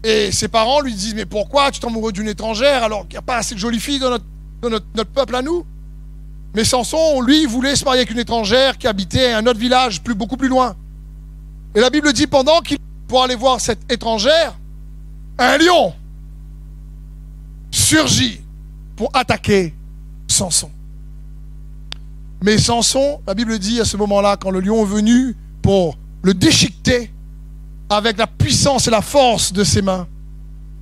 Et 0.03 0.31
ses 0.31 0.47
parents 0.47 0.81
lui 0.81 0.95
disent, 0.95 1.13
mais 1.13 1.27
pourquoi 1.27 1.69
tu 1.69 1.79
tombes 1.79 1.91
amoureux 1.91 2.11
d'une 2.11 2.27
étrangère 2.27 2.81
alors 2.81 3.01
qu'il 3.01 3.11
n'y 3.11 3.17
a 3.17 3.21
pas 3.21 3.37
assez 3.37 3.53
de 3.53 3.59
jolies 3.59 3.79
filles 3.79 3.99
dans 3.99 4.17
notre, 4.63 5.11
peuple 5.11 5.35
à 5.35 5.43
nous? 5.43 5.63
Mais 6.55 6.63
Samson, 6.63 7.21
lui, 7.21 7.45
voulait 7.45 7.75
se 7.75 7.85
marier 7.85 7.99
avec 7.99 8.09
une 8.09 8.17
étrangère 8.17 8.79
qui 8.79 8.87
habitait 8.87 9.33
un 9.33 9.45
autre 9.45 9.59
village, 9.59 10.01
beaucoup 10.01 10.37
plus 10.37 10.49
loin. 10.49 10.75
Et 11.75 11.79
la 11.79 11.91
Bible 11.91 12.11
dit, 12.11 12.25
pendant 12.25 12.59
qu'il 12.61 12.79
pour 13.07 13.21
aller 13.21 13.35
voir 13.35 13.61
cette 13.61 13.91
étrangère, 13.91 14.57
un 15.37 15.59
lion 15.59 15.93
surgit 17.69 18.41
pour 18.95 19.11
attaquer 19.13 19.75
Samson. 20.27 20.71
Mais 22.43 22.57
Samson, 22.57 23.21
la 23.25 23.33
Bible 23.33 23.57
dit 23.57 23.79
à 23.79 23.85
ce 23.85 23.95
moment-là, 23.95 24.35
quand 24.35 24.51
le 24.51 24.59
lion 24.59 24.83
est 24.83 24.89
venu 24.89 25.33
pour 25.61 25.97
le 26.23 26.33
déchiqueter 26.33 27.09
avec 27.89 28.17
la 28.17 28.27
puissance 28.27 28.85
et 28.85 28.91
la 28.91 29.01
force 29.01 29.53
de 29.53 29.63
ses 29.63 29.81
mains, 29.81 30.09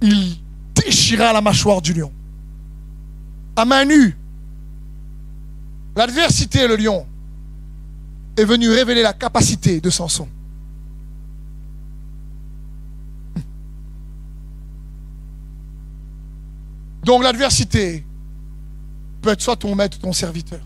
il 0.02 0.38
déchira 0.74 1.32
la 1.32 1.42
mâchoire 1.42 1.84
du 1.84 1.94
lion. 1.94 2.12
À 3.56 3.64
main 3.64 3.86
nue, 3.86 4.18
l'adversité, 5.96 6.68
le 6.68 6.78
lion, 6.78 7.06
est 8.36 8.46
venu 8.46 8.68
révéler 8.72 9.04
la 9.04 9.14
capacité 9.14 9.80
de 9.80 9.92
Samson. 9.92 10.28
Donc 17.04 17.22
l'adversité 17.22 18.04
peut 19.22 19.30
être 19.30 19.42
soit 19.42 19.58
ton 19.58 19.76
maître 19.76 20.00
ou 20.00 20.02
ton 20.02 20.14
serviteur. 20.14 20.62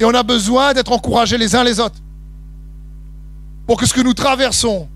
Et 0.00 0.04
on 0.04 0.14
a 0.14 0.22
besoin 0.22 0.72
d'être 0.72 0.92
encouragés 0.92 1.36
les 1.36 1.54
uns 1.54 1.62
les 1.62 1.78
autres 1.78 2.00
pour 3.66 3.78
que 3.78 3.86
ce 3.86 3.94
que 3.94 4.00
nous 4.00 4.14
traversons 4.14 4.88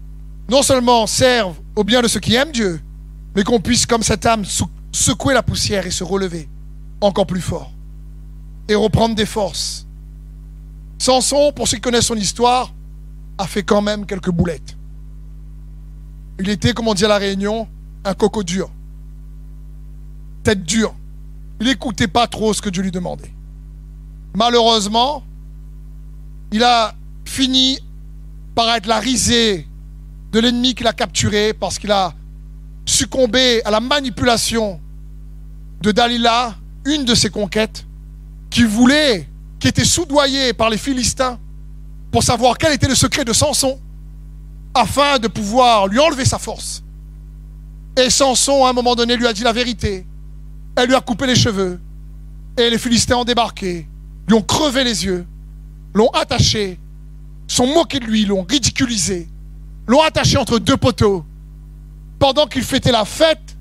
non 0.49 0.63
seulement 0.63 1.07
serve 1.07 1.57
au 1.77 1.85
bien 1.85 2.03
de 2.03 2.09
ceux 2.09 2.21
qui 2.21 2.35
aiment 2.35 2.53
Dieu, 2.53 2.81
mais 3.37 3.45
qu'on 3.45 3.61
puisse, 3.61 3.87
comme 3.87 4.03
cette 4.03 4.27
âme, 4.27 4.45
secouer 4.93 5.35
la 5.35 5.43
poussière 5.43 5.87
et 5.87 5.91
se 5.91 6.05
relever 6.05 6.49
encore 7.01 7.27
plus 7.27 7.41
fort 7.41 7.71
et 8.69 8.75
reprendre 8.75 9.15
des 9.15 9.27
forces. 9.27 9.87
Samson, 10.99 11.53
pour 11.53 11.69
ceux 11.69 11.77
qui 11.77 11.83
connaissent 11.83 12.07
son 12.07 12.17
histoire, 12.17 12.73
a 13.37 13.47
fait 13.47 13.63
quand 13.63 13.83
même 13.83 14.07
quelques 14.07 14.31
boulettes. 14.31 14.77
Il 16.39 16.49
était, 16.49 16.73
comme 16.73 16.89
on 16.89 16.95
dit 16.95 17.05
à 17.05 17.09
la 17.09 17.19
Réunion, 17.19 17.69
un 18.05 18.15
coco 18.15 18.43
dur, 18.43 18.71
tête 20.43 20.65
dure. 20.65 20.95
Il 21.61 21.67
n'écoutait 21.67 22.09
pas 22.09 22.27
trop 22.27 22.53
ce 22.55 22.63
que 22.63 22.71
Dieu 22.71 22.83
lui 22.83 22.91
demandait. 22.91 23.34
Malheureusement, 24.37 25.23
il 26.51 26.63
a 26.63 26.95
fini 27.25 27.79
par 28.55 28.69
être 28.75 28.87
la 28.87 28.99
risée 28.99 29.67
de 30.33 30.41
l'ennemi 30.41 30.75
qu'il 30.75 30.87
a 30.87 30.93
capturé 30.93 31.55
parce 31.55 31.79
qu'il 31.79 31.93
a 31.93 32.13
succombé 32.85 33.63
à 33.65 33.71
la 33.71 33.81
manipulation 33.81 34.81
de 35.81 35.93
Dalila, 35.93 36.55
une 36.85 37.05
de 37.05 37.15
ses 37.15 37.31
conquêtes, 37.31 37.87
qui 38.51 38.65
voulait, 38.65 39.29
qui 39.59 39.69
était 39.69 39.85
soudoyée 39.85 40.53
par 40.53 40.71
les 40.71 40.79
Philistins 40.79 41.39
pour 42.11 42.23
savoir 42.23 42.59
quel 42.59 42.73
était 42.73 42.89
le 42.89 42.95
secret 42.95 43.25
de 43.25 43.33
Samson, 43.33 43.79
afin 44.75 45.19
de 45.19 45.29
pouvoir 45.29 45.87
lui 45.87 45.99
enlever 45.99 46.25
sa 46.25 46.39
force. 46.39 46.83
Et 47.97 48.11
Samson, 48.11 48.65
à 48.65 48.71
un 48.71 48.73
moment 48.73 48.95
donné, 48.95 49.17
lui 49.17 49.27
a 49.27 49.33
dit 49.33 49.43
la 49.43 49.53
vérité. 49.53 50.07
Elle 50.77 50.89
lui 50.89 50.97
a 50.97 51.01
coupé 51.01 51.27
les 51.27 51.37
cheveux. 51.37 51.81
Et 52.57 52.71
les 52.71 52.79
Philistins 52.79 53.17
ont 53.17 53.25
débarqué, 53.25 53.87
lui 54.27 54.35
ont 54.35 54.43
crevé 54.43 54.85
les 54.85 55.05
yeux, 55.05 55.27
l'ont 55.95 56.11
attaché, 56.11 56.79
sont 57.47 57.67
moqués 57.67 58.01
de 58.01 58.07
lui, 58.07 58.25
l'ont 58.25 58.47
ridiculisé, 58.49 59.29
l'ont 59.87 60.03
attaché 60.03 60.39
entre 60.39 60.59
deux 60.59 60.77
poteaux. 60.77 61.25
Pendant 62.19 62.47
qu'il 62.47 62.63
fêtait 62.63 62.93
la 62.93 63.05
fête, 63.05 63.57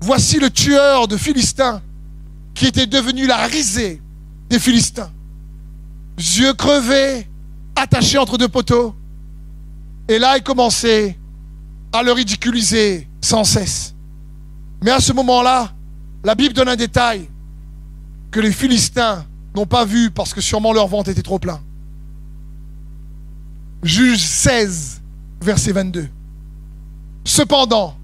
voici 0.00 0.38
le 0.38 0.50
tueur 0.50 1.08
de 1.08 1.16
Philistins 1.16 1.82
qui 2.54 2.66
était 2.66 2.86
devenu 2.86 3.26
la 3.26 3.46
risée 3.46 4.00
des 4.48 4.58
Philistins. 4.58 5.10
Yeux 6.18 6.54
crevés, 6.54 7.26
attachés 7.74 8.18
entre 8.18 8.38
deux 8.38 8.48
poteaux. 8.48 8.94
Et 10.08 10.18
là, 10.18 10.36
il 10.36 10.42
commençait 10.42 11.18
à 11.92 12.02
le 12.02 12.12
ridiculiser 12.12 13.08
sans 13.20 13.44
cesse. 13.44 13.94
Mais 14.82 14.90
à 14.90 15.00
ce 15.00 15.12
moment-là, 15.12 15.72
la 16.24 16.34
Bible 16.34 16.54
donne 16.54 16.68
un 16.68 16.76
détail 16.76 17.28
que 18.30 18.40
les 18.40 18.52
Philistins 18.52 19.24
n'ont 19.54 19.66
pas 19.66 19.84
vu 19.84 20.10
parce 20.10 20.32
que 20.34 20.40
sûrement 20.40 20.72
leur 20.72 20.88
ventre 20.88 21.10
était 21.10 21.22
trop 21.22 21.38
plein. 21.38 21.60
Juge 23.82 24.20
16, 24.20 25.02
verset 25.40 25.72
22. 25.72 26.08
Cependant, 27.24 27.96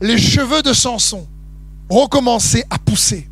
les 0.00 0.18
cheveux 0.18 0.62
de 0.62 0.72
Samson 0.72 1.26
recommençaient 1.88 2.64
à 2.70 2.78
pousser 2.78 3.28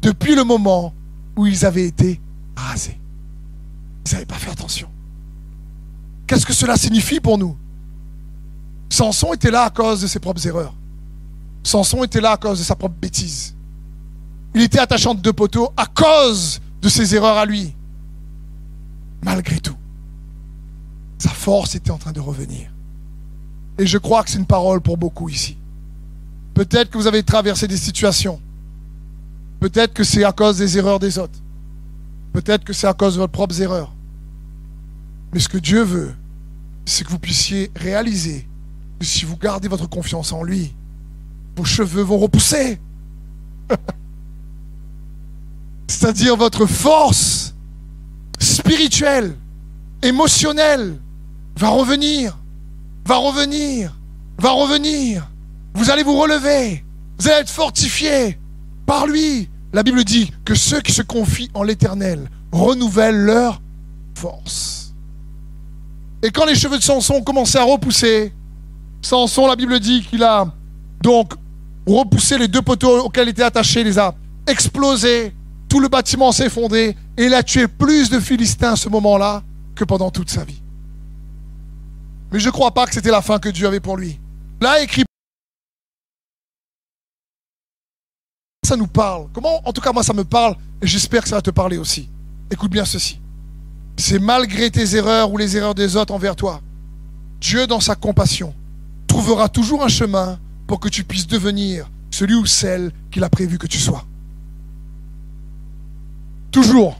depuis 0.00 0.34
le 0.34 0.44
moment 0.44 0.94
où 1.36 1.46
ils 1.46 1.64
avaient 1.64 1.86
été 1.86 2.20
rasés. 2.56 2.98
Ils 4.06 4.12
n'avaient 4.12 4.26
pas 4.26 4.36
fait 4.36 4.50
attention. 4.50 4.88
Qu'est-ce 6.26 6.46
que 6.46 6.52
cela 6.52 6.76
signifie 6.76 7.20
pour 7.20 7.38
nous? 7.38 7.56
Samson 8.88 9.32
était 9.32 9.50
là 9.50 9.64
à 9.64 9.70
cause 9.70 10.02
de 10.02 10.06
ses 10.06 10.18
propres 10.18 10.46
erreurs. 10.46 10.74
Samson 11.62 12.04
était 12.04 12.20
là 12.20 12.32
à 12.32 12.36
cause 12.36 12.58
de 12.58 12.64
sa 12.64 12.74
propre 12.74 12.96
bêtise. 13.00 13.54
Il 14.54 14.62
était 14.62 14.78
attachant 14.78 15.14
de 15.14 15.20
deux 15.20 15.32
poteaux 15.32 15.72
à 15.76 15.86
cause 15.86 16.60
de 16.82 16.88
ses 16.88 17.14
erreurs 17.14 17.38
à 17.38 17.46
lui. 17.46 17.74
Malgré 19.24 19.58
tout, 19.60 19.76
sa 21.18 21.30
force 21.30 21.74
était 21.74 21.90
en 21.90 21.98
train 21.98 22.12
de 22.12 22.20
revenir. 22.20 22.70
Et 23.78 23.86
je 23.86 23.98
crois 23.98 24.22
que 24.22 24.30
c'est 24.30 24.38
une 24.38 24.46
parole 24.46 24.80
pour 24.80 24.96
beaucoup 24.96 25.28
ici. 25.28 25.56
Peut-être 26.54 26.90
que 26.90 26.98
vous 26.98 27.06
avez 27.06 27.22
traversé 27.22 27.66
des 27.66 27.76
situations. 27.76 28.40
Peut-être 29.60 29.94
que 29.94 30.04
c'est 30.04 30.24
à 30.24 30.32
cause 30.32 30.58
des 30.58 30.76
erreurs 30.76 30.98
des 30.98 31.18
autres. 31.18 31.38
Peut-être 32.32 32.64
que 32.64 32.72
c'est 32.72 32.86
à 32.86 32.94
cause 32.94 33.14
de 33.14 33.20
votre 33.20 33.32
propres 33.32 33.60
erreurs. 33.62 33.92
Mais 35.32 35.40
ce 35.40 35.48
que 35.48 35.58
Dieu 35.58 35.82
veut, 35.82 36.14
c'est 36.84 37.04
que 37.04 37.10
vous 37.10 37.18
puissiez 37.18 37.70
réaliser 37.76 38.46
que 38.98 39.06
si 39.06 39.24
vous 39.24 39.36
gardez 39.36 39.68
votre 39.68 39.88
confiance 39.88 40.32
en 40.32 40.42
lui, 40.42 40.74
vos 41.56 41.64
cheveux 41.64 42.02
vont 42.02 42.18
repousser. 42.18 42.80
C'est-à-dire 45.92 46.36
votre 46.36 46.64
force 46.64 47.54
spirituelle, 48.38 49.36
émotionnelle, 50.02 50.96
va 51.58 51.68
revenir, 51.68 52.38
va 53.04 53.16
revenir, 53.18 53.94
va 54.38 54.52
revenir. 54.52 55.28
Vous 55.74 55.90
allez 55.90 56.02
vous 56.02 56.18
relever, 56.18 56.82
vous 57.18 57.28
allez 57.28 57.42
être 57.42 57.50
fortifié 57.50 58.38
par 58.86 59.06
lui. 59.06 59.50
La 59.74 59.82
Bible 59.82 60.02
dit 60.02 60.32
que 60.46 60.54
ceux 60.54 60.80
qui 60.80 60.92
se 60.92 61.02
confient 61.02 61.50
en 61.52 61.62
l'Éternel 61.62 62.26
renouvellent 62.52 63.24
leur 63.26 63.60
force. 64.14 64.94
Et 66.22 66.30
quand 66.30 66.46
les 66.46 66.54
cheveux 66.54 66.78
de 66.78 66.82
Samson 66.82 67.16
ont 67.16 67.22
commencé 67.22 67.58
à 67.58 67.64
repousser, 67.64 68.32
Samson, 69.02 69.46
la 69.46 69.56
Bible 69.56 69.78
dit 69.78 70.02
qu'il 70.02 70.24
a 70.24 70.46
donc 71.02 71.34
repoussé 71.86 72.38
les 72.38 72.48
deux 72.48 72.62
poteaux 72.62 73.04
auxquels 73.04 73.28
il 73.28 73.32
était 73.32 73.42
attaché, 73.42 73.84
les 73.84 73.98
a 73.98 74.14
explosés, 74.46 75.34
tout 75.72 75.80
le 75.80 75.88
bâtiment 75.88 76.32
s'est 76.32 76.48
effondré, 76.48 76.94
et 77.16 77.24
il 77.24 77.32
a 77.32 77.42
tué 77.42 77.66
plus 77.66 78.10
de 78.10 78.20
Philistins 78.20 78.72
à 78.72 78.76
ce 78.76 78.90
moment-là 78.90 79.42
que 79.74 79.84
pendant 79.84 80.10
toute 80.10 80.28
sa 80.28 80.44
vie. 80.44 80.60
Mais 82.30 82.40
je 82.40 82.48
ne 82.48 82.52
crois 82.52 82.72
pas 82.72 82.84
que 82.84 82.92
c'était 82.92 83.10
la 83.10 83.22
fin 83.22 83.38
que 83.38 83.48
Dieu 83.48 83.66
avait 83.66 83.80
pour 83.80 83.96
lui. 83.96 84.20
Là, 84.60 84.82
écrit 84.82 85.04
ça 88.66 88.76
nous 88.76 88.86
parle 88.86 89.28
Comment 89.32 89.66
En 89.66 89.72
tout 89.72 89.80
cas, 89.80 89.92
moi, 89.92 90.02
ça 90.02 90.12
me 90.12 90.24
parle 90.24 90.56
et 90.82 90.86
j'espère 90.86 91.22
que 91.22 91.30
ça 91.30 91.36
va 91.36 91.42
te 91.42 91.50
parler 91.50 91.78
aussi. 91.78 92.10
Écoute 92.50 92.70
bien 92.70 92.84
ceci. 92.84 93.18
C'est 93.96 94.18
malgré 94.18 94.70
tes 94.70 94.94
erreurs 94.94 95.32
ou 95.32 95.38
les 95.38 95.56
erreurs 95.56 95.74
des 95.74 95.96
autres 95.96 96.12
envers 96.12 96.36
toi, 96.36 96.60
Dieu, 97.40 97.66
dans 97.66 97.80
sa 97.80 97.94
compassion, 97.94 98.54
trouvera 99.06 99.48
toujours 99.48 99.82
un 99.82 99.88
chemin 99.88 100.38
pour 100.66 100.80
que 100.80 100.90
tu 100.90 101.02
puisses 101.02 101.26
devenir 101.26 101.90
celui 102.10 102.34
ou 102.34 102.44
celle 102.44 102.92
qu'il 103.10 103.24
a 103.24 103.30
prévu 103.30 103.56
que 103.56 103.66
tu 103.66 103.78
sois. 103.78 104.04
Toujours. 106.52 106.98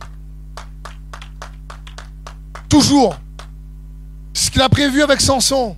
Toujours. 2.71 3.15
Ce 4.33 4.51
qu'il 4.51 4.63
a 4.63 4.69
prévu 4.71 5.03
avec 5.03 5.21
Samson, 5.21 5.77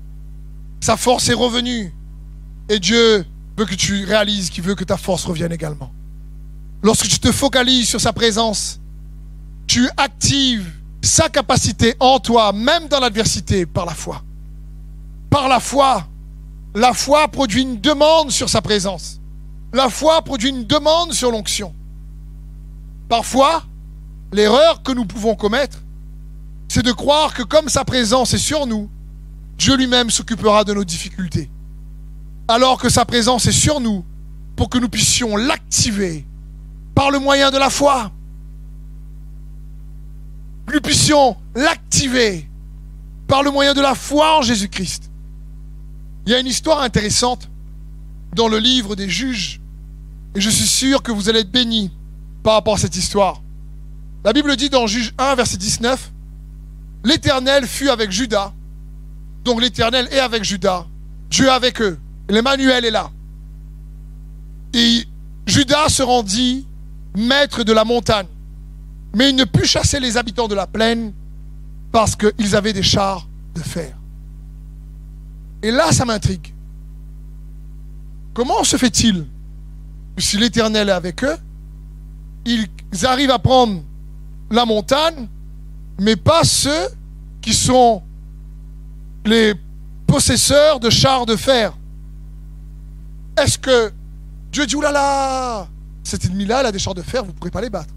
sa 0.81 0.97
force 0.97 1.29
est 1.29 1.35
revenue. 1.35 1.93
Et 2.69 2.79
Dieu 2.79 3.27
veut 3.59 3.67
que 3.67 3.75
tu 3.75 4.05
réalises 4.05 4.49
qu'il 4.49 4.63
veut 4.63 4.77
que 4.77 4.85
ta 4.85 4.97
force 4.97 5.25
revienne 5.25 5.53
également. 5.53 5.93
Lorsque 6.83 7.09
tu 7.09 7.19
te 7.19 7.33
focalises 7.33 7.89
sur 7.89 8.01
sa 8.01 8.13
présence, 8.13 8.81
tu 9.67 9.89
actives 9.97 10.71
sa 11.03 11.29
capacité 11.29 11.97
en 11.99 12.21
toi, 12.21 12.53
même 12.53 12.87
dans 12.89 13.01
l'adversité, 13.01 13.67
par 13.67 13.87
la 13.87 13.95
foi. 13.95 14.23
Par 15.31 15.49
la 15.49 15.59
foi, 15.59 16.07
la 16.75 16.95
foi 16.95 17.27
produit 17.29 17.63
une 17.63 17.81
demande 17.81 18.31
sur 18.31 18.49
sa 18.49 18.63
présence. 18.63 19.21
La 19.73 19.89
foi 19.89 20.23
produit 20.23 20.51
une 20.51 20.65
demande 20.65 21.13
sur 21.13 21.31
l'onction. 21.31 21.75
Parfois, 23.09 23.65
l'erreur 24.33 24.83
que 24.83 24.93
nous 24.93 25.05
pouvons 25.05 25.35
commettre, 25.35 25.79
c'est 26.69 26.83
de 26.83 26.93
croire 26.93 27.35
que 27.35 27.43
comme 27.43 27.69
sa 27.69 27.85
présence 27.85 28.35
est 28.35 28.39
sur 28.39 28.67
nous, 28.67 28.89
Dieu 29.59 29.77
lui-même 29.77 30.11
s'occupera 30.11 30.65
de 30.65 30.75
nos 30.75 30.85
difficultés 30.85 31.51
alors 32.49 32.79
que 32.79 32.89
sa 32.89 33.05
présence 33.05 33.47
est 33.47 33.53
sur 33.53 33.81
nous 33.81 34.05
pour 34.57 34.69
que 34.69 34.79
nous 34.79 34.89
puissions 34.89 35.37
l'activer 35.37 36.27
par 36.95 37.11
le 37.11 37.19
moyen 37.19 37.51
de 37.51 37.59
la 37.59 37.71
foi. 37.71 38.13
Nous 40.73 40.81
puissions 40.81 41.37
l'activer 41.55 42.49
par 43.27 43.43
le 43.43 43.51
moyen 43.51 43.75
de 43.75 43.81
la 43.81 43.95
foi 43.95 44.39
en 44.39 44.43
Jésus-Christ. 44.43 45.11
Il 46.27 46.33
y 46.33 46.35
a 46.35 46.41
une 46.41 46.47
histoire 46.47 46.81
intéressante 46.83 47.49
dans 48.35 48.49
le 48.49 48.59
livre 48.59 48.97
des 48.97 49.09
juges 49.09 49.61
et 50.35 50.41
je 50.41 50.51
suis 50.51 50.67
sûr 50.67 51.03
que 51.03 51.13
vous 51.13 51.29
allez 51.29 51.41
être 51.41 51.51
bénis 51.51 51.91
par 52.45 52.53
rapport 52.53 52.75
à 52.75 52.79
cette 52.79 52.95
histoire. 52.95 53.43
La 54.23 54.33
Bible 54.33 54.55
dit 54.55 54.71
dans 54.71 54.87
Juge 54.87 55.13
1, 55.19 55.35
verset 55.35 55.57
19, 55.57 56.13
L'Éternel 57.05 57.67
fut 57.67 57.89
avec 57.89 58.13
Judas, 58.13 58.53
donc 59.45 59.61
l'Éternel 59.61 60.07
est 60.13 60.21
avec 60.21 60.45
Judas, 60.45 60.87
Dieu 61.31 61.51
avec 61.51 61.81
eux. 61.83 61.99
L'Emmanuel 62.29 62.85
est 62.85 62.91
là. 62.91 63.11
Et 64.73 65.05
Judas 65.47 65.89
se 65.89 66.03
rendit 66.03 66.67
maître 67.17 67.65
de 67.65 67.73
la 67.73 67.85
montagne. 67.85 68.27
Mais 69.15 69.31
il 69.31 69.37
ne 69.37 69.45
put 69.45 69.67
chasser 69.67 70.01
les 70.01 70.17
habitants 70.17 70.49
de 70.49 70.55
la 70.55 70.67
plaine 70.67 71.13
parce 71.93 72.17
qu'ils 72.17 72.57
avaient 72.57 72.73
des 72.73 72.83
chars 72.83 73.29
de 73.55 73.61
fer. 73.61 73.95
Et 75.63 75.71
là, 75.71 75.93
ça 75.93 76.05
m'intrigue. 76.05 76.53
Comment 78.33 78.65
se 78.65 78.77
fait-il 78.77 79.27
si 80.19 80.39
l'Éternel 80.39 80.89
est 80.89 80.93
avec 80.93 81.23
eux, 81.25 81.37
ils 82.47 82.69
arrivent 83.07 83.31
à 83.31 83.39
prendre 83.39 83.83
la 84.51 84.65
montagne, 84.65 85.29
mais 85.99 86.17
pas 86.17 86.45
ceux 86.45 86.89
qui 87.41 87.53
sont 87.53 88.03
les 89.25 89.55
possesseurs 90.07 90.81
de 90.81 90.91
chars 90.91 91.27
de 91.27 91.37
fer. 91.37 91.73
Est-ce 93.37 93.59
que 93.59 93.93
Dieu 94.53 94.67
dit, 94.67 94.77
oulala, 94.77 95.67
cet 96.05 96.25
ennemi-là, 96.27 96.63
il 96.63 96.67
a 96.67 96.73
des 96.73 96.79
chars 96.79 96.95
de 96.95 97.03
fer, 97.03 97.25
vous 97.25 97.33
ne 97.33 97.37
pourrez 97.37 97.51
pas 97.51 97.61
les 97.61 97.71
battre. 97.71 97.93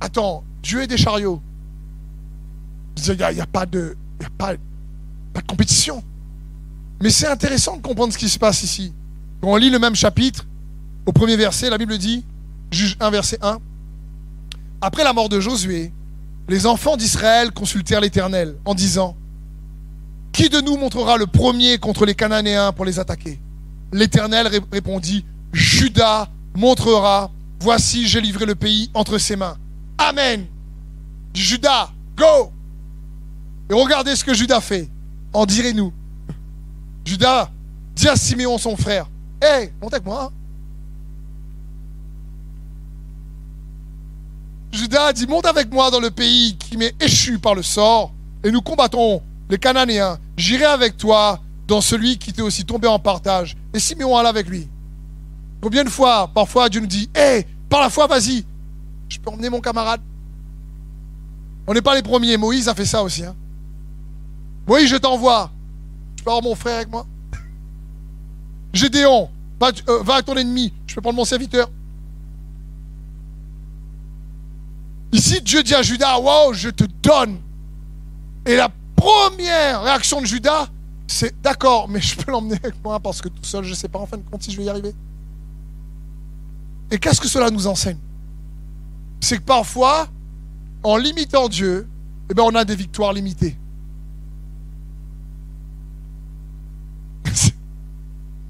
Attends, 0.00 0.42
Dieu 0.62 0.82
est 0.82 0.86
des 0.86 0.96
chariots. 0.96 1.40
Il 3.06 3.14
n'y 3.14 3.22
a, 3.22 3.46
pas 3.46 3.66
de, 3.66 3.96
y 4.20 4.24
a 4.24 4.30
pas, 4.30 4.54
pas 5.32 5.40
de 5.40 5.46
compétition. 5.46 6.02
Mais 7.00 7.10
c'est 7.10 7.28
intéressant 7.28 7.76
de 7.76 7.82
comprendre 7.82 8.12
ce 8.12 8.18
qui 8.18 8.28
se 8.28 8.38
passe 8.38 8.62
ici. 8.64 8.92
Quand 9.40 9.48
on 9.52 9.56
lit 9.56 9.70
le 9.70 9.78
même 9.78 9.94
chapitre, 9.94 10.44
au 11.08 11.12
premier 11.12 11.36
verset, 11.36 11.70
la 11.70 11.78
Bible 11.78 11.96
dit, 11.96 12.22
juge 12.70 12.98
1, 13.00 13.08
verset 13.08 13.38
1, 13.40 13.60
Après 14.82 15.04
la 15.04 15.14
mort 15.14 15.30
de 15.30 15.40
Josué, 15.40 15.90
les 16.50 16.66
enfants 16.66 16.98
d'Israël 16.98 17.50
consultèrent 17.50 18.02
l'Éternel 18.02 18.56
en 18.66 18.74
disant, 18.74 19.16
Qui 20.32 20.50
de 20.50 20.60
nous 20.60 20.76
montrera 20.76 21.16
le 21.16 21.26
premier 21.26 21.78
contre 21.78 22.04
les 22.04 22.14
Cananéens 22.14 22.72
pour 22.72 22.84
les 22.84 22.98
attaquer? 22.98 23.40
L'Éternel 23.90 24.50
répondit, 24.70 25.24
Judas 25.54 26.28
montrera, 26.54 27.30
voici 27.58 28.06
j'ai 28.06 28.20
livré 28.20 28.44
le 28.44 28.54
pays 28.54 28.90
entre 28.92 29.16
ses 29.16 29.36
mains. 29.36 29.56
Amen. 29.96 30.44
Judas, 31.32 31.88
go 32.18 32.52
Et 33.70 33.72
regardez 33.72 34.14
ce 34.14 34.24
que 34.24 34.34
Judas 34.34 34.60
fait. 34.60 34.90
En 35.32 35.46
direz-nous. 35.46 35.90
Judas 37.06 37.50
dit 37.96 38.08
à 38.08 38.16
Siméon 38.16 38.58
son 38.58 38.76
frère, 38.76 39.08
Hé, 39.42 39.46
hey, 39.46 39.72
monte 39.80 39.94
avec 39.94 40.04
moi. 40.04 40.30
Judas 44.78 45.12
dit, 45.12 45.26
monte 45.26 45.46
avec 45.46 45.72
moi 45.72 45.90
dans 45.90 45.98
le 45.98 46.10
pays 46.10 46.56
qui 46.56 46.76
m'est 46.76 46.94
échu 47.02 47.40
par 47.40 47.56
le 47.56 47.64
sort, 47.64 48.12
et 48.44 48.52
nous 48.52 48.62
combattons 48.62 49.20
les 49.50 49.58
Cananéens. 49.58 50.18
J'irai 50.36 50.66
avec 50.66 50.96
toi 50.96 51.40
dans 51.66 51.80
celui 51.80 52.16
qui 52.16 52.32
t'est 52.32 52.42
aussi 52.42 52.64
tombé 52.64 52.86
en 52.86 53.00
partage. 53.00 53.56
Et 53.74 53.80
Siméon 53.80 54.16
alla 54.16 54.28
avec 54.28 54.48
lui. 54.48 54.68
Combien 55.60 55.82
de 55.82 55.88
fois, 55.88 56.30
parfois, 56.32 56.68
Dieu 56.68 56.80
nous 56.80 56.86
dit, 56.86 57.10
hé, 57.16 57.44
par 57.68 57.80
la 57.80 57.90
foi, 57.90 58.06
vas-y, 58.06 58.44
je 59.08 59.18
peux 59.18 59.30
emmener 59.30 59.50
mon 59.50 59.60
camarade. 59.60 60.00
On 61.66 61.74
n'est 61.74 61.82
pas 61.82 61.96
les 61.96 62.02
premiers. 62.02 62.36
Moïse 62.36 62.68
a 62.68 62.74
fait 62.74 62.86
ça 62.86 63.02
aussi. 63.02 63.24
Hein. 63.24 63.34
Moïse, 64.68 64.88
je 64.88 64.96
t'envoie. 64.96 65.50
Je 66.16 66.22
peux 66.22 66.30
avoir 66.30 66.44
mon 66.44 66.54
frère 66.54 66.76
avec 66.76 66.88
moi. 66.88 67.04
Gédéon, 68.72 69.28
va, 69.60 69.72
euh, 69.88 70.04
à 70.08 70.22
ton 70.22 70.36
ennemi. 70.36 70.72
Je 70.86 70.94
peux 70.94 71.00
prendre 71.00 71.16
mon 71.16 71.24
serviteur. 71.24 71.68
Ici, 75.12 75.40
Dieu 75.40 75.62
dit 75.62 75.74
à 75.74 75.82
Judas, 75.82 76.18
wow, 76.18 76.52
je 76.52 76.68
te 76.68 76.84
donne. 77.02 77.38
Et 78.46 78.56
la 78.56 78.70
première 78.96 79.82
réaction 79.82 80.20
de 80.20 80.26
Judas, 80.26 80.68
c'est 81.06 81.40
d'accord, 81.40 81.88
mais 81.88 82.00
je 82.00 82.16
peux 82.16 82.30
l'emmener 82.30 82.56
avec 82.62 82.82
moi 82.84 83.00
parce 83.00 83.22
que 83.22 83.28
tout 83.28 83.42
seul, 83.42 83.64
je 83.64 83.70
ne 83.70 83.74
sais 83.74 83.88
pas 83.88 83.98
en 83.98 84.06
fin 84.06 84.18
de 84.18 84.22
compte 84.22 84.42
si 84.42 84.52
je 84.52 84.58
vais 84.58 84.64
y 84.64 84.68
arriver. 84.68 84.94
Et 86.90 86.98
qu'est-ce 86.98 87.20
que 87.20 87.28
cela 87.28 87.50
nous 87.50 87.66
enseigne? 87.66 87.98
C'est 89.20 89.38
que 89.38 89.42
parfois, 89.42 90.08
en 90.82 90.96
limitant 90.96 91.48
Dieu, 91.48 91.88
eh 92.30 92.34
ben, 92.34 92.42
on 92.44 92.54
a 92.54 92.64
des 92.64 92.76
victoires 92.76 93.12
limitées. 93.12 93.58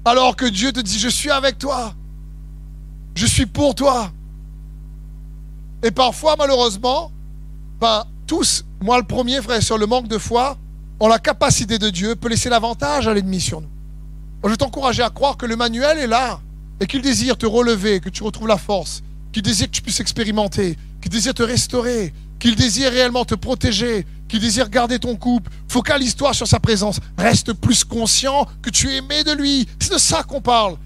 Alors 0.05 0.35
que 0.35 0.45
Dieu 0.45 0.71
te 0.71 0.79
dit, 0.79 0.99
je 0.99 1.09
suis 1.09 1.31
avec 1.31 1.57
toi. 1.57 1.93
Je 3.15 3.25
suis 3.25 3.45
pour 3.45 3.75
toi. 3.75 4.11
Et 5.83 5.91
parfois, 5.91 6.35
malheureusement, 6.37 7.11
ben, 7.79 8.05
tous, 8.27 8.65
moi 8.81 8.97
le 8.97 9.05
premier, 9.05 9.41
frère, 9.41 9.61
sur 9.63 9.77
le 9.77 9.85
manque 9.85 10.07
de 10.07 10.17
foi, 10.17 10.57
en 10.99 11.07
la 11.07 11.19
capacité 11.19 11.79
de 11.79 11.89
Dieu, 11.89 12.15
peut 12.15 12.27
laisser 12.27 12.49
l'avantage 12.49 13.07
à 13.07 13.13
l'ennemi 13.13 13.39
sur 13.39 13.61
nous. 13.61 13.69
je 14.43 14.49
vais 14.49 14.57
t'encourager 14.57 15.03
à 15.03 15.09
croire 15.09 15.37
que 15.37 15.45
le 15.45 15.55
manuel 15.55 15.97
est 15.97 16.07
là 16.07 16.41
et 16.81 16.87
qu'il 16.87 17.01
désire 17.01 17.37
te 17.37 17.45
relever, 17.45 17.99
que 18.01 18.09
tu 18.09 18.23
retrouves 18.23 18.47
la 18.47 18.57
force, 18.57 19.01
qu'il 19.31 19.41
désire 19.41 19.67
que 19.67 19.71
tu 19.71 19.81
puisses 19.81 19.99
expérimenter, 20.01 20.77
qu'il 21.01 21.11
désire 21.11 21.33
te 21.33 21.43
restaurer, 21.43 22.13
qu'il 22.39 22.55
désire 22.55 22.91
réellement 22.91 23.23
te 23.23 23.35
protéger, 23.35 24.05
qu'il 24.27 24.39
désire 24.39 24.69
garder 24.69 24.99
ton 24.99 25.15
couple. 25.15 25.51
Focalise-toi 25.67 26.33
sur 26.33 26.47
sa 26.47 26.59
présence. 26.59 26.99
Reste 27.17 27.53
plus 27.53 27.83
conscient 27.83 28.47
que 28.61 28.69
tu 28.69 28.89
es 28.89 28.97
aimé 28.97 29.23
de 29.23 29.31
lui. 29.31 29.67
C'est 29.79 29.93
de 29.93 29.97
ça 29.97 30.23
qu'on 30.23 30.41
parle. 30.41 30.77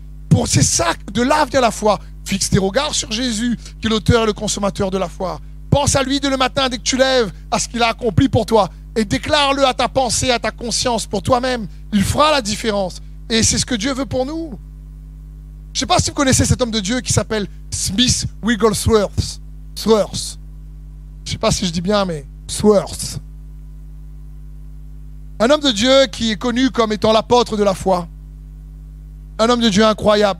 C'est 0.45 0.63
ça, 0.63 0.93
de 1.11 1.21
là 1.21 1.45
vient 1.45 1.61
la 1.61 1.71
foi. 1.71 1.99
Fixe 2.25 2.49
tes 2.49 2.59
regards 2.59 2.93
sur 2.93 3.11
Jésus, 3.11 3.57
qui 3.79 3.87
est 3.87 3.89
l'auteur 3.89 4.23
et 4.23 4.25
le 4.25 4.33
consommateur 4.33 4.91
de 4.91 4.97
la 4.97 5.09
foi. 5.09 5.39
Pense 5.69 5.95
à 5.95 6.03
lui 6.03 6.19
de 6.19 6.27
le 6.27 6.37
matin 6.37 6.69
dès 6.69 6.77
que 6.77 6.83
tu 6.83 6.97
lèves, 6.97 7.31
à 7.51 7.59
ce 7.59 7.67
qu'il 7.67 7.81
a 7.81 7.87
accompli 7.87 8.29
pour 8.29 8.45
toi. 8.45 8.69
Et 8.95 9.05
déclare-le 9.05 9.65
à 9.65 9.73
ta 9.73 9.87
pensée, 9.87 10.31
à 10.31 10.39
ta 10.39 10.51
conscience, 10.51 11.05
pour 11.05 11.21
toi-même. 11.21 11.67
Il 11.91 12.03
fera 12.03 12.31
la 12.31 12.41
différence. 12.41 13.01
Et 13.29 13.41
c'est 13.43 13.57
ce 13.57 13.65
que 13.65 13.75
Dieu 13.75 13.93
veut 13.93 14.05
pour 14.05 14.25
nous. 14.25 14.59
Je 15.73 15.77
ne 15.77 15.79
sais 15.79 15.85
pas 15.87 15.97
si 15.99 16.11
vous 16.11 16.15
connaissez 16.15 16.45
cet 16.45 16.61
homme 16.61 16.71
de 16.71 16.79
Dieu 16.79 17.01
qui 17.01 17.11
s'appelle 17.11 17.47
Smith 17.71 18.27
Wigglesworth. 18.43 19.41
Sworth. 19.75 20.37
Je 21.25 21.29
ne 21.29 21.31
sais 21.31 21.39
pas 21.39 21.51
si 21.51 21.65
je 21.65 21.71
dis 21.71 21.81
bien, 21.81 22.05
mais 22.05 22.25
Sworth. 22.47 23.19
Un 25.39 25.49
homme 25.49 25.61
de 25.61 25.71
Dieu 25.71 26.05
qui 26.11 26.31
est 26.31 26.35
connu 26.35 26.69
comme 26.69 26.91
étant 26.91 27.11
l'apôtre 27.11 27.57
de 27.57 27.63
la 27.63 27.73
foi. 27.73 28.07
Un 29.39 29.49
homme 29.49 29.61
de 29.61 29.69
Dieu 29.69 29.85
incroyable. 29.85 30.39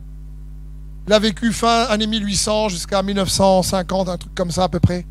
Il 1.08 1.14
a 1.14 1.20
vécu 1.20 1.52
fin 1.52 1.84
année 1.90 2.08
1800 2.08 2.70
jusqu'à 2.70 3.04
1950, 3.04 4.10
un 4.10 4.18
truc 4.18 4.34
comme 4.36 4.52
ça 4.52 4.64
à 4.64 4.70
peu 4.70 4.80
près. 4.80 5.06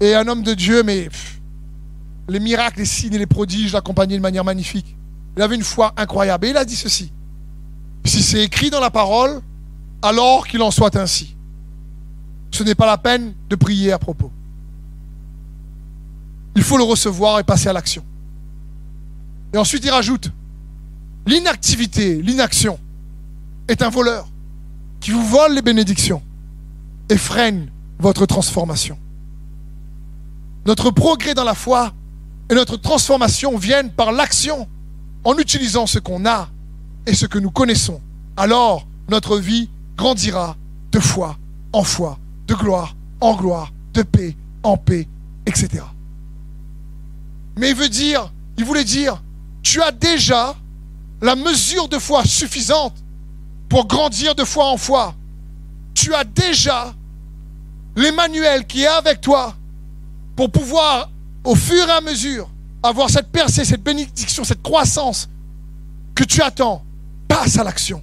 Et 0.00 0.14
un 0.14 0.26
homme 0.28 0.42
de 0.42 0.54
Dieu, 0.54 0.82
mais 0.82 1.08
les 2.28 2.40
miracles, 2.40 2.80
les 2.80 2.84
signes 2.84 3.14
et 3.14 3.18
les 3.18 3.26
prodiges 3.26 3.72
l'accompagnaient 3.72 4.16
de 4.16 4.22
manière 4.22 4.44
magnifique. 4.44 4.96
Il 5.36 5.42
avait 5.42 5.54
une 5.54 5.62
foi 5.62 5.92
incroyable. 5.96 6.46
Et 6.46 6.50
il 6.50 6.56
a 6.56 6.64
dit 6.64 6.76
ceci. 6.76 7.12
Si 8.04 8.22
c'est 8.22 8.42
écrit 8.42 8.70
dans 8.70 8.80
la 8.80 8.90
parole, 8.90 9.40
alors 10.02 10.46
qu'il 10.46 10.60
en 10.62 10.70
soit 10.70 10.96
ainsi. 10.96 11.36
Ce 12.50 12.62
n'est 12.62 12.74
pas 12.74 12.86
la 12.86 12.98
peine 12.98 13.34
de 13.48 13.56
prier 13.56 13.92
à 13.92 13.98
propos. 13.98 14.30
Il 16.54 16.62
faut 16.62 16.76
le 16.76 16.84
recevoir 16.84 17.38
et 17.38 17.44
passer 17.44 17.68
à 17.68 17.72
l'action. 17.72 18.04
Et 19.54 19.58
ensuite, 19.58 19.84
il 19.84 19.90
rajoute, 19.90 20.30
l'inactivité, 21.26 22.20
l'inaction 22.22 22.78
est 23.68 23.82
un 23.82 23.90
voleur 23.90 24.28
qui 25.00 25.10
vous 25.10 25.24
vole 25.24 25.54
les 25.54 25.62
bénédictions 25.62 26.22
et 27.08 27.16
freine 27.16 27.70
votre 27.98 28.26
transformation. 28.26 28.98
Notre 30.66 30.90
progrès 30.90 31.34
dans 31.34 31.44
la 31.44 31.54
foi 31.54 31.92
et 32.50 32.54
notre 32.54 32.76
transformation 32.76 33.56
viennent 33.56 33.90
par 33.90 34.12
l'action 34.12 34.68
en 35.24 35.36
utilisant 35.38 35.86
ce 35.86 35.98
qu'on 35.98 36.26
a 36.26 36.48
et 37.06 37.14
ce 37.14 37.26
que 37.26 37.38
nous 37.38 37.50
connaissons. 37.50 38.00
Alors, 38.36 38.86
notre 39.08 39.38
vie 39.38 39.68
grandira 39.96 40.56
de 40.92 41.00
foi 41.00 41.36
en 41.72 41.82
foi, 41.82 42.18
de 42.46 42.54
gloire 42.54 42.94
en 43.20 43.36
gloire, 43.36 43.72
de 43.94 44.02
paix 44.02 44.36
en 44.62 44.76
paix, 44.76 45.08
etc. 45.46 45.84
Mais 47.56 47.70
il 47.70 47.76
veut 47.76 47.88
dire, 47.88 48.32
il 48.58 48.64
voulait 48.64 48.84
dire, 48.84 49.22
tu 49.62 49.80
as 49.80 49.92
déjà 49.92 50.56
la 51.22 51.36
mesure 51.36 51.88
de 51.88 51.98
foi 51.98 52.24
suffisante 52.24 52.94
pour 53.68 53.86
grandir 53.86 54.34
de 54.34 54.44
foi 54.44 54.66
en 54.66 54.76
foi. 54.76 55.14
Tu 55.94 56.14
as 56.14 56.24
déjà 56.24 56.92
l'Emmanuel 57.96 58.66
qui 58.66 58.82
est 58.82 58.88
avec 58.88 59.20
toi 59.20 59.54
pour 60.36 60.50
pouvoir, 60.50 61.10
au 61.44 61.54
fur 61.54 61.88
et 61.88 61.92
à 61.92 62.00
mesure, 62.00 62.50
avoir 62.82 63.08
cette 63.08 63.30
percée, 63.30 63.64
cette 63.64 63.82
bénédiction, 63.82 64.44
cette 64.44 64.62
croissance 64.62 65.28
que 66.14 66.24
tu 66.24 66.42
attends. 66.42 66.84
Passe 67.28 67.56
à 67.56 67.64
l'action. 67.64 68.02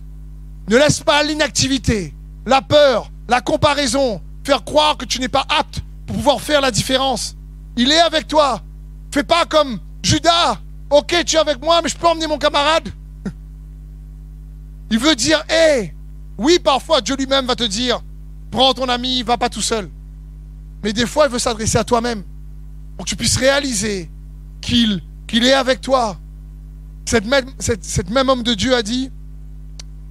Ne 0.70 0.78
laisse 0.78 1.02
pas 1.02 1.22
l'inactivité, 1.22 2.16
la 2.46 2.62
peur, 2.62 3.12
la 3.28 3.42
comparaison 3.42 4.22
faire 4.44 4.64
croire 4.64 4.98
que 4.98 5.06
tu 5.06 5.20
n'es 5.20 5.28
pas 5.28 5.46
apte 5.50 5.82
pour 6.08 6.16
pouvoir 6.16 6.42
faire 6.42 6.62
la 6.62 6.72
différence. 6.72 7.36
Il 7.76 7.92
est 7.92 8.00
avec 8.00 8.28
toi. 8.28 8.62
Fais 9.12 9.24
pas 9.24 9.46
comme 9.46 9.80
Judas. 10.02 10.58
Ok, 10.90 11.16
tu 11.26 11.36
es 11.36 11.40
avec 11.40 11.62
moi, 11.62 11.82
mais 11.84 11.90
je 11.90 11.96
peux 11.96 12.08
emmener 12.08 12.26
mon 12.26 12.40
camarade. 12.40 12.90
Il 14.92 15.00
veut 15.00 15.16
dire, 15.16 15.44
hé, 15.50 15.94
oui, 16.38 16.60
parfois 16.64 17.02
Dieu 17.02 17.16
lui-même 17.16 17.46
va 17.46 17.56
te 17.56 17.64
dire, 17.64 18.02
prends 18.52 18.74
ton 18.74 18.90
ami, 18.90 19.22
va 19.24 19.38
pas 19.38 19.50
tout 19.50 19.62
seul. 19.62 19.90
Mais 20.84 20.94
des 20.94 21.06
fois, 21.06 21.26
il 21.28 21.32
veut 21.32 21.40
s'adresser 21.40 21.78
à 21.78 21.84
toi-même 21.84 22.24
pour 22.96 23.06
que 23.06 23.10
tu 23.10 23.16
puisses 23.16 23.38
réaliser 23.38 24.10
qu'il 24.62 25.02
qu'il 25.30 25.46
est 25.46 25.54
avec 25.54 25.80
toi. 25.80 26.18
Cette 27.06 27.26
même, 27.26 27.50
cette, 27.60 28.10
même 28.10 28.30
homme 28.30 28.44
de 28.44 28.54
Dieu 28.54 28.76
a 28.76 28.82
dit, 28.82 29.12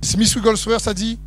Smith 0.00 0.34
Wigglesworth 0.34 0.86
a 0.86 0.94
dit, 0.94 1.18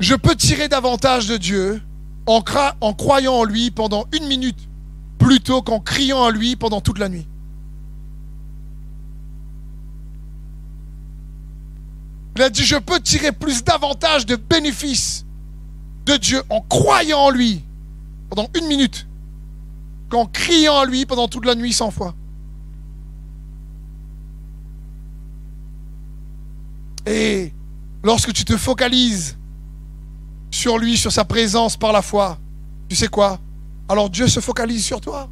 je 0.00 0.14
peux 0.14 0.34
tirer 0.34 0.68
davantage 0.68 1.28
de 1.28 1.36
Dieu 1.36 1.82
en, 2.26 2.42
en 2.80 2.94
croyant 2.94 3.34
en 3.34 3.44
lui 3.44 3.70
pendant 3.70 4.06
une 4.12 4.26
minute 4.26 4.58
plutôt 5.18 5.60
qu'en 5.60 5.80
criant 5.80 6.24
à 6.24 6.30
lui 6.30 6.56
pendant 6.56 6.80
toute 6.80 6.98
la 6.98 7.08
nuit. 7.08 7.26
Il 12.40 12.42
a 12.42 12.48
dit, 12.48 12.64
je 12.64 12.76
peux 12.76 12.98
tirer 12.98 13.32
plus 13.32 13.64
davantage 13.64 14.24
de 14.24 14.34
bénéfices 14.34 15.26
de 16.06 16.16
Dieu 16.16 16.42
en 16.48 16.62
croyant 16.62 17.18
en 17.18 17.30
lui 17.30 17.62
pendant 18.30 18.48
une 18.58 18.66
minute 18.66 19.06
qu'en 20.08 20.24
criant 20.24 20.78
à 20.78 20.86
lui 20.86 21.04
pendant 21.04 21.28
toute 21.28 21.44
la 21.44 21.54
nuit 21.54 21.74
cent 21.74 21.90
fois. 21.90 22.14
Et 27.04 27.52
lorsque 28.02 28.32
tu 28.32 28.46
te 28.46 28.56
focalises 28.56 29.36
sur 30.50 30.78
lui, 30.78 30.96
sur 30.96 31.12
sa 31.12 31.26
présence 31.26 31.76
par 31.76 31.92
la 31.92 32.00
foi, 32.00 32.38
tu 32.88 32.96
sais 32.96 33.08
quoi? 33.08 33.38
Alors 33.86 34.08
Dieu 34.08 34.28
se 34.28 34.40
focalise 34.40 34.82
sur 34.82 35.02
toi. 35.02 35.28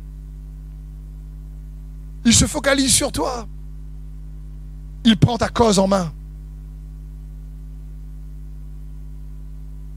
Il 2.27 2.35
se 2.35 2.45
focalise 2.45 2.93
sur 2.93 3.11
toi. 3.11 3.49
Il 5.07 5.17
prend 5.17 5.39
ta 5.39 5.49
cause 5.49 5.79
en 5.79 5.89
main. 5.89 6.13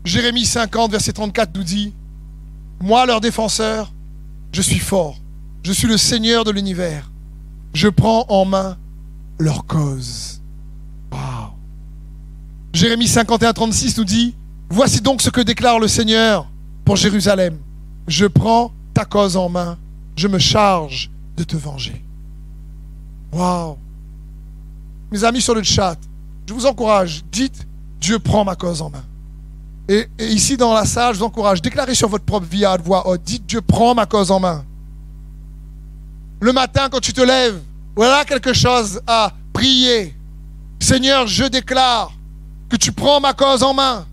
Jérémie 0.03 0.45
50, 0.45 0.91
verset 0.91 1.13
34 1.13 1.55
nous 1.55 1.63
dit, 1.63 1.93
Moi, 2.81 3.05
leur 3.05 3.21
défenseur, 3.21 3.93
je 4.51 4.61
suis 4.61 4.79
fort. 4.79 5.17
Je 5.63 5.71
suis 5.71 5.87
le 5.87 5.97
Seigneur 5.97 6.43
de 6.43 6.51
l'univers. 6.51 7.11
Je 7.73 7.87
prends 7.87 8.25
en 8.29 8.45
main 8.45 8.77
leur 9.39 9.65
cause. 9.65 10.41
Jérémie 12.73 13.07
51, 13.07 13.53
36 13.53 13.97
nous 13.97 14.05
dit, 14.05 14.35
Voici 14.69 15.01
donc 15.01 15.21
ce 15.21 15.29
que 15.29 15.41
déclare 15.41 15.79
le 15.79 15.87
Seigneur 15.87 16.47
pour 16.85 16.95
Jérusalem. 16.95 17.57
Je 18.07 18.25
prends 18.25 18.71
ta 18.93 19.05
cause 19.05 19.35
en 19.35 19.49
main. 19.49 19.77
Je 20.15 20.27
me 20.27 20.39
charge 20.39 21.11
de 21.35 21.43
te 21.43 21.57
venger. 21.57 22.03
Wow. 23.33 23.77
Mes 25.11 25.23
amis 25.23 25.41
sur 25.41 25.53
le 25.53 25.63
chat, 25.63 25.97
je 26.47 26.53
vous 26.53 26.65
encourage, 26.65 27.23
dites, 27.31 27.67
Dieu 27.99 28.19
prend 28.19 28.45
ma 28.45 28.55
cause 28.55 28.81
en 28.81 28.89
main. 28.89 29.03
Et, 29.91 30.07
ici 30.19 30.55
dans 30.55 30.73
la 30.73 30.85
salle, 30.85 31.13
je 31.13 31.19
vous 31.19 31.25
encourage, 31.25 31.61
déclarez 31.61 31.95
sur 31.95 32.07
votre 32.07 32.23
propre 32.23 32.47
vie 32.47 32.63
à 32.63 32.77
voix 32.77 33.09
haute, 33.09 33.23
dites, 33.23 33.45
Dieu 33.45 33.59
prend 33.59 33.93
ma 33.93 34.05
cause 34.05 34.31
en 34.31 34.39
main. 34.39 34.63
Le 36.39 36.53
matin, 36.53 36.87
quand 36.89 37.01
tu 37.01 37.11
te 37.11 37.19
lèves, 37.19 37.59
voilà 37.93 38.23
quelque 38.23 38.53
chose 38.53 39.01
à 39.05 39.33
prier. 39.51 40.15
Seigneur, 40.79 41.27
je 41.27 41.43
déclare 41.43 42.13
que 42.69 42.77
tu 42.77 42.93
prends 42.93 43.19
ma 43.19 43.33
cause 43.33 43.63
en 43.63 43.73
main. 43.73 44.05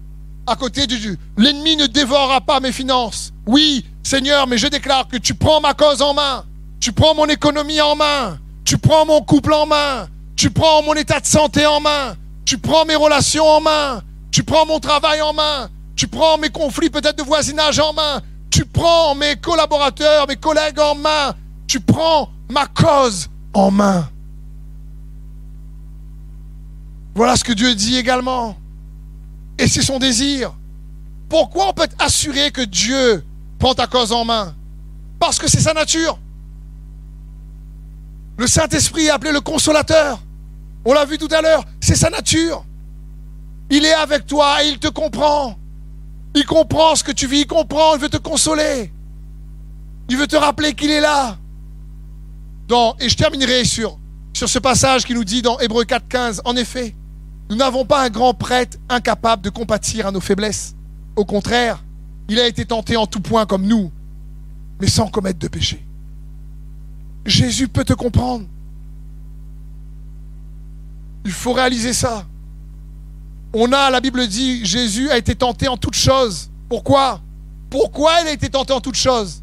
À 0.48 0.56
côté 0.56 0.88
de 0.88 0.96
Dieu. 0.96 1.16
L'ennemi 1.36 1.76
ne 1.76 1.86
dévorera 1.86 2.40
pas 2.40 2.58
mes 2.58 2.72
finances. 2.72 3.32
Oui, 3.46 3.86
Seigneur, 4.02 4.48
mais 4.48 4.58
je 4.58 4.66
déclare 4.66 5.06
que 5.06 5.16
tu 5.16 5.34
prends 5.34 5.60
ma 5.60 5.74
cause 5.74 6.02
en 6.02 6.12
main. 6.12 6.44
Tu 6.80 6.90
prends 6.90 7.14
mon 7.14 7.26
économie 7.26 7.80
en 7.80 7.94
main. 7.94 8.38
Tu 8.64 8.78
prends 8.78 9.06
mon 9.06 9.20
couple 9.20 9.52
en 9.52 9.66
main. 9.66 10.08
Tu 10.34 10.50
prends 10.50 10.82
mon 10.82 10.94
état 10.94 11.20
de 11.20 11.26
santé 11.26 11.66
en 11.66 11.80
main. 11.80 12.16
Tu 12.44 12.58
prends 12.58 12.84
mes 12.84 12.96
relations 12.96 13.46
en 13.46 13.60
main. 13.60 14.02
Tu 14.30 14.42
prends 14.42 14.66
mon 14.66 14.78
travail 14.80 15.20
en 15.22 15.32
main. 15.32 15.70
Tu 15.96 16.06
prends 16.06 16.38
mes 16.38 16.50
conflits 16.50 16.90
peut-être 16.90 17.18
de 17.18 17.22
voisinage 17.22 17.78
en 17.78 17.92
main. 17.92 18.20
Tu 18.50 18.64
prends 18.64 19.14
mes 19.14 19.36
collaborateurs, 19.36 20.26
mes 20.28 20.36
collègues 20.36 20.78
en 20.78 20.94
main. 20.94 21.34
Tu 21.66 21.80
prends 21.80 22.30
ma 22.48 22.66
cause 22.66 23.28
en 23.52 23.70
main. 23.70 24.08
Voilà 27.14 27.36
ce 27.36 27.44
que 27.44 27.52
Dieu 27.52 27.74
dit 27.74 27.96
également. 27.96 28.56
Et 29.58 29.66
c'est 29.66 29.82
son 29.82 29.98
désir. 29.98 30.54
Pourquoi 31.28 31.68
on 31.68 31.72
peut 31.72 31.82
être 31.82 31.96
assuré 31.98 32.50
que 32.50 32.62
Dieu 32.62 33.24
prend 33.58 33.74
ta 33.74 33.86
cause 33.86 34.12
en 34.12 34.24
main? 34.24 34.54
Parce 35.18 35.38
que 35.38 35.48
c'est 35.48 35.60
sa 35.60 35.74
nature. 35.74 36.18
Le 38.36 38.46
Saint-Esprit 38.46 39.06
est 39.06 39.10
appelé 39.10 39.32
le 39.32 39.40
consolateur. 39.40 40.20
On 40.84 40.92
l'a 40.92 41.04
vu 41.04 41.18
tout 41.18 41.28
à 41.32 41.42
l'heure, 41.42 41.64
c'est 41.80 41.96
sa 41.96 42.08
nature. 42.08 42.64
Il 43.70 43.84
est 43.84 43.94
avec 43.94 44.26
toi 44.26 44.64
et 44.64 44.68
il 44.68 44.78
te 44.78 44.88
comprend. 44.88 45.56
Il 46.34 46.44
comprend 46.46 46.94
ce 46.94 47.04
que 47.04 47.12
tu 47.12 47.26
vis, 47.26 47.40
il 47.40 47.46
comprend, 47.46 47.94
il 47.94 48.00
veut 48.00 48.08
te 48.08 48.16
consoler. 48.16 48.92
Il 50.08 50.16
veut 50.16 50.26
te 50.26 50.36
rappeler 50.36 50.74
qu'il 50.74 50.90
est 50.90 51.00
là. 51.00 51.36
et 53.00 53.08
je 53.08 53.16
terminerai 53.16 53.64
sur, 53.64 53.98
sur 54.32 54.48
ce 54.48 54.58
passage 54.58 55.04
qui 55.04 55.14
nous 55.14 55.24
dit 55.24 55.42
dans 55.42 55.58
Hébreu 55.58 55.84
4.15, 55.84 56.40
en 56.44 56.56
effet, 56.56 56.94
nous 57.50 57.56
n'avons 57.56 57.84
pas 57.84 58.04
un 58.04 58.10
grand 58.10 58.34
prêtre 58.34 58.78
incapable 58.88 59.42
de 59.42 59.50
compatir 59.50 60.06
à 60.06 60.12
nos 60.12 60.20
faiblesses. 60.20 60.74
Au 61.16 61.24
contraire, 61.24 61.82
il 62.28 62.38
a 62.38 62.46
été 62.46 62.64
tenté 62.64 62.96
en 62.96 63.06
tout 63.06 63.20
point 63.20 63.46
comme 63.46 63.66
nous, 63.66 63.90
mais 64.80 64.86
sans 64.86 65.08
commettre 65.08 65.38
de 65.38 65.48
péché. 65.48 65.84
Jésus 67.24 67.68
peut 67.68 67.84
te 67.84 67.94
comprendre. 67.94 68.46
Il 71.24 71.32
faut 71.32 71.52
réaliser 71.52 71.92
ça. 71.92 72.26
On 73.52 73.72
a, 73.72 73.90
la 73.90 74.00
Bible 74.00 74.26
dit, 74.26 74.64
Jésus 74.64 75.10
a 75.10 75.16
été 75.16 75.34
tenté 75.34 75.68
en 75.68 75.76
toutes 75.76 75.94
choses. 75.94 76.50
Pourquoi? 76.68 77.20
Pourquoi 77.70 78.20
il 78.22 78.28
a 78.28 78.32
été 78.32 78.48
tenté 78.48 78.72
en 78.72 78.80
toutes 78.80 78.94
choses? 78.94 79.42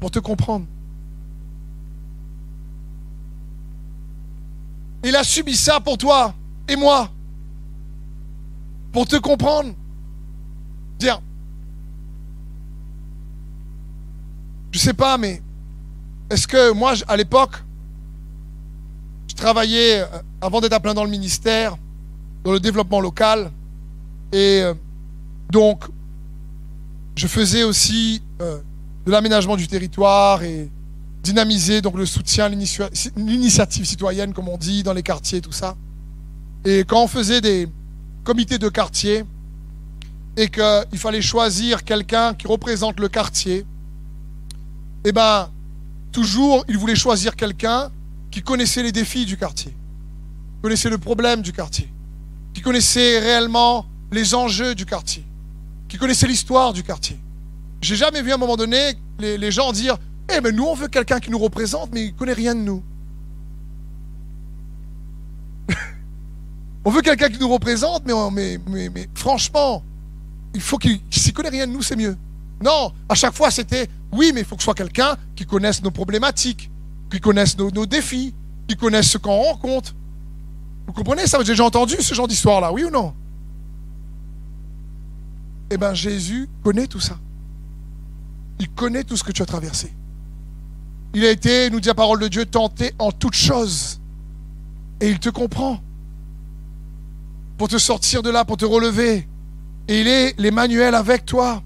Pour 0.00 0.10
te 0.10 0.18
comprendre. 0.18 0.66
Il 5.04 5.14
a 5.16 5.24
subi 5.24 5.56
ça 5.56 5.80
pour 5.80 5.96
toi 5.96 6.34
et 6.68 6.76
moi. 6.76 7.10
Pour 8.92 9.06
te 9.06 9.16
comprendre. 9.16 9.72
Dire, 10.98 11.22
je 14.72 14.78
sais 14.78 14.94
pas, 14.94 15.16
mais 15.16 15.42
est-ce 16.30 16.46
que 16.46 16.72
moi, 16.72 16.94
à 17.06 17.16
l'époque, 17.16 17.62
je 19.28 19.34
travaillais, 19.34 20.00
euh, 20.00 20.06
avant 20.40 20.60
d'être 20.60 20.72
à 20.72 20.80
plein 20.80 20.94
dans 20.94 21.04
le 21.04 21.10
ministère, 21.10 21.76
dans 22.44 22.52
le 22.52 22.60
développement 22.60 23.00
local, 23.00 23.50
et 24.32 24.60
euh, 24.62 24.74
donc, 25.50 25.84
je 27.16 27.26
faisais 27.26 27.64
aussi 27.64 28.22
euh, 28.40 28.58
de 29.06 29.10
l'aménagement 29.10 29.56
du 29.56 29.66
territoire 29.66 30.42
et 30.42 30.70
dynamiser 31.22 31.80
donc 31.80 31.96
le 31.96 32.06
soutien, 32.06 32.48
l'initiative 32.48 33.84
citoyenne, 33.84 34.32
comme 34.32 34.48
on 34.48 34.56
dit, 34.56 34.82
dans 34.82 34.92
les 34.92 35.02
quartiers, 35.02 35.40
tout 35.40 35.52
ça. 35.52 35.76
Et 36.64 36.80
quand 36.80 37.02
on 37.02 37.08
faisait 37.08 37.40
des 37.40 37.68
comités 38.24 38.58
de 38.58 38.68
quartier 38.68 39.24
et 40.36 40.48
qu'il 40.48 40.98
fallait 40.98 41.22
choisir 41.22 41.84
quelqu'un 41.84 42.34
qui 42.34 42.46
représente 42.46 43.00
le 43.00 43.08
quartier, 43.08 43.64
eh 45.04 45.12
ben, 45.12 45.50
toujours, 46.12 46.64
il 46.68 46.78
voulait 46.78 46.94
choisir 46.94 47.34
quelqu'un 47.36 47.90
qui 48.30 48.42
connaissait 48.42 48.82
les 48.82 48.92
défis 48.92 49.24
du 49.24 49.36
quartier, 49.36 49.74
connaissait 50.62 50.90
le 50.90 50.98
problème 50.98 51.42
du 51.42 51.52
quartier, 51.52 51.90
qui 52.58 52.64
connaissait 52.64 53.20
réellement 53.20 53.86
les 54.10 54.34
enjeux 54.34 54.74
du 54.74 54.84
quartier, 54.84 55.24
qui 55.86 55.96
connaissait 55.96 56.26
l'histoire 56.26 56.72
du 56.72 56.82
quartier. 56.82 57.16
J'ai 57.80 57.94
jamais 57.94 58.20
vu 58.20 58.32
à 58.32 58.34
un 58.34 58.36
moment 58.36 58.56
donné 58.56 58.94
les, 59.20 59.52
gens 59.52 59.70
dire 59.70 59.96
Eh, 60.28 60.40
mais 60.40 60.50
nous, 60.50 60.64
on 60.64 60.74
veut 60.74 60.88
quelqu'un 60.88 61.20
qui 61.20 61.30
nous 61.30 61.38
représente, 61.38 61.90
mais 61.92 62.06
il 62.06 62.14
connaît 62.14 62.32
rien 62.32 62.56
de 62.56 62.60
nous. 62.62 62.82
On 66.84 66.90
veut 66.90 67.00
quelqu'un 67.00 67.28
qui 67.28 67.38
nous 67.38 67.48
représente, 67.48 68.02
mais, 68.06 68.58
mais, 68.66 69.08
franchement, 69.14 69.84
il 70.52 70.60
faut 70.60 70.78
qu'il 70.78 70.98
s'y 71.10 71.32
connaît 71.32 71.50
rien 71.50 71.68
de 71.68 71.72
nous, 71.72 71.82
c'est 71.82 71.94
mieux. 71.94 72.16
Non, 72.60 72.92
à 73.08 73.14
chaque 73.14 73.34
fois 73.34 73.52
c'était 73.52 73.88
oui, 74.10 74.32
mais 74.34 74.40
il 74.40 74.46
faut 74.46 74.56
que 74.56 74.62
ce 74.62 74.64
soit 74.64 74.74
quelqu'un 74.74 75.16
qui 75.36 75.46
connaisse 75.46 75.80
nos 75.80 75.92
problématiques, 75.92 76.72
qui 77.08 77.20
connaisse 77.20 77.56
nos, 77.56 77.86
défis, 77.86 78.34
qui 78.66 78.74
connaisse 78.74 79.10
ce 79.10 79.18
qu'on 79.18 79.44
rencontre. 79.44 79.94
Vous 80.88 80.94
comprenez? 80.94 81.26
Ça 81.26 81.36
Vous 81.36 81.42
avez 81.42 81.52
déjà 81.52 81.64
entendu 81.64 81.96
ce 82.00 82.14
genre 82.14 82.26
d'histoire-là, 82.26 82.72
oui 82.72 82.82
ou 82.82 82.90
non? 82.90 83.14
Eh 85.70 85.76
bien, 85.76 85.92
Jésus 85.92 86.48
connaît 86.64 86.86
tout 86.86 86.98
ça. 86.98 87.18
Il 88.58 88.70
connaît 88.70 89.04
tout 89.04 89.16
ce 89.16 89.22
que 89.22 89.30
tu 89.30 89.42
as 89.42 89.46
traversé. 89.46 89.92
Il 91.12 91.24
a 91.26 91.30
été, 91.30 91.68
nous 91.68 91.78
dit 91.78 91.88
la 91.88 91.94
parole 91.94 92.20
de 92.20 92.28
Dieu, 92.28 92.46
tenté 92.46 92.94
en 92.98 93.12
toutes 93.12 93.34
choses. 93.34 94.00
Et 95.00 95.10
il 95.10 95.18
te 95.18 95.28
comprend 95.28 95.78
pour 97.58 97.68
te 97.68 97.76
sortir 97.76 98.22
de 98.22 98.30
là, 98.30 98.46
pour 98.46 98.56
te 98.56 98.64
relever. 98.64 99.28
Et 99.88 100.00
il 100.00 100.08
est 100.08 100.40
les 100.40 100.50
manuels 100.50 100.94
avec 100.94 101.26
toi. 101.26 101.62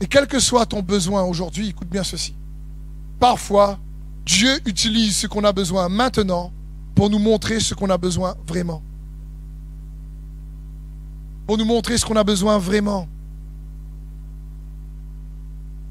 Et 0.00 0.06
quel 0.06 0.26
que 0.26 0.40
soit 0.40 0.66
ton 0.66 0.82
besoin 0.82 1.22
aujourd'hui, 1.22 1.68
écoute 1.68 1.88
bien 1.88 2.02
ceci. 2.02 2.34
Parfois, 3.20 3.78
Dieu 4.26 4.60
utilise 4.66 5.16
ce 5.16 5.28
qu'on 5.28 5.44
a 5.44 5.52
besoin 5.52 5.88
maintenant 5.88 6.52
pour 6.94 7.10
nous 7.10 7.18
montrer 7.18 7.60
ce 7.60 7.74
qu'on 7.74 7.90
a 7.90 7.98
besoin 7.98 8.34
vraiment. 8.46 8.82
Pour 11.46 11.58
nous 11.58 11.64
montrer 11.64 11.98
ce 11.98 12.04
qu'on 12.04 12.16
a 12.16 12.24
besoin 12.24 12.58
vraiment. 12.58 13.08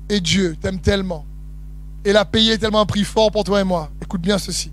Et 0.10 0.20
Dieu 0.20 0.56
t'aime 0.60 0.80
tellement. 0.80 1.26
Et 2.04 2.14
l'a 2.14 2.26
payé 2.26 2.58
tellement 2.58 2.82
un 2.82 2.86
prix 2.86 3.04
fort 3.04 3.32
pour 3.32 3.44
toi 3.44 3.62
et 3.62 3.64
moi. 3.64 3.92
Écoute 4.02 4.22
bien 4.22 4.38
ceci. 4.38 4.72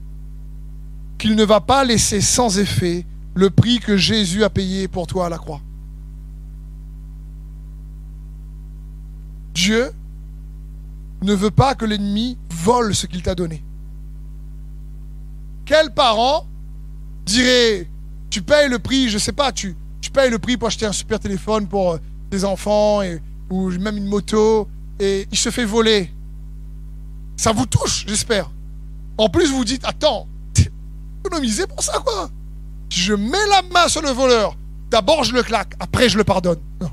Qu'il 1.18 1.34
ne 1.34 1.44
va 1.44 1.60
pas 1.60 1.84
laisser 1.84 2.20
sans 2.20 2.58
effet 2.58 3.04
le 3.34 3.50
prix 3.50 3.80
que 3.80 3.96
Jésus 3.96 4.44
a 4.44 4.50
payé 4.50 4.88
pour 4.88 5.06
toi 5.06 5.26
à 5.26 5.28
la 5.28 5.38
croix. 5.38 5.60
Dieu 9.54 9.90
ne 11.22 11.34
veut 11.34 11.50
pas 11.50 11.74
que 11.74 11.84
l'ennemi 11.84 12.38
vole 12.50 12.94
ce 12.94 13.06
qu'il 13.06 13.22
t'a 13.22 13.34
donné. 13.34 13.64
Quel 15.68 15.90
parent 15.90 16.46
dirait, 17.26 17.86
tu 18.30 18.40
payes 18.40 18.70
le 18.70 18.78
prix, 18.78 19.10
je 19.10 19.14
ne 19.14 19.18
sais 19.18 19.32
pas, 19.32 19.52
tu, 19.52 19.76
payes 20.14 20.30
le 20.30 20.38
prix 20.38 20.56
pour 20.56 20.68
acheter 20.68 20.86
un 20.86 20.92
super 20.92 21.20
téléphone 21.20 21.68
pour 21.68 21.92
euh, 21.92 21.98
tes 22.30 22.44
enfants 22.44 23.02
ou 23.50 23.70
même 23.72 23.98
une 23.98 24.06
moto 24.06 24.66
et 24.98 25.28
il 25.30 25.36
se 25.36 25.50
fait 25.50 25.66
voler. 25.66 26.10
Ça 27.36 27.52
vous 27.52 27.66
touche, 27.66 28.06
j'espère. 28.08 28.50
En 29.18 29.28
plus, 29.28 29.50
vous 29.50 29.66
dites, 29.66 29.84
attends, 29.84 30.26
économisez 31.20 31.66
pour 31.66 31.82
ça, 31.82 31.98
quoi. 31.98 32.30
Je 32.88 33.12
mets 33.12 33.46
la 33.50 33.60
main 33.60 33.88
sur 33.88 34.00
le 34.00 34.08
voleur, 34.08 34.56
d'abord 34.90 35.22
je 35.22 35.34
le 35.34 35.42
claque, 35.42 35.74
après 35.80 36.08
je 36.08 36.16
le 36.16 36.24
pardonne. 36.24 36.60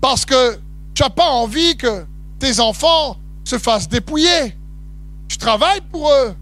Parce 0.00 0.24
que 0.24 0.58
tu 0.94 1.04
n'as 1.04 1.10
pas 1.10 1.30
envie 1.30 1.76
que 1.76 2.04
tes 2.40 2.58
enfants 2.58 3.16
se 3.48 3.58
fassent 3.58 3.88
dépouiller. 3.88 4.54
Tu 5.26 5.38
travailles 5.38 5.80
pour 5.90 6.10
eux. 6.10 6.34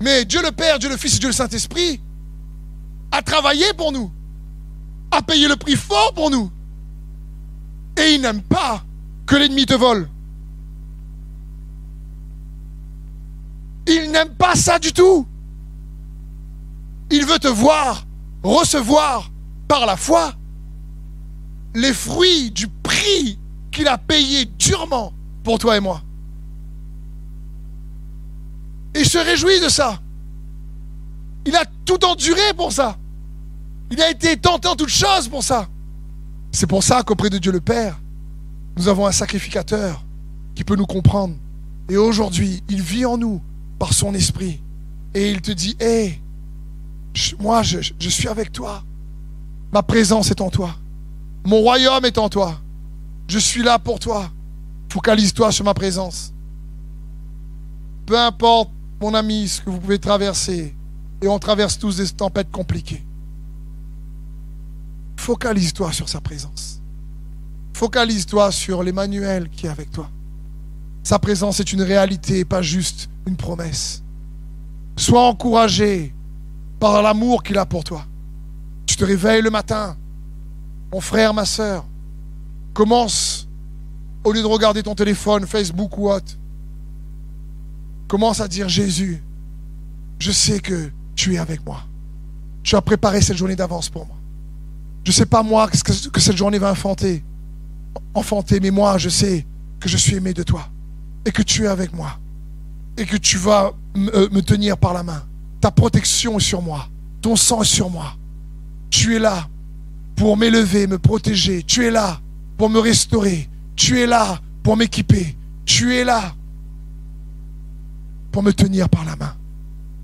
Mais 0.00 0.24
Dieu 0.24 0.42
le 0.42 0.52
Père, 0.52 0.78
Dieu 0.78 0.90
le 0.90 0.96
Fils 0.96 1.16
et 1.16 1.18
Dieu 1.18 1.28
le 1.28 1.34
Saint-Esprit 1.34 2.00
a 3.10 3.22
travaillé 3.22 3.72
pour 3.74 3.92
nous, 3.92 4.10
a 5.10 5.22
payé 5.22 5.48
le 5.48 5.56
prix 5.56 5.76
fort 5.76 6.12
pour 6.14 6.30
nous. 6.30 6.50
Et 7.96 8.14
il 8.14 8.20
n'aime 8.20 8.42
pas 8.42 8.84
que 9.24 9.36
l'ennemi 9.36 9.64
te 9.64 9.74
vole. 9.74 10.08
Il 13.86 14.10
n'aime 14.10 14.34
pas 14.34 14.56
ça 14.56 14.78
du 14.78 14.92
tout. 14.92 15.26
Il 17.10 17.24
veut 17.24 17.38
te 17.38 17.48
voir 17.48 18.04
recevoir 18.42 19.30
par 19.68 19.86
la 19.86 19.96
foi 19.96 20.34
les 21.74 21.94
fruits 21.94 22.50
du 22.50 22.68
prix 22.68 23.38
qu'il 23.70 23.88
a 23.88 23.96
payé 23.96 24.44
durement 24.44 25.12
pour 25.44 25.58
toi 25.58 25.76
et 25.76 25.80
moi. 25.80 26.02
Et 28.94 29.00
il 29.00 29.08
se 29.08 29.18
réjouit 29.18 29.60
de 29.60 29.68
ça. 29.68 30.00
Il 31.46 31.54
a 31.54 31.64
tout 31.84 32.04
enduré 32.04 32.54
pour 32.56 32.72
ça. 32.72 32.96
Il 33.90 34.00
a 34.00 34.10
été 34.10 34.36
tenté 34.36 34.66
en 34.66 34.74
toutes 34.74 34.88
choses 34.88 35.28
pour 35.28 35.44
ça. 35.44 35.68
C'est 36.50 36.66
pour 36.66 36.82
ça 36.82 37.02
qu'auprès 37.02 37.30
de 37.30 37.38
Dieu 37.38 37.52
le 37.52 37.60
Père, 37.60 38.00
nous 38.76 38.88
avons 38.88 39.06
un 39.06 39.12
sacrificateur 39.12 40.02
qui 40.54 40.64
peut 40.64 40.76
nous 40.76 40.86
comprendre. 40.86 41.34
Et 41.88 41.96
aujourd'hui, 41.96 42.62
il 42.68 42.80
vit 42.80 43.04
en 43.04 43.18
nous 43.18 43.42
par 43.78 43.92
son 43.92 44.14
esprit. 44.14 44.60
Et 45.12 45.30
il 45.30 45.42
te 45.42 45.52
dit, 45.52 45.76
hé, 45.80 46.20
moi, 47.38 47.62
je, 47.62 47.78
je 47.98 48.08
suis 48.08 48.28
avec 48.28 48.52
toi. 48.52 48.82
Ma 49.72 49.82
présence 49.82 50.30
est 50.30 50.40
en 50.40 50.50
toi. 50.50 50.76
Mon 51.44 51.60
royaume 51.60 52.04
est 52.04 52.18
en 52.18 52.28
toi. 52.28 52.60
Je 53.28 53.38
suis 53.38 53.62
là 53.62 53.78
pour 53.78 53.98
toi. 53.98 54.30
Focalise-toi 54.94 55.50
sur 55.50 55.64
ma 55.64 55.74
présence. 55.74 56.32
Peu 58.06 58.16
importe, 58.16 58.70
mon 59.00 59.12
ami, 59.12 59.48
ce 59.48 59.60
que 59.60 59.68
vous 59.68 59.80
pouvez 59.80 59.98
traverser, 59.98 60.72
et 61.20 61.26
on 61.26 61.40
traverse 61.40 61.76
tous 61.76 61.96
des 61.96 62.08
tempêtes 62.10 62.52
compliquées. 62.52 63.04
Focalise-toi 65.16 65.90
sur 65.90 66.08
sa 66.08 66.20
présence. 66.20 66.80
Focalise-toi 67.72 68.52
sur 68.52 68.84
l'Emmanuel 68.84 69.48
qui 69.50 69.66
est 69.66 69.68
avec 69.68 69.90
toi. 69.90 70.08
Sa 71.02 71.18
présence 71.18 71.58
est 71.58 71.72
une 71.72 71.82
réalité, 71.82 72.44
pas 72.44 72.62
juste 72.62 73.10
une 73.26 73.36
promesse. 73.36 74.00
Sois 74.96 75.26
encouragé 75.26 76.14
par 76.78 77.02
l'amour 77.02 77.42
qu'il 77.42 77.58
a 77.58 77.66
pour 77.66 77.82
toi. 77.82 78.06
Tu 78.86 78.94
te 78.94 79.04
réveilles 79.04 79.42
le 79.42 79.50
matin, 79.50 79.96
mon 80.92 81.00
frère, 81.00 81.34
ma 81.34 81.46
soeur, 81.46 81.84
commence, 82.72 83.33
au 84.24 84.32
lieu 84.32 84.42
de 84.42 84.46
regarder 84.46 84.82
ton 84.82 84.94
téléphone, 84.94 85.46
Facebook 85.46 85.96
ou 85.98 86.10
autre, 86.10 86.36
commence 88.08 88.40
à 88.40 88.48
dire 88.48 88.68
Jésus, 88.68 89.22
je 90.18 90.32
sais 90.32 90.60
que 90.60 90.90
tu 91.14 91.34
es 91.34 91.38
avec 91.38 91.64
moi. 91.64 91.82
Tu 92.62 92.76
as 92.76 92.82
préparé 92.82 93.20
cette 93.20 93.36
journée 93.36 93.56
d'avance 93.56 93.88
pour 93.88 94.06
moi. 94.06 94.16
Je 95.04 95.10
ne 95.10 95.14
sais 95.14 95.26
pas 95.26 95.42
moi 95.42 95.68
ce 95.72 96.08
que 96.08 96.20
cette 96.20 96.36
journée 96.36 96.58
va 96.58 96.70
enfanter, 96.70 97.22
enfanter, 98.14 98.58
mais 98.60 98.70
moi 98.70 98.96
je 98.96 99.10
sais 99.10 99.46
que 99.78 99.88
je 99.88 99.98
suis 99.98 100.16
aimé 100.16 100.32
de 100.32 100.42
toi 100.42 100.66
et 101.26 101.30
que 101.30 101.42
tu 101.42 101.64
es 101.64 101.66
avec 101.66 101.92
moi 101.92 102.18
et 102.96 103.04
que 103.04 103.16
tu 103.16 103.36
vas 103.36 103.74
euh, 103.96 104.28
me 104.30 104.40
tenir 104.40 104.78
par 104.78 104.94
la 104.94 105.02
main. 105.02 105.22
Ta 105.60 105.70
protection 105.70 106.38
est 106.38 106.42
sur 106.42 106.62
moi, 106.62 106.88
ton 107.20 107.36
sang 107.36 107.62
est 107.62 107.66
sur 107.66 107.90
moi. 107.90 108.14
Tu 108.88 109.16
es 109.16 109.18
là 109.18 109.48
pour 110.16 110.36
m'élever, 110.36 110.86
me 110.86 110.98
protéger. 110.98 111.62
Tu 111.62 111.84
es 111.84 111.90
là 111.90 112.20
pour 112.56 112.70
me 112.70 112.78
restaurer. 112.78 113.48
Tu 113.76 114.00
es 114.00 114.06
là 114.06 114.40
pour 114.62 114.76
m'équiper. 114.76 115.36
Tu 115.64 115.94
es 115.96 116.04
là 116.04 116.34
pour 118.32 118.42
me 118.42 118.52
tenir 118.52 118.88
par 118.88 119.04
la 119.04 119.16
main. 119.16 119.34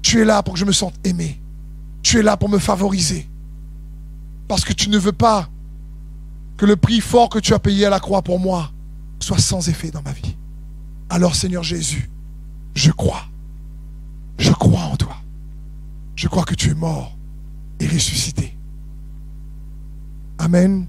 Tu 0.03 0.21
es 0.21 0.25
là 0.25 0.43
pour 0.43 0.55
que 0.55 0.61
je 0.61 0.65
me 0.65 0.73
sente 0.73 0.95
aimé. 1.05 1.41
Tu 2.03 2.19
es 2.19 2.23
là 2.23 2.37
pour 2.37 2.49
me 2.49 2.59
favoriser. 2.59 3.29
Parce 4.49 4.65
que 4.65 4.73
tu 4.73 4.89
ne 4.89 4.99
veux 4.99 5.13
pas 5.13 5.49
que 6.57 6.67
le 6.67 6.77
prix 6.77 7.01
fort 7.01 7.29
que 7.29 7.39
tu 7.39 7.55
as 7.55 7.59
payé 7.59 7.87
à 7.87 7.91
la 7.91 8.01
croix 8.01 8.23
pour 8.23 8.39
moi 8.41 8.73
soit 9.19 9.39
sans 9.39 9.69
effet 9.69 9.91
dans 9.91 10.03
ma 10.03 10.13
vie. 10.13 10.37
Alors 11.09 11.35
Seigneur 11.35 11.63
Jésus, 11.63 12.11
je 12.75 12.91
crois. 12.91 13.27
Je 14.39 14.53
crois 14.53 14.83
en 14.83 14.97
toi. 14.97 15.17
Je 16.17 16.29
crois 16.29 16.45
que 16.45 16.55
tu 16.55 16.71
es 16.71 16.75
mort 16.75 17.17
et 17.79 17.87
ressuscité. 17.87 18.57
Amen. 20.39 20.87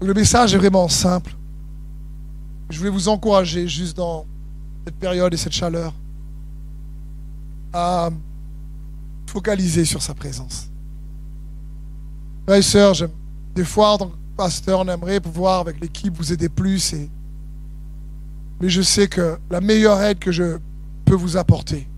Le 0.00 0.12
message 0.12 0.54
est 0.54 0.58
vraiment 0.58 0.88
simple. 0.88 1.34
Je 2.70 2.78
voulais 2.78 2.90
vous 2.90 3.08
encourager 3.08 3.68
juste 3.68 3.96
dans 3.96 4.26
cette 4.84 4.96
période 4.96 5.32
et 5.32 5.36
cette 5.36 5.52
chaleur 5.52 5.94
à 7.72 8.10
focaliser 9.26 9.84
sur 9.84 10.02
sa 10.02 10.14
présence. 10.14 10.70
Frères 12.46 12.58
et 12.58 12.62
sœurs, 12.62 12.94
des 13.54 13.64
fois, 13.64 13.92
en 13.92 13.98
tant 13.98 14.08
que 14.08 14.16
pasteur, 14.36 14.80
on 14.80 14.88
aimerait 14.88 15.20
pouvoir, 15.20 15.60
avec 15.60 15.80
l'équipe, 15.80 16.14
vous 16.16 16.32
aider 16.32 16.48
plus. 16.48 16.94
Mais 18.60 18.68
je 18.68 18.82
sais 18.82 19.08
que 19.08 19.38
la 19.50 19.60
meilleure 19.60 20.00
aide 20.02 20.18
que 20.18 20.32
je 20.32 20.58
peux 21.04 21.14
vous 21.14 21.36
apporter, 21.36 21.88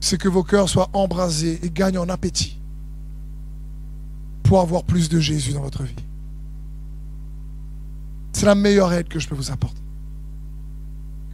c'est 0.00 0.18
que 0.18 0.28
vos 0.28 0.42
cœurs 0.42 0.68
soient 0.68 0.90
embrasés 0.92 1.60
et 1.62 1.70
gagnent 1.70 1.98
en 1.98 2.08
appétit 2.08 2.58
pour 4.42 4.60
avoir 4.60 4.84
plus 4.84 5.08
de 5.08 5.20
Jésus 5.20 5.52
dans 5.52 5.62
votre 5.62 5.84
vie. 5.84 5.94
C'est 8.40 8.46
la 8.46 8.54
meilleure 8.54 8.90
aide 8.94 9.06
que 9.06 9.18
je 9.18 9.28
peux 9.28 9.34
vous 9.34 9.50
apporter. 9.50 9.82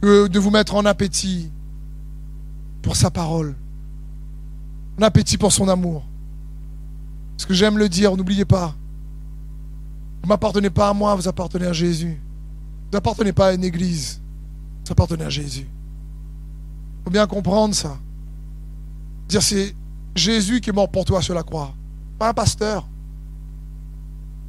De 0.01 0.39
vous 0.39 0.49
mettre 0.49 0.75
en 0.75 0.83
appétit 0.83 1.49
pour 2.81 2.97
sa 2.97 3.09
parole, 3.09 3.55
en 4.99 5.03
appétit 5.03 5.37
pour 5.37 5.53
son 5.53 5.69
amour. 5.69 6.03
Ce 7.37 7.45
que 7.45 7.53
j'aime 7.53 7.77
le 7.77 7.87
dire, 7.87 8.17
n'oubliez 8.17 8.43
pas, 8.43 8.75
vous 10.21 10.27
n'appartenez 10.27 10.69
pas 10.69 10.89
à 10.89 10.93
moi, 10.93 11.15
vous 11.15 11.29
appartenez 11.29 11.67
à 11.67 11.71
Jésus. 11.71 12.19
Vous 12.87 12.91
n'appartenez 12.91 13.31
pas 13.31 13.47
à 13.47 13.53
une 13.53 13.63
église, 13.63 14.19
vous 14.85 14.91
appartenez 14.91 15.23
à 15.23 15.29
Jésus. 15.29 15.65
Il 15.69 17.03
faut 17.05 17.09
bien 17.09 17.25
comprendre 17.25 17.73
ça. 17.73 17.97
Dire 19.29 19.41
c'est 19.41 19.73
Jésus 20.13 20.59
qui 20.59 20.71
est 20.71 20.73
mort 20.73 20.91
pour 20.91 21.05
toi 21.05 21.21
sur 21.21 21.35
la 21.35 21.43
croix, 21.43 21.73
pas 22.19 22.27
un 22.27 22.33
pasteur. 22.33 22.85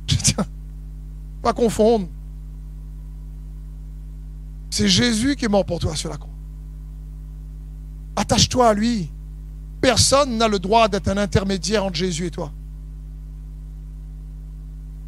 Pas 1.41 1.53
confondre. 1.53 2.09
C'est 4.71 4.89
Jésus 4.89 5.37
qui 5.37 5.47
est 5.47 5.49
mort 5.49 5.65
pour 5.65 5.79
toi 5.79 5.97
sur 5.97 6.11
la 6.11 6.17
croix. 6.17 6.35
Attache-toi 8.17 8.69
à 8.69 8.75
lui. 8.75 9.11
Personne 9.81 10.37
n'a 10.37 10.49
le 10.49 10.59
droit 10.59 10.89
d'être 10.89 11.09
un 11.09 11.17
intermédiaire 11.17 11.85
entre 11.85 11.97
Jésus 11.97 12.27
et 12.27 12.31
toi. 12.31 12.53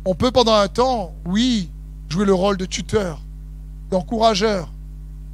On 0.05 0.15
peut 0.15 0.31
pendant 0.31 0.55
un 0.55 0.69
temps, 0.69 1.15
oui, 1.27 1.71
jouer 2.09 2.25
le 2.25 2.35
rôle 2.35 2.57
de 2.57 2.65
tuteur, 2.65 3.21
d'encourageur, 3.91 4.73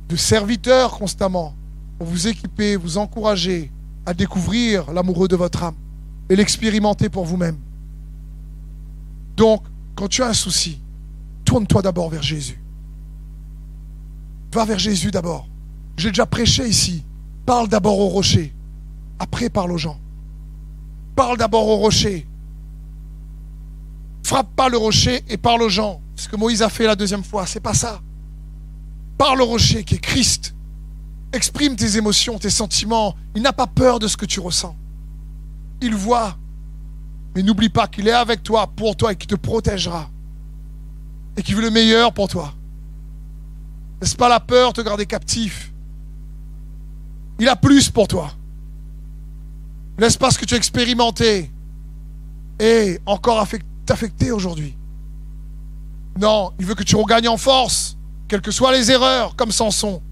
de 0.08 0.16
serviteur 0.16 0.98
constamment, 0.98 1.54
pour 1.98 2.06
vous 2.08 2.26
équiper, 2.26 2.76
vous 2.76 2.98
encourager, 2.98 3.70
à 4.06 4.14
découvrir 4.14 4.92
l'amoureux 4.92 5.28
de 5.28 5.36
votre 5.36 5.62
âme 5.62 5.74
et 6.28 6.36
l'expérimenter 6.36 7.08
pour 7.08 7.24
vous-même. 7.24 7.58
Donc, 9.36 9.62
quand 9.94 10.08
tu 10.08 10.22
as 10.22 10.28
un 10.28 10.34
souci, 10.34 10.80
tourne-toi 11.44 11.82
d'abord 11.82 12.08
vers 12.08 12.22
Jésus. 12.22 12.60
Va 14.56 14.64
vers 14.64 14.78
Jésus 14.78 15.10
d'abord. 15.10 15.46
J'ai 15.98 16.08
déjà 16.08 16.24
prêché 16.24 16.66
ici. 16.66 17.04
Parle 17.44 17.68
d'abord 17.68 17.98
au 17.98 18.08
rocher. 18.08 18.54
Après, 19.18 19.50
parle 19.50 19.70
aux 19.70 19.76
gens. 19.76 20.00
Parle 21.14 21.36
d'abord 21.36 21.68
au 21.68 21.76
rocher. 21.76 22.26
Frappe 24.24 24.56
pas 24.56 24.70
le 24.70 24.78
rocher 24.78 25.22
et 25.28 25.36
parle 25.36 25.60
aux 25.60 25.68
gens. 25.68 26.00
Ce 26.14 26.26
que 26.26 26.36
Moïse 26.36 26.62
a 26.62 26.70
fait 26.70 26.86
la 26.86 26.96
deuxième 26.96 27.22
fois, 27.22 27.44
c'est 27.44 27.60
pas 27.60 27.74
ça. 27.74 28.00
Parle 29.18 29.42
au 29.42 29.44
rocher 29.44 29.84
qui 29.84 29.96
est 29.96 29.98
Christ. 29.98 30.54
Exprime 31.34 31.76
tes 31.76 31.98
émotions, 31.98 32.38
tes 32.38 32.48
sentiments. 32.48 33.14
Il 33.34 33.42
n'a 33.42 33.52
pas 33.52 33.66
peur 33.66 33.98
de 33.98 34.08
ce 34.08 34.16
que 34.16 34.24
tu 34.24 34.40
ressens. 34.40 34.74
Il 35.82 35.94
voit. 35.94 36.38
Mais 37.34 37.42
n'oublie 37.42 37.68
pas 37.68 37.88
qu'il 37.88 38.08
est 38.08 38.12
avec 38.12 38.42
toi, 38.42 38.66
pour 38.74 38.96
toi 38.96 39.12
et 39.12 39.16
qu'il 39.16 39.28
te 39.28 39.34
protégera. 39.34 40.08
Et 41.36 41.42
qu'il 41.42 41.56
veut 41.56 41.62
le 41.62 41.70
meilleur 41.70 42.14
pour 42.14 42.28
toi. 42.28 42.54
Laisse 44.00 44.14
pas 44.14 44.28
la 44.28 44.40
peur 44.40 44.72
te 44.72 44.80
garder 44.80 45.06
captif? 45.06 45.72
Il 47.38 47.48
a 47.48 47.56
plus 47.56 47.90
pour 47.90 48.08
toi. 48.08 48.32
Laisse 49.98 50.16
pas 50.16 50.30
ce 50.30 50.38
que 50.38 50.44
tu 50.44 50.54
as 50.54 50.58
expérimenté 50.58 51.50
et 52.58 53.00
encore 53.06 53.46
t'affecter 53.84 54.30
aujourd'hui? 54.30 54.76
Non, 56.18 56.52
il 56.58 56.66
veut 56.66 56.74
que 56.74 56.82
tu 56.82 56.96
regagnes 56.96 57.28
en 57.28 57.36
force, 57.36 57.96
quelles 58.28 58.40
que 58.40 58.50
soient 58.50 58.72
les 58.72 58.90
erreurs, 58.90 59.36
comme 59.36 59.52
Samson. 59.52 60.02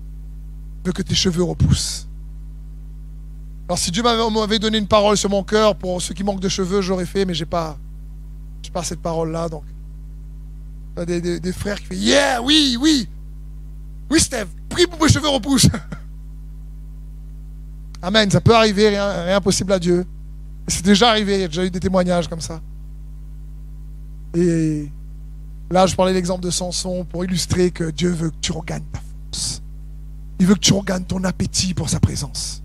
Il 0.82 0.88
veut 0.88 0.92
que 0.92 1.02
tes 1.02 1.14
cheveux 1.14 1.42
repoussent. 1.42 2.06
Alors 3.68 3.78
si 3.78 3.90
Dieu 3.90 4.02
m'avait 4.02 4.58
donné 4.58 4.76
une 4.76 4.86
parole 4.86 5.16
sur 5.16 5.30
mon 5.30 5.42
cœur 5.42 5.74
pour 5.76 6.00
ceux 6.02 6.12
qui 6.12 6.22
manquent 6.22 6.40
de 6.40 6.50
cheveux, 6.50 6.82
j'aurais 6.82 7.06
fait, 7.06 7.24
mais 7.24 7.32
j'ai 7.32 7.46
pas, 7.46 7.78
pas 8.72 8.82
cette 8.82 9.00
parole-là. 9.00 9.48
Donc, 9.48 9.64
des, 11.06 11.20
des, 11.20 11.40
des, 11.40 11.52
frères 11.52 11.80
qui 11.80 11.86
font 11.86 11.94
Yeah, 11.94 12.42
oui, 12.42 12.76
oui, 12.78 13.08
oui, 14.10 14.20
Steve, 14.20 14.48
prie 14.68 14.86
pour 14.86 15.02
mes 15.02 15.08
cheveux 15.08 15.28
repoussent. 15.28 15.68
Amen. 18.02 18.30
Ça 18.30 18.40
peut 18.40 18.54
arriver, 18.54 18.90
rien, 18.90 19.40
possible 19.40 19.72
à 19.72 19.78
Dieu. 19.78 20.04
C'est 20.68 20.84
déjà 20.84 21.10
arrivé, 21.10 21.34
il 21.34 21.40
y 21.40 21.44
a 21.44 21.48
déjà 21.48 21.64
eu 21.64 21.70
des 21.70 21.80
témoignages 21.80 22.28
comme 22.28 22.40
ça. 22.40 22.60
Et 24.34 24.90
là, 25.70 25.86
je 25.86 25.94
parlais 25.94 26.12
l'exemple 26.12 26.42
de 26.42 26.50
Samson 26.50 27.04
pour 27.04 27.24
illustrer 27.24 27.70
que 27.70 27.90
Dieu 27.90 28.10
veut 28.10 28.30
que 28.30 28.40
tu 28.40 28.52
regagnes 28.52 28.84
ta 28.92 29.00
force. 29.00 29.62
Il 30.38 30.46
veut 30.46 30.54
que 30.54 30.60
tu 30.60 30.72
regagnes 30.72 31.04
ton 31.04 31.22
appétit 31.24 31.74
pour 31.74 31.88
sa 31.88 32.00
présence. 32.00 32.62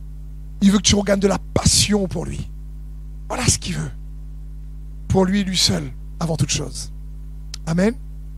Il 0.62 0.72
veut 0.72 0.78
que 0.78 0.84
tu 0.84 0.96
regagnes 0.96 1.20
de 1.20 1.28
la 1.28 1.40
passion 1.54 2.08
pour 2.08 2.26
lui. 2.26 2.50
Voilà 3.28 3.46
ce 3.48 3.58
qu'il 3.58 3.76
veut. 3.76 3.92
Pour 5.08 5.26
lui, 5.26 5.44
lui 5.44 5.58
seul, 5.58 5.92
avant 6.20 6.36
toute 6.36 6.50
chose. 6.50 6.92
Amen. 7.66 7.96